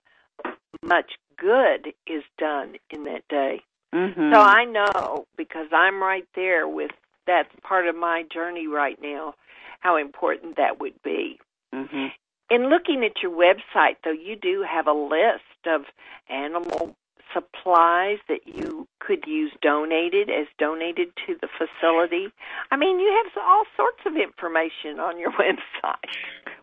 much 0.83 1.13
good 1.43 1.93
is 2.07 2.25
done 2.39 2.77
in 2.91 3.05
that 3.05 3.25
day. 3.29 3.63
mhm 3.93 4.33
So 4.33 4.41
I 4.41 4.65
know 4.65 5.27
because 5.37 5.69
I'm 5.73 6.03
right 6.03 6.27
there 6.35 6.67
with 6.69 6.93
that's 7.27 7.49
part 7.63 7.87
of 7.87 7.95
my 7.97 8.25
journey 8.33 8.67
right 8.67 8.99
now, 9.01 9.35
how 9.81 9.97
important 9.97 10.57
that 10.57 10.81
would 10.81 10.99
be. 11.03 11.39
mhm 11.75 12.13
In 12.51 12.69
looking 12.69 13.05
at 13.05 13.23
your 13.23 13.33
website, 13.33 13.97
though, 14.05 14.19
you 14.29 14.37
do 14.37 14.63
have 14.75 14.87
a 14.87 14.93
list 15.17 15.61
of 15.67 15.83
animal 16.29 16.97
supplies 17.35 18.19
that 18.29 18.41
you 18.47 18.87
could 19.01 19.25
use 19.27 19.53
donated 19.63 20.29
as 20.31 20.47
donated 20.59 21.09
to 21.27 21.37
the 21.41 21.49
facility. 21.59 22.29
I 22.71 22.77
mean, 22.77 22.99
you 23.01 23.23
have 23.25 23.43
all 23.43 23.65
sorts 23.77 24.01
of 24.07 24.15
information 24.17 25.01
on 25.01 25.19
your 25.19 25.31
website. 25.45 26.11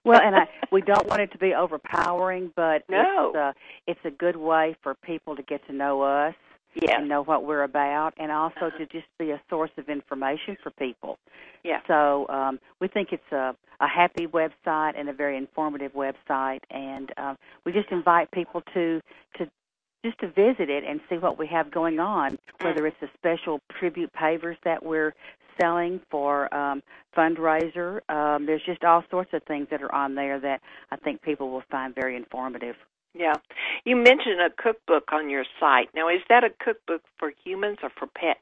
well 0.04 0.22
and 0.22 0.36
i 0.36 0.48
we 0.72 0.82
don't 0.82 1.08
want 1.08 1.22
it 1.22 1.32
to 1.32 1.38
be 1.38 1.54
overpowering 1.54 2.52
but 2.56 2.84
No. 2.90 3.30
it's 3.30 3.36
uh 3.38 3.54
it's 3.88 4.00
a 4.06 4.12
good 4.12 4.36
way 4.38 4.76
for 4.82 4.96
people 4.96 5.36
to 5.36 5.44
get 5.44 5.66
to 5.68 5.74
know 5.74 6.02
us 6.02 6.36
yes, 6.76 6.92
and 6.98 7.10
know 7.10 7.22
what 7.24 7.46
we're 7.46 7.64
about 7.64 8.14
and 8.18 8.32
also 8.32 8.70
to 8.78 8.86
just 8.88 9.08
be 9.18 9.32
a 9.32 9.42
source 9.50 9.72
of 9.78 9.90
information 9.90 10.56
for 10.64 10.72
people 10.72 11.18
yeah, 11.64 11.80
So 11.88 12.26
um, 12.30 12.60
we 12.80 12.88
think 12.88 13.10
it's 13.12 13.32
a, 13.34 13.54
a 13.82 13.88
happy 13.88 14.28
website 14.28 14.98
and 14.98 15.10
a 15.10 15.14
very 15.14 15.36
informative 15.38 15.92
website, 15.94 16.60
and 16.72 17.12
um, 17.18 17.38
we 17.66 17.74
just 17.74 17.92
invite 17.92 18.32
people 18.32 18.62
to 18.74 19.02
to 19.38 19.50
just 20.06 20.18
to 20.20 20.28
visit 20.28 20.70
it 20.70 20.84
and 20.88 21.00
see 21.10 21.18
what 21.18 21.38
we 21.38 21.48
have 21.48 21.72
going 21.72 22.00
on. 22.00 22.38
Whether 22.62 22.88
it's 22.88 22.98
the 23.02 23.10
special 23.18 23.62
tribute 23.80 24.12
pavers 24.14 24.58
that 24.64 24.84
we're 24.84 25.14
selling 25.60 26.00
for 26.10 26.54
um, 26.54 26.82
fundraiser, 27.16 28.00
um, 28.10 28.46
there's 28.46 28.64
just 28.66 28.84
all 28.84 29.04
sorts 29.10 29.32
of 29.34 29.44
things 29.44 29.68
that 29.72 29.82
are 29.82 29.94
on 29.94 30.16
there 30.16 30.40
that 30.40 30.62
I 30.92 30.96
think 30.96 31.22
people 31.22 31.50
will 31.52 31.64
find 31.70 31.94
very 31.94 32.16
informative. 32.16 32.76
yeah. 33.14 33.34
You 33.84 33.96
mentioned 33.96 34.40
a 34.40 34.50
cookbook 34.62 35.12
on 35.12 35.30
your 35.30 35.44
site. 35.60 35.90
Now, 35.94 36.10
is 36.10 36.22
that 36.30 36.44
a 36.44 36.50
cookbook 36.64 37.02
for 37.18 37.32
humans 37.44 37.78
or 37.84 37.90
for 37.98 38.08
pets? 38.08 38.40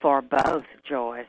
For 0.00 0.22
both, 0.22 0.64
Joyce. 0.88 1.26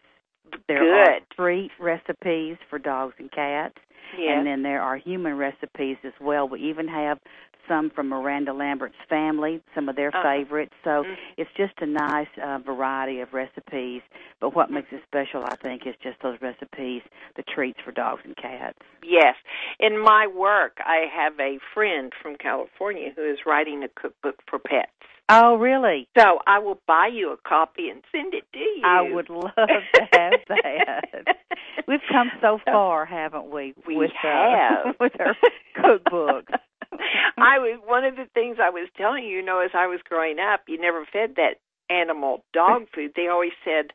There 0.68 0.80
Good. 0.80 1.08
are 1.08 1.20
treat 1.36 1.72
recipes 1.80 2.58
for 2.70 2.80
dogs 2.80 3.16
and 3.20 3.32
cats. 3.32 3.76
Yes. 4.18 4.38
And 4.38 4.46
then 4.48 4.64
there 4.64 4.82
are 4.82 4.98
human 4.98 5.38
recipes 5.38 5.98
as 6.04 6.14
well. 6.22 6.48
We 6.48 6.62
even 6.62 6.88
have 6.88 7.20
some 7.68 7.90
from 7.90 8.08
Miranda 8.08 8.54
Lambert's 8.54 8.96
family, 9.10 9.62
some 9.76 9.90
of 9.90 9.96
their 9.98 10.08
Uh-huh. 10.10 10.24
favorites. 10.24 10.74
So 10.84 11.04
Mhm. 11.04 11.18
it's 11.36 11.52
just 11.54 11.74
a 11.82 11.86
nice 11.86 12.30
uh, 12.42 12.60
variety 12.60 13.20
of 13.20 13.34
recipes. 13.34 14.02
But 14.40 14.56
what 14.56 14.70
makes 14.70 14.92
it 14.94 15.04
special, 15.04 15.44
I 15.44 15.56
think, 15.58 15.86
is 15.86 15.96
just 15.98 16.20
those 16.22 16.40
recipes, 16.42 17.04
the 17.36 17.44
treats 17.44 17.80
for 17.82 17.92
dogs 17.92 18.22
and 18.24 18.38
cats. 18.38 18.80
Yes. 19.04 19.36
In 19.80 19.98
my 19.98 20.28
work, 20.28 20.80
I 20.86 21.08
have 21.12 21.38
a 21.40 21.60
friend 21.74 22.14
from 22.22 22.38
California 22.38 23.12
who 23.16 23.24
is 23.24 23.46
writing 23.46 23.84
a 23.84 23.90
cookbook 23.90 24.42
for 24.48 24.60
pets. 24.60 24.92
Oh, 25.30 25.56
really? 25.56 26.08
So 26.18 26.40
I 26.48 26.60
will 26.60 26.80
buy 26.88 27.10
you 27.12 27.34
a 27.34 27.38
copy 27.38 27.90
and 27.90 28.02
send 28.12 28.34
it 28.34 28.46
to 28.54 28.60
you. 28.60 28.82
I 28.86 29.02
would 29.02 29.30
love 29.30 29.54
to 29.56 30.02
have 30.14 30.40
that. 30.48 31.02
We've 31.88 32.00
come 32.10 32.32
so 32.42 32.60
far, 32.66 33.06
haven't 33.06 33.50
we? 33.50 33.74
We 33.86 33.98
with, 33.98 34.12
have. 34.22 34.86
Uh, 34.86 34.94
with 35.00 35.14
our 35.20 35.36
cookbooks. 35.78 36.54
I 37.38 37.60
was 37.60 37.80
one 37.86 38.06
of 38.06 38.16
the 38.16 38.28
things 38.34 38.58
I 38.62 38.70
was 38.70 38.88
telling 38.98 39.26
you, 39.26 39.38
you 39.38 39.46
know, 39.46 39.60
as 39.60 39.72
I 39.74 39.88
was 39.88 40.00
growing 40.08 40.38
up, 40.40 40.62
you 40.68 40.80
never 40.80 41.06
fed 41.12 41.36
that 41.36 41.56
animal 41.90 42.44
dog 42.54 42.84
food. 42.94 43.12
They 43.16 43.28
always 43.28 43.52
said 43.64 43.92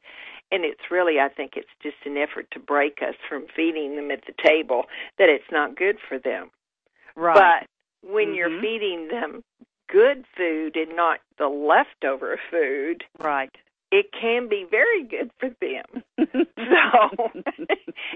and 0.52 0.64
it's 0.66 0.90
really 0.90 1.18
I 1.18 1.28
think 1.28 1.52
it's 1.56 1.68
just 1.82 1.96
an 2.04 2.16
effort 2.18 2.46
to 2.52 2.60
break 2.60 2.98
us 3.02 3.14
from 3.28 3.46
feeding 3.56 3.96
them 3.96 4.10
at 4.10 4.24
the 4.26 4.34
table 4.46 4.84
that 5.18 5.28
it's 5.28 5.50
not 5.50 5.76
good 5.76 5.96
for 6.06 6.18
them. 6.18 6.50
Right. 7.16 7.66
But 8.02 8.08
when 8.08 8.34
you're 8.34 8.50
Mhm. 8.50 8.60
feeding 8.60 9.08
them 9.08 9.42
good 9.90 10.24
food 10.36 10.76
and 10.76 10.96
not 10.96 11.20
the 11.38 11.48
leftover 11.48 12.38
food, 12.50 13.04
right. 13.18 13.50
it 13.90 14.06
can 14.18 14.48
be 14.48 14.66
very 14.70 15.04
good 15.04 15.30
for 15.38 15.50
them. 15.60 16.02
so 16.56 17.30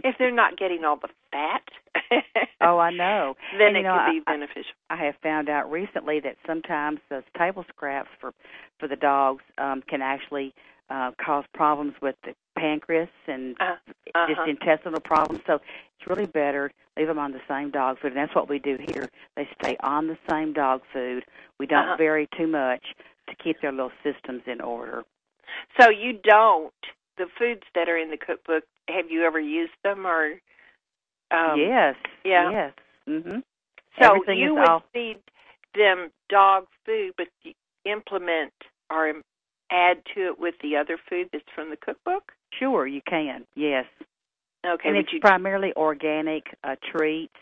if 0.04 0.16
they're 0.18 0.30
not 0.30 0.58
getting 0.58 0.84
all 0.84 0.96
the 0.96 1.08
fat, 1.30 1.62
oh, 2.60 2.78
I 2.78 2.90
know. 2.90 3.36
Then 3.58 3.68
and, 3.68 3.78
it 3.78 3.82
know, 3.82 3.94
can 3.94 4.14
be 4.14 4.22
I, 4.26 4.32
beneficial. 4.32 4.72
I 4.90 4.96
have 4.96 5.14
found 5.22 5.48
out 5.48 5.70
recently 5.70 6.20
that 6.20 6.36
sometimes 6.46 7.00
those 7.10 7.22
table 7.36 7.64
scraps 7.68 8.10
for 8.20 8.32
for 8.78 8.88
the 8.88 8.96
dogs 8.96 9.42
um, 9.58 9.82
can 9.88 10.02
actually 10.02 10.54
uh, 10.90 11.12
cause 11.24 11.44
problems 11.54 11.94
with 12.00 12.16
the 12.24 12.34
pancreas 12.57 13.09
and 13.26 13.57
uh, 13.61 13.64
uh-huh. 14.14 14.26
just 14.28 14.48
intestinal 14.48 15.00
problems. 15.00 15.42
So 15.46 15.54
it's 15.54 16.09
really 16.09 16.26
better 16.26 16.70
leave 16.96 17.09
them 17.09 17.18
on 17.18 17.32
the 17.32 17.40
same 17.46 17.70
dog 17.70 17.98
food, 18.00 18.12
and 18.12 18.16
that's 18.16 18.34
what 18.34 18.48
we 18.48 18.59
do 18.59 18.78
here. 18.88 19.09
They 19.36 19.46
stay 19.61 19.76
on 19.82 20.07
the 20.07 20.16
same 20.30 20.52
dog 20.54 20.80
food. 20.92 21.24
We 21.59 21.66
don't 21.66 21.84
Uh-huh. 21.84 21.96
vary 21.98 22.26
too 22.36 22.46
much 22.46 22.84
to 23.28 23.34
keep 23.36 23.61
their 23.61 23.72
little 23.72 23.92
systems 24.02 24.42
in 24.46 24.61
order. 24.61 25.04
So 25.80 25.90
you 25.90 26.14
don't 26.14 26.72
the 27.18 27.26
foods 27.38 27.62
that 27.74 27.88
are 27.88 27.96
in 27.96 28.11
the 28.11 28.16
cookbook. 28.16 28.64
Have 28.88 29.11
you 29.11 29.24
ever 29.24 29.40
used 29.40 29.72
them 29.82 30.07
or? 30.07 30.34
Um, 31.30 31.59
yes. 31.59 31.96
yeah. 32.24 32.50
Yes. 32.50 32.72
Mhm. 33.09 33.42
So 34.00 34.07
Everything 34.14 34.38
you 34.38 34.54
would 34.54 34.68
all- 34.68 34.84
feed 34.92 35.18
them 35.74 36.11
dog 36.28 36.66
food, 36.84 37.14
but 37.16 37.28
you 37.42 37.52
implement 37.84 38.52
or 38.90 39.12
add 39.70 40.04
to 40.14 40.26
it 40.28 40.38
with 40.38 40.54
the 40.62 40.76
other 40.76 40.96
food 41.09 41.28
that's 41.32 41.48
from 41.54 41.70
the 41.70 41.76
cookbook. 41.76 42.32
Sure, 42.59 42.86
you 42.86 43.00
can. 43.09 43.44
Yes. 43.54 43.84
Okay. 44.66 44.88
and 44.88 44.96
it's 44.96 45.12
you? 45.12 45.20
primarily 45.20 45.72
organic 45.76 46.44
uh, 46.64 46.76
treats. 46.92 47.32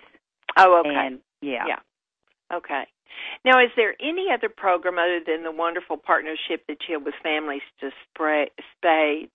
oh, 0.58 0.80
okay. 0.80 0.94
And 0.94 1.20
yeah. 1.40 1.64
Yeah. 1.66 2.56
Okay. 2.56 2.84
Now, 3.44 3.62
is 3.62 3.70
there 3.76 3.94
any 4.00 4.28
other 4.32 4.48
program 4.48 4.98
other 4.98 5.20
than 5.24 5.44
the 5.44 5.52
wonderful 5.52 5.96
partnership 5.96 6.66
that 6.68 6.78
you 6.88 6.94
have 6.94 7.04
with 7.04 7.14
families 7.22 7.62
to 7.80 7.90
spray, 8.08 8.50
spade 8.76 9.30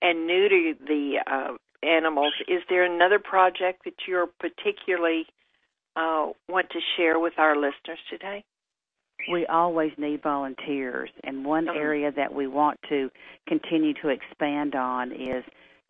and 0.00 0.26
neuter 0.26 0.74
the 0.86 1.18
uh, 1.26 1.54
animals? 1.82 2.32
Is 2.48 2.62
there 2.68 2.84
another 2.84 3.18
project 3.18 3.84
that 3.84 3.94
you're 4.06 4.28
particularly 4.38 5.26
uh, 5.96 6.28
want 6.48 6.70
to 6.70 6.80
share 6.96 7.18
with 7.18 7.34
our 7.38 7.56
listeners 7.56 7.98
today? 8.10 8.44
We 9.30 9.46
always 9.46 9.92
need 9.98 10.22
volunteers 10.22 11.10
and 11.24 11.44
one 11.44 11.66
Mhm. 11.66 11.76
area 11.76 12.12
that 12.12 12.32
we 12.32 12.46
want 12.46 12.80
to 12.88 13.10
continue 13.46 13.94
to 13.94 14.08
expand 14.08 14.74
on 14.74 15.12
is 15.12 15.44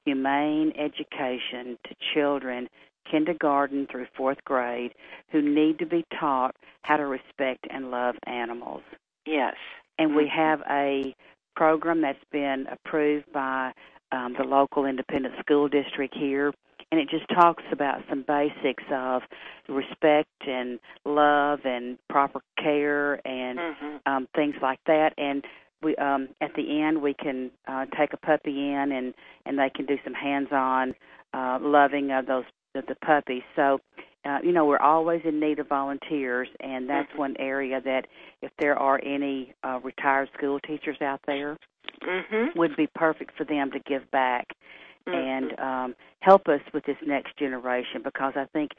humane 0.05 0.73
education 0.77 1.79
to 1.85 1.95
children 2.15 2.69
kindergarten 3.05 3.87
through 3.87 4.07
fourth 4.17 4.43
grade 4.45 4.95
who 5.31 5.41
need 5.41 5.79
to 5.79 5.87
be 5.87 6.05
taught 6.19 6.55
how 6.83 6.97
to 6.97 7.07
respect 7.07 7.67
and 7.71 7.91
love 7.91 8.17
animals 8.27 8.83
Yes. 9.25 9.57
and 9.99 10.15
we 10.15 10.27
Mhm. 10.27 10.31
have 10.31 10.63
a 10.69 11.15
program 11.55 12.01
that's 12.01 12.25
been 12.31 12.67
approved 12.69 13.31
by 13.33 13.73
um, 14.13 14.35
the 14.35 14.45
local 14.45 14.85
independent 14.87 15.39
school 15.41 15.69
district 15.69 16.15
here 16.15 16.53
and 16.91 17.01
it 17.01 17.09
just 17.11 17.29
talks 17.29 17.65
about 17.73 18.01
some 18.09 18.25
basics 18.27 18.85
of 18.93 19.23
respect 19.69 20.29
and 20.47 20.79
love 21.05 21.61
and 21.65 21.99
proper 22.09 22.41
care 22.59 23.27
and 23.27 23.59
hmm 23.59 23.97
um, 24.07 24.29
things 24.37 24.55
like 24.63 24.79
that. 24.87 25.13
And 25.19 25.45
we 25.83 25.97
um, 25.97 26.29
at 26.41 26.55
the 26.55 26.83
end 26.83 27.03
we 27.03 27.15
can 27.15 27.51
uh, 27.67 27.87
take 27.99 28.13
a 28.13 28.17
puppy 28.17 28.71
in 28.73 28.93
and 28.93 29.15
and 29.45 29.59
they 29.59 29.71
can 29.75 29.87
do 29.87 29.97
some 30.05 30.15
hands-on 30.15 30.95
uh, 31.35 31.59
loving 31.61 32.13
of 32.13 32.27
those 32.27 32.45
of 32.75 32.87
the 32.87 32.97
puppies. 33.05 33.43
So. 33.55 33.81
Uh, 34.25 34.41
you 34.43 34.51
know, 34.51 34.65
we're 34.65 34.77
always 34.81 35.21
in 35.25 35.39
need 35.39 35.61
of 35.61 35.69
volunteers, 35.69 36.49
and 36.59 36.91
that's 36.91 37.13
Mhm. 37.13 37.19
one 37.19 37.37
area 37.39 37.81
that 37.81 38.09
if 38.43 38.51
there 38.59 38.77
are 38.77 39.01
any 39.05 39.55
uh, 39.63 39.79
retired 39.85 40.29
school 40.37 40.59
teachers 40.59 41.01
out 41.01 41.21
there, 41.29 41.57
hmm 42.03 42.49
would 42.57 42.75
be 42.75 42.89
perfect 42.89 43.37
for 43.37 43.45
them 43.45 43.71
to 43.71 43.79
give 43.79 44.11
back 44.11 44.49
Mm-hmm. 44.49 44.66
And 45.15 45.59
um, 45.61 45.95
help 46.21 46.49
us 46.49 46.61
with 46.75 46.85
this 46.85 46.97
next 47.07 47.37
generation 47.37 48.03
because 48.03 48.33
I 48.37 48.47
think 48.53 48.73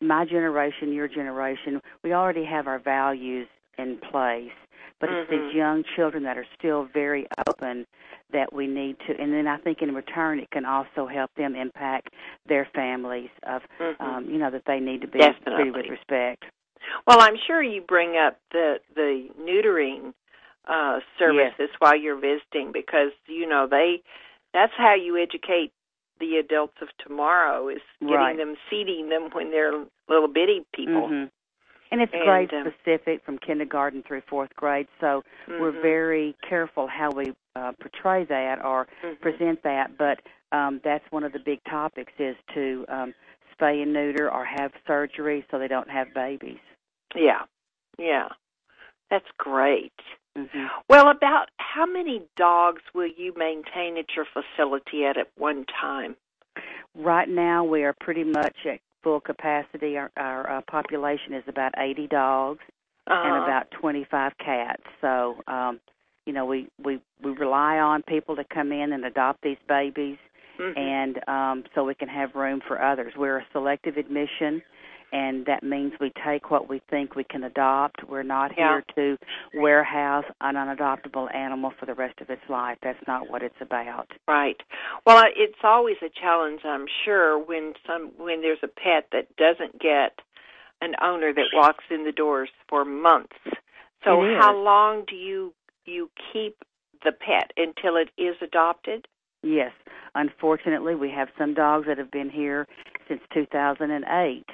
my 0.00 0.24
generation, 0.24 0.92
your 0.92 1.08
generation, 1.08 1.80
we 2.02 2.12
already 2.12 2.44
have 2.44 2.66
our 2.66 2.78
values 2.78 3.48
in 3.78 3.98
place, 4.10 4.52
but 5.00 5.08
it's 5.10 5.30
Mhm. 5.30 5.46
these 5.46 5.54
young 5.54 5.84
children 5.96 6.22
that 6.24 6.36
are 6.36 6.46
still 6.58 6.84
very 6.84 7.26
open 7.48 7.86
that 8.30 8.52
we 8.52 8.66
need 8.66 8.98
to. 9.00 9.18
And 9.20 9.32
then 9.32 9.46
I 9.46 9.56
think 9.58 9.82
in 9.82 9.94
return, 9.94 10.38
it 10.38 10.50
can 10.50 10.64
also 10.64 11.06
help 11.06 11.32
them 11.34 11.54
impact 11.54 12.14
their 12.46 12.66
families 12.66 13.30
of, 13.44 13.62
Mhm. 13.78 14.00
um, 14.00 14.24
you 14.30 14.38
know, 14.38 14.50
that 14.50 14.64
they 14.64 14.80
need 14.80 15.00
to 15.02 15.06
be 15.06 15.18
treated 15.18 15.74
with 15.74 15.88
respect. 15.88 16.44
Well, 17.06 17.20
I'm 17.20 17.36
sure 17.36 17.62
you 17.62 17.80
bring 17.80 18.16
up 18.16 18.38
the 18.50 18.80
the 18.94 19.30
neutering 19.38 20.14
uh 20.66 21.00
services 21.18 21.70
while 21.80 21.96
you're 21.96 22.16
visiting 22.16 22.70
because 22.70 23.12
you 23.26 23.46
know 23.46 23.66
they 23.66 24.00
that's 24.52 24.72
how 24.76 24.94
you 24.94 25.16
educate 25.18 25.72
the 26.20 26.36
adults 26.36 26.76
of 26.80 26.88
tomorrow 26.98 27.68
is 27.68 27.82
getting 28.00 28.16
Right. 28.16 28.36
them 28.36 28.56
seeding 28.70 29.08
them 29.08 29.30
when 29.30 29.50
they're 29.50 29.84
little 30.08 30.28
bitty 30.28 30.64
people. 30.72 31.08
Mhm. 31.08 31.30
And 31.90 32.00
it's 32.00 32.12
And, 32.14 32.22
grade 32.22 32.54
um, 32.54 32.72
specific 32.72 33.22
from 33.22 33.38
kindergarten 33.38 34.02
through 34.02 34.22
fourth 34.22 34.54
grade, 34.56 34.88
so 35.00 35.22
we're 35.46 35.72
Mhm. 35.72 35.82
very 35.82 36.36
careful 36.42 36.86
how 36.86 37.10
we 37.10 37.34
uh, 37.54 37.72
portray 37.72 38.24
that 38.24 38.64
or 38.64 38.86
Mhm. 39.02 39.20
present 39.20 39.62
that. 39.62 39.98
But 39.98 40.20
um, 40.52 40.80
that's 40.84 41.04
one 41.12 41.22
of 41.24 41.32
the 41.32 41.38
big 41.38 41.62
topics 41.64 42.12
is 42.18 42.36
to 42.54 42.86
um, 42.88 43.14
spay 43.54 43.82
and 43.82 43.92
neuter 43.92 44.30
or 44.30 44.44
have 44.44 44.72
surgery 44.86 45.44
so 45.50 45.58
they 45.58 45.68
don't 45.68 45.90
have 45.90 46.14
babies. 46.14 46.60
Yeah. 47.14 47.44
Yeah. 47.98 48.28
That's 49.10 49.30
great. 49.36 49.92
Hmm 50.36 50.66
Well, 50.88 51.08
about 51.10 51.48
how 51.58 51.86
many 51.86 52.22
dogs 52.36 52.82
will 52.94 53.10
you 53.16 53.32
maintain 53.36 53.96
at 53.98 54.06
your 54.16 54.26
facility 54.32 55.04
at 55.04 55.16
at 55.16 55.28
one 55.36 55.64
time? 55.80 56.16
Right 56.94 57.28
now, 57.28 57.64
we 57.64 57.84
are 57.84 57.94
pretty 58.00 58.24
much 58.24 58.56
at 58.66 58.80
full 59.02 59.20
capacity. 59.20 59.96
Our, 59.96 60.10
our 60.16 60.58
uh, 60.58 60.60
population 60.70 61.34
is 61.34 61.44
about 61.48 61.72
80 61.76 62.06
dogs 62.08 62.60
and 63.06 63.36
Uh-huh. 63.36 63.42
about 63.44 63.70
25 63.80 64.32
cats. 64.38 64.82
So, 65.00 65.36
um, 65.46 65.80
you 66.26 66.32
know, 66.32 66.44
we, 66.46 66.68
we, 66.82 67.00
we 67.22 67.32
rely 67.32 67.78
on 67.78 68.02
people 68.02 68.36
to 68.36 68.44
come 68.44 68.70
in 68.72 68.92
and 68.92 69.04
adopt 69.04 69.42
these 69.42 69.58
babies. 69.68 70.18
Mhm. 70.60 70.76
and 70.76 71.28
um, 71.28 71.64
so 71.74 71.82
we 71.82 71.94
can 71.94 72.08
have 72.08 72.34
room 72.34 72.60
for 72.68 72.80
others. 72.80 73.14
We're 73.16 73.38
a 73.38 73.46
selective 73.52 73.96
admission, 73.96 74.62
and 75.12 75.44
that 75.46 75.62
means 75.62 75.92
we 76.00 76.10
take 76.24 76.50
what 76.50 76.68
we 76.68 76.80
think 76.90 77.14
we 77.14 77.24
can 77.24 77.44
adopt. 77.44 78.02
We're 78.04 78.22
not 78.22 78.56
Yeah. 78.56 78.80
here 78.80 78.84
to 78.96 79.18
warehouse 79.54 80.24
an 80.40 80.56
unadoptable 80.56 81.32
animal 81.34 81.70
for 81.70 81.86
the 81.86 81.94
rest 81.94 82.20
of 82.20 82.30
its 82.30 82.48
life. 82.48 82.78
That's 82.82 83.06
not 83.06 83.28
what 83.28 83.42
it's 83.42 83.60
about. 83.60 84.10
Right. 84.26 84.60
Well, 85.06 85.24
it's 85.36 85.62
always 85.62 85.96
a 86.02 86.08
challenge, 86.08 86.64
I'm 86.64 86.86
sure, 87.04 87.38
when 87.38 87.74
some 87.86 88.08
when 88.16 88.40
there's 88.40 88.62
a 88.62 88.68
pet 88.68 89.08
that 89.12 89.36
doesn't 89.36 89.78
get 89.78 90.20
an 90.80 90.94
owner 91.00 91.32
that 91.32 91.46
walks 91.54 91.84
in 91.90 92.04
the 92.04 92.12
doors 92.12 92.50
for 92.68 92.84
months. 92.84 93.36
So, 94.04 94.20
how 94.40 94.56
long 94.56 95.04
do 95.04 95.14
you 95.14 95.54
you 95.84 96.10
keep 96.32 96.56
the 97.04 97.12
pet 97.12 97.52
until 97.56 97.96
it 97.96 98.10
is 98.16 98.36
adopted? 98.40 99.06
Yes, 99.42 99.72
unfortunately, 100.14 100.94
we 100.94 101.10
have 101.10 101.28
some 101.36 101.54
dogs 101.54 101.86
that 101.86 101.98
have 101.98 102.10
been 102.10 102.30
here 102.30 102.66
since 103.08 103.20
2008, 103.34 104.44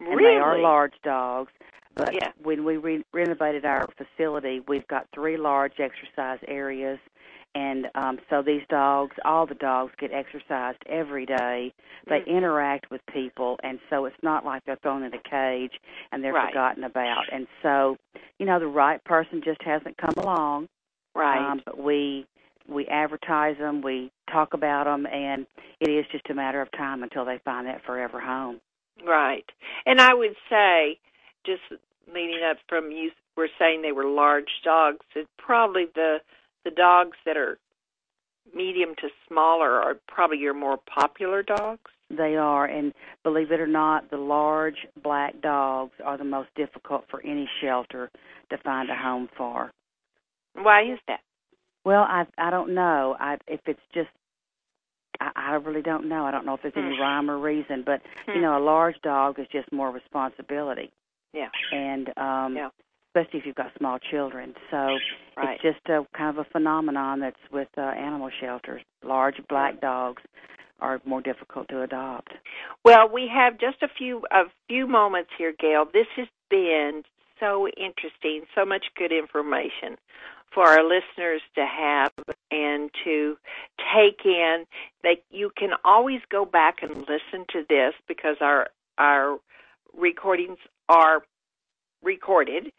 and 0.00 0.08
really? 0.08 0.22
they 0.24 0.36
are 0.38 0.58
large 0.58 0.94
dogs. 1.02 1.52
But 1.94 2.12
Yeah. 2.12 2.30
when 2.42 2.64
we 2.64 2.76
re- 2.76 3.04
renovated 3.12 3.64
our 3.64 3.86
facility, 3.96 4.60
we've 4.60 4.86
got 4.88 5.08
three 5.14 5.38
large 5.38 5.80
exercise 5.80 6.38
areas, 6.46 6.98
and 7.54 7.88
um, 7.94 8.18
so 8.28 8.42
these 8.42 8.66
dogs, 8.68 9.16
all 9.24 9.46
the 9.46 9.54
dogs, 9.54 9.94
get 9.96 10.12
exercised 10.12 10.82
every 10.84 11.24
day. 11.24 11.72
They 12.06 12.20
Mhm. 12.20 12.26
interact 12.26 12.90
with 12.90 13.00
people, 13.06 13.58
and 13.62 13.80
so 13.88 14.04
it's 14.04 14.22
not 14.22 14.44
like 14.44 14.62
they're 14.64 14.76
thrown 14.76 15.04
in 15.04 15.14
a 15.14 15.18
cage 15.18 15.80
and 16.12 16.22
they're 16.22 16.34
Right. 16.34 16.48
forgotten 16.48 16.84
about. 16.84 17.24
And 17.32 17.48
so, 17.62 17.96
you 18.38 18.44
know, 18.44 18.58
the 18.58 18.66
right 18.68 19.02
person 19.04 19.40
just 19.40 19.62
hasn't 19.62 19.96
come 19.96 20.12
along. 20.18 20.68
Right. 21.14 21.38
Um, 21.38 21.62
but 21.64 21.78
we 21.78 22.26
we 22.68 22.86
advertise 22.88 23.56
them, 23.58 23.80
we 23.80 24.10
talk 24.28 24.52
about 24.52 24.84
them, 24.86 25.06
and 25.06 25.46
it 25.80 25.88
is 25.88 26.04
just 26.08 26.28
a 26.30 26.34
matter 26.34 26.60
of 26.60 26.68
time 26.72 27.04
until 27.04 27.24
they 27.24 27.38
find 27.38 27.66
that 27.68 27.80
forever 27.82 28.18
home. 28.20 28.60
Right. 29.04 29.44
And 29.84 30.00
I 30.00 30.14
would 30.14 30.36
say, 30.48 30.98
just 31.44 31.62
leading 32.08 32.40
up 32.48 32.58
from 32.68 32.90
you 32.90 33.10
were 33.36 33.48
saying 33.58 33.82
they 33.82 33.92
were 33.92 34.06
large 34.06 34.50
dogs, 34.64 35.04
that 35.14 35.26
probably 35.38 35.86
the 35.94 36.18
the 36.64 36.70
dogs 36.70 37.16
that 37.24 37.36
are 37.36 37.58
medium 38.54 38.94
to 38.96 39.08
smaller 39.28 39.80
are 39.80 39.96
probably 40.08 40.38
your 40.38 40.54
more 40.54 40.78
popular 40.92 41.42
dogs. 41.42 41.90
They 42.08 42.36
are, 42.36 42.64
and 42.64 42.92
believe 43.22 43.50
it 43.50 43.60
or 43.60 43.66
not, 43.66 44.10
the 44.10 44.16
large 44.16 44.86
black 45.02 45.40
dogs 45.40 45.92
are 46.04 46.16
the 46.16 46.24
most 46.24 46.48
difficult 46.54 47.04
for 47.10 47.20
any 47.22 47.48
shelter 47.60 48.10
to 48.50 48.58
find 48.58 48.88
a 48.90 48.94
home 48.94 49.28
for. 49.36 49.70
Why 50.54 50.82
is 50.82 50.98
that? 51.08 51.20
Well, 51.84 52.02
I 52.02 52.26
I 52.38 52.50
don't 52.50 52.74
know. 52.74 53.16
I 53.18 53.36
if 53.46 53.60
it's 53.66 53.80
just 53.92 54.08
I, 55.20 55.30
I 55.34 55.54
really 55.54 55.82
don't 55.82 56.08
know. 56.08 56.24
I 56.24 56.30
don't 56.30 56.46
know 56.46 56.54
if 56.54 56.62
there's 56.62 56.74
any 56.76 56.94
Hmm. 56.94 57.00
rhyme 57.00 57.30
or 57.30 57.38
reason, 57.38 57.82
but 57.84 58.02
Hmm. 58.26 58.36
you 58.36 58.40
know, 58.40 58.56
a 58.56 58.62
large 58.62 59.00
dog 59.02 59.38
is 59.38 59.46
just 59.48 59.70
more 59.72 59.90
responsibility. 59.90 60.90
Yeah. 61.32 61.50
And 61.72 62.08
um 62.18 62.56
Yeah. 62.56 62.70
especially 63.14 63.40
if 63.40 63.46
you've 63.46 63.56
got 63.56 63.72
small 63.78 63.98
children. 63.98 64.54
So 64.70 65.00
Right. 65.36 65.54
it's 65.54 65.62
just 65.62 65.88
a 65.88 66.06
kind 66.14 66.30
of 66.30 66.38
a 66.38 66.44
phenomenon 66.50 67.20
that's 67.20 67.50
with 67.50 67.68
uh, 67.78 67.80
animal 67.80 68.30
shelters. 68.40 68.82
Large 69.02 69.46
black 69.48 69.80
dogs 69.80 70.22
are 70.80 71.00
more 71.04 71.20
difficult 71.22 71.68
to 71.68 71.82
adopt. 71.82 72.32
Well, 72.84 73.08
we 73.08 73.28
have 73.28 73.58
just 73.58 73.82
a 73.82 73.88
few 73.88 74.22
a 74.30 74.44
few 74.68 74.86
moments 74.86 75.30
here, 75.36 75.52
Gayle. 75.58 75.86
This 75.86 76.06
has 76.16 76.28
been 76.50 77.04
so 77.40 77.68
interesting, 77.68 78.42
so 78.54 78.64
much 78.64 78.86
good 78.96 79.12
information 79.12 79.96
for 80.56 80.66
our 80.66 80.82
listeners 80.82 81.42
to 81.54 81.66
have 81.66 82.12
and 82.50 82.90
to 83.04 83.36
take 83.94 84.24
in. 84.24 84.64
That 85.02 85.18
you 85.30 85.52
can 85.56 85.70
always 85.84 86.22
go 86.30 86.46
back 86.46 86.82
and 86.82 86.96
listen 86.96 87.44
to 87.50 87.64
this 87.68 87.92
because 88.08 88.36
our 88.40 88.68
our 88.98 89.38
recordings 89.94 90.58
are 90.88 91.20
recorded. 92.02 92.70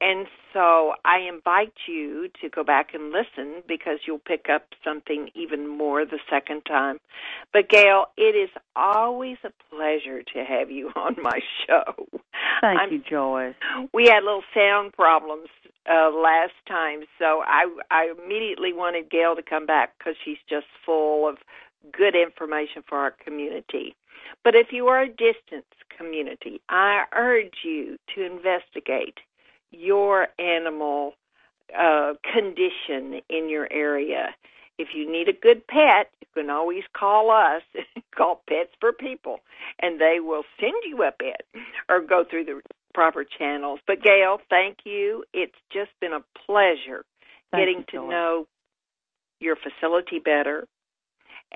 And 0.00 0.26
so 0.52 0.92
I 1.04 1.18
invite 1.28 1.72
you 1.88 2.28
to 2.40 2.48
go 2.48 2.62
back 2.62 2.94
and 2.94 3.12
listen 3.12 3.62
because 3.66 3.98
you'll 4.06 4.18
pick 4.18 4.46
up 4.52 4.68
something 4.84 5.30
even 5.34 5.66
more 5.68 6.04
the 6.04 6.18
second 6.30 6.62
time. 6.62 6.98
But 7.52 7.68
Gayle, 7.68 8.06
it 8.16 8.36
is 8.36 8.50
always 8.74 9.38
a 9.44 9.50
pleasure 9.74 10.22
to 10.34 10.44
have 10.44 10.70
you 10.70 10.90
on 10.96 11.16
my 11.20 11.40
show. 11.66 11.94
Thank 12.60 12.80
I'm- 12.80 12.92
you, 12.92 13.02
Joyce. 13.08 13.54
We 13.92 14.06
had 14.06 14.22
little 14.24 14.42
sound 14.54 14.92
problems 14.92 15.48
uh, 15.90 16.10
last 16.10 16.54
time, 16.66 17.00
so 17.18 17.42
I 17.46 17.66
I 17.90 18.12
immediately 18.18 18.72
wanted 18.72 19.08
Gayle 19.10 19.36
to 19.36 19.42
come 19.42 19.66
back 19.66 19.92
because 19.98 20.14
she's 20.24 20.38
just 20.48 20.66
full 20.84 21.28
of 21.28 21.36
good 21.92 22.16
information 22.16 22.82
for 22.88 22.98
our 22.98 23.12
community. 23.12 23.94
But 24.44 24.54
if 24.54 24.68
you 24.72 24.86
are 24.88 25.02
a 25.02 25.08
distance 25.08 25.66
community, 25.96 26.60
I 26.68 27.04
urge 27.14 27.54
you 27.64 27.96
to 28.14 28.24
investigate 28.24 29.18
your 29.70 30.28
animal 30.38 31.14
uh, 31.76 32.14
condition 32.32 33.20
in 33.28 33.48
your 33.48 33.68
area. 33.72 34.34
If 34.78 34.88
you 34.94 35.10
need 35.10 35.28
a 35.28 35.32
good 35.32 35.66
pet, 35.66 36.10
you 36.20 36.26
can 36.34 36.50
always 36.50 36.84
call 36.96 37.30
us, 37.30 37.62
call 38.16 38.42
Pets 38.48 38.70
Fur 38.80 38.92
People, 38.92 39.38
and 39.80 40.00
they 40.00 40.18
will 40.20 40.44
send 40.60 40.74
you 40.86 41.02
a 41.02 41.12
pet 41.12 41.42
or 41.88 42.00
go 42.00 42.24
through 42.28 42.44
the 42.44 42.60
proper 42.94 43.24
channels. 43.24 43.80
But 43.86 44.02
Gayle, 44.02 44.38
thank 44.48 44.78
you. 44.84 45.24
It's 45.32 45.56
just 45.72 45.90
been 46.00 46.12
a 46.12 46.24
pleasure 46.46 47.04
Thank 47.50 47.62
getting 47.62 47.84
you, 47.92 48.00
to 48.00 48.08
know 48.08 48.46
your 49.40 49.56
facility 49.56 50.18
better 50.18 50.66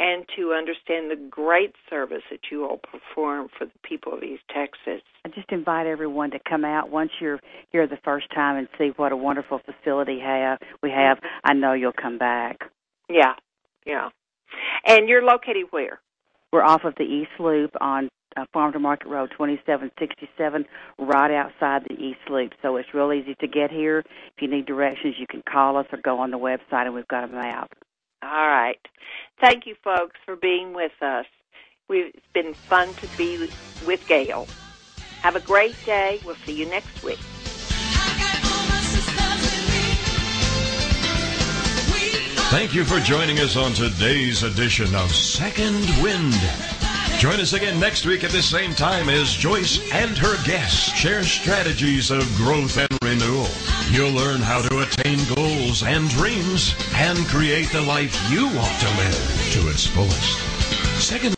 and 0.00 0.24
to 0.34 0.52
understand 0.52 1.10
the 1.10 1.28
great 1.30 1.74
service 1.88 2.22
that 2.30 2.40
you 2.50 2.64
all 2.64 2.78
perform 2.78 3.48
for 3.56 3.66
the 3.66 3.78
people 3.84 4.14
of 4.14 4.22
East 4.22 4.42
Texas. 4.52 5.02
I 5.26 5.28
just 5.28 5.52
invite 5.52 5.86
everyone 5.86 6.30
to 6.30 6.38
come 6.48 6.64
out 6.64 6.90
once 6.90 7.10
you're 7.20 7.38
here 7.70 7.86
the 7.86 7.98
first 8.02 8.26
time 8.34 8.56
and 8.56 8.66
see 8.78 8.92
what 8.96 9.12
a 9.12 9.16
wonderful 9.16 9.60
facility 9.60 10.18
have 10.18 10.58
we 10.82 10.90
have. 10.90 11.18
I 11.44 11.52
know 11.52 11.74
you'll 11.74 11.92
come 11.92 12.16
back. 12.16 12.60
Yeah, 13.10 13.34
yeah. 13.86 14.08
And 14.86 15.06
you're 15.06 15.22
located 15.22 15.66
where? 15.70 16.00
We're 16.50 16.64
off 16.64 16.84
of 16.84 16.94
the 16.96 17.04
East 17.04 17.30
Loop 17.38 17.72
on 17.80 18.08
uh, 18.36 18.46
Farm 18.52 18.72
to 18.72 18.78
Market 18.78 19.08
Road 19.08 19.30
2767, 19.32 20.64
right 20.98 21.30
outside 21.30 21.82
the 21.86 21.94
East 21.94 22.20
Loop. 22.30 22.52
So 22.62 22.76
it's 22.76 22.88
real 22.94 23.12
easy 23.12 23.34
to 23.40 23.46
get 23.46 23.70
here. 23.70 23.98
If 23.98 24.40
you 24.40 24.48
need 24.48 24.66
directions, 24.66 25.16
you 25.18 25.26
can 25.28 25.42
call 25.42 25.76
us 25.76 25.86
or 25.92 25.98
go 26.02 26.18
on 26.18 26.30
the 26.30 26.38
website, 26.38 26.86
and 26.86 26.94
we've 26.94 27.06
got 27.08 27.24
a 27.24 27.28
map. 27.28 27.70
All 28.22 28.48
right. 28.48 28.80
Thank 29.40 29.66
you, 29.66 29.74
folks, 29.82 30.16
for 30.24 30.36
being 30.36 30.74
with 30.74 30.92
us. 31.00 31.26
It's 31.88 32.26
been 32.32 32.54
fun 32.54 32.94
to 32.94 33.06
be 33.16 33.48
with 33.86 34.06
Gayle. 34.06 34.46
Have 35.22 35.36
a 35.36 35.40
great 35.40 35.74
day. 35.84 36.20
We'll 36.24 36.36
see 36.36 36.52
you 36.52 36.66
next 36.66 37.02
week. 37.02 37.18
Thank 42.50 42.74
you 42.74 42.84
for 42.84 42.98
joining 43.00 43.38
us 43.38 43.56
on 43.56 43.72
today's 43.72 44.42
edition 44.42 44.94
of 44.94 45.10
Second 45.14 45.86
Wind. 46.02 46.79
Join 47.20 47.38
us 47.38 47.52
again 47.52 47.78
next 47.78 48.06
week 48.06 48.24
at 48.24 48.30
the 48.30 48.40
same 48.40 48.74
time 48.74 49.10
as 49.10 49.34
Joyce 49.34 49.78
and 49.92 50.16
her 50.16 50.42
guests 50.42 50.90
share 50.94 51.22
strategies 51.22 52.10
of 52.10 52.24
growth 52.34 52.78
and 52.78 52.88
renewal. 53.02 53.46
You'll 53.90 54.12
learn 54.12 54.40
how 54.40 54.62
to 54.62 54.78
attain 54.78 55.18
goals 55.34 55.82
and 55.82 56.08
dreams 56.08 56.74
and 56.94 57.18
create 57.26 57.68
the 57.72 57.82
life 57.82 58.18
you 58.30 58.46
want 58.46 58.80
to 58.80 58.88
live 58.96 59.50
to 59.52 59.68
its 59.68 59.86
fullest. 59.86 60.38
Second 60.98 61.36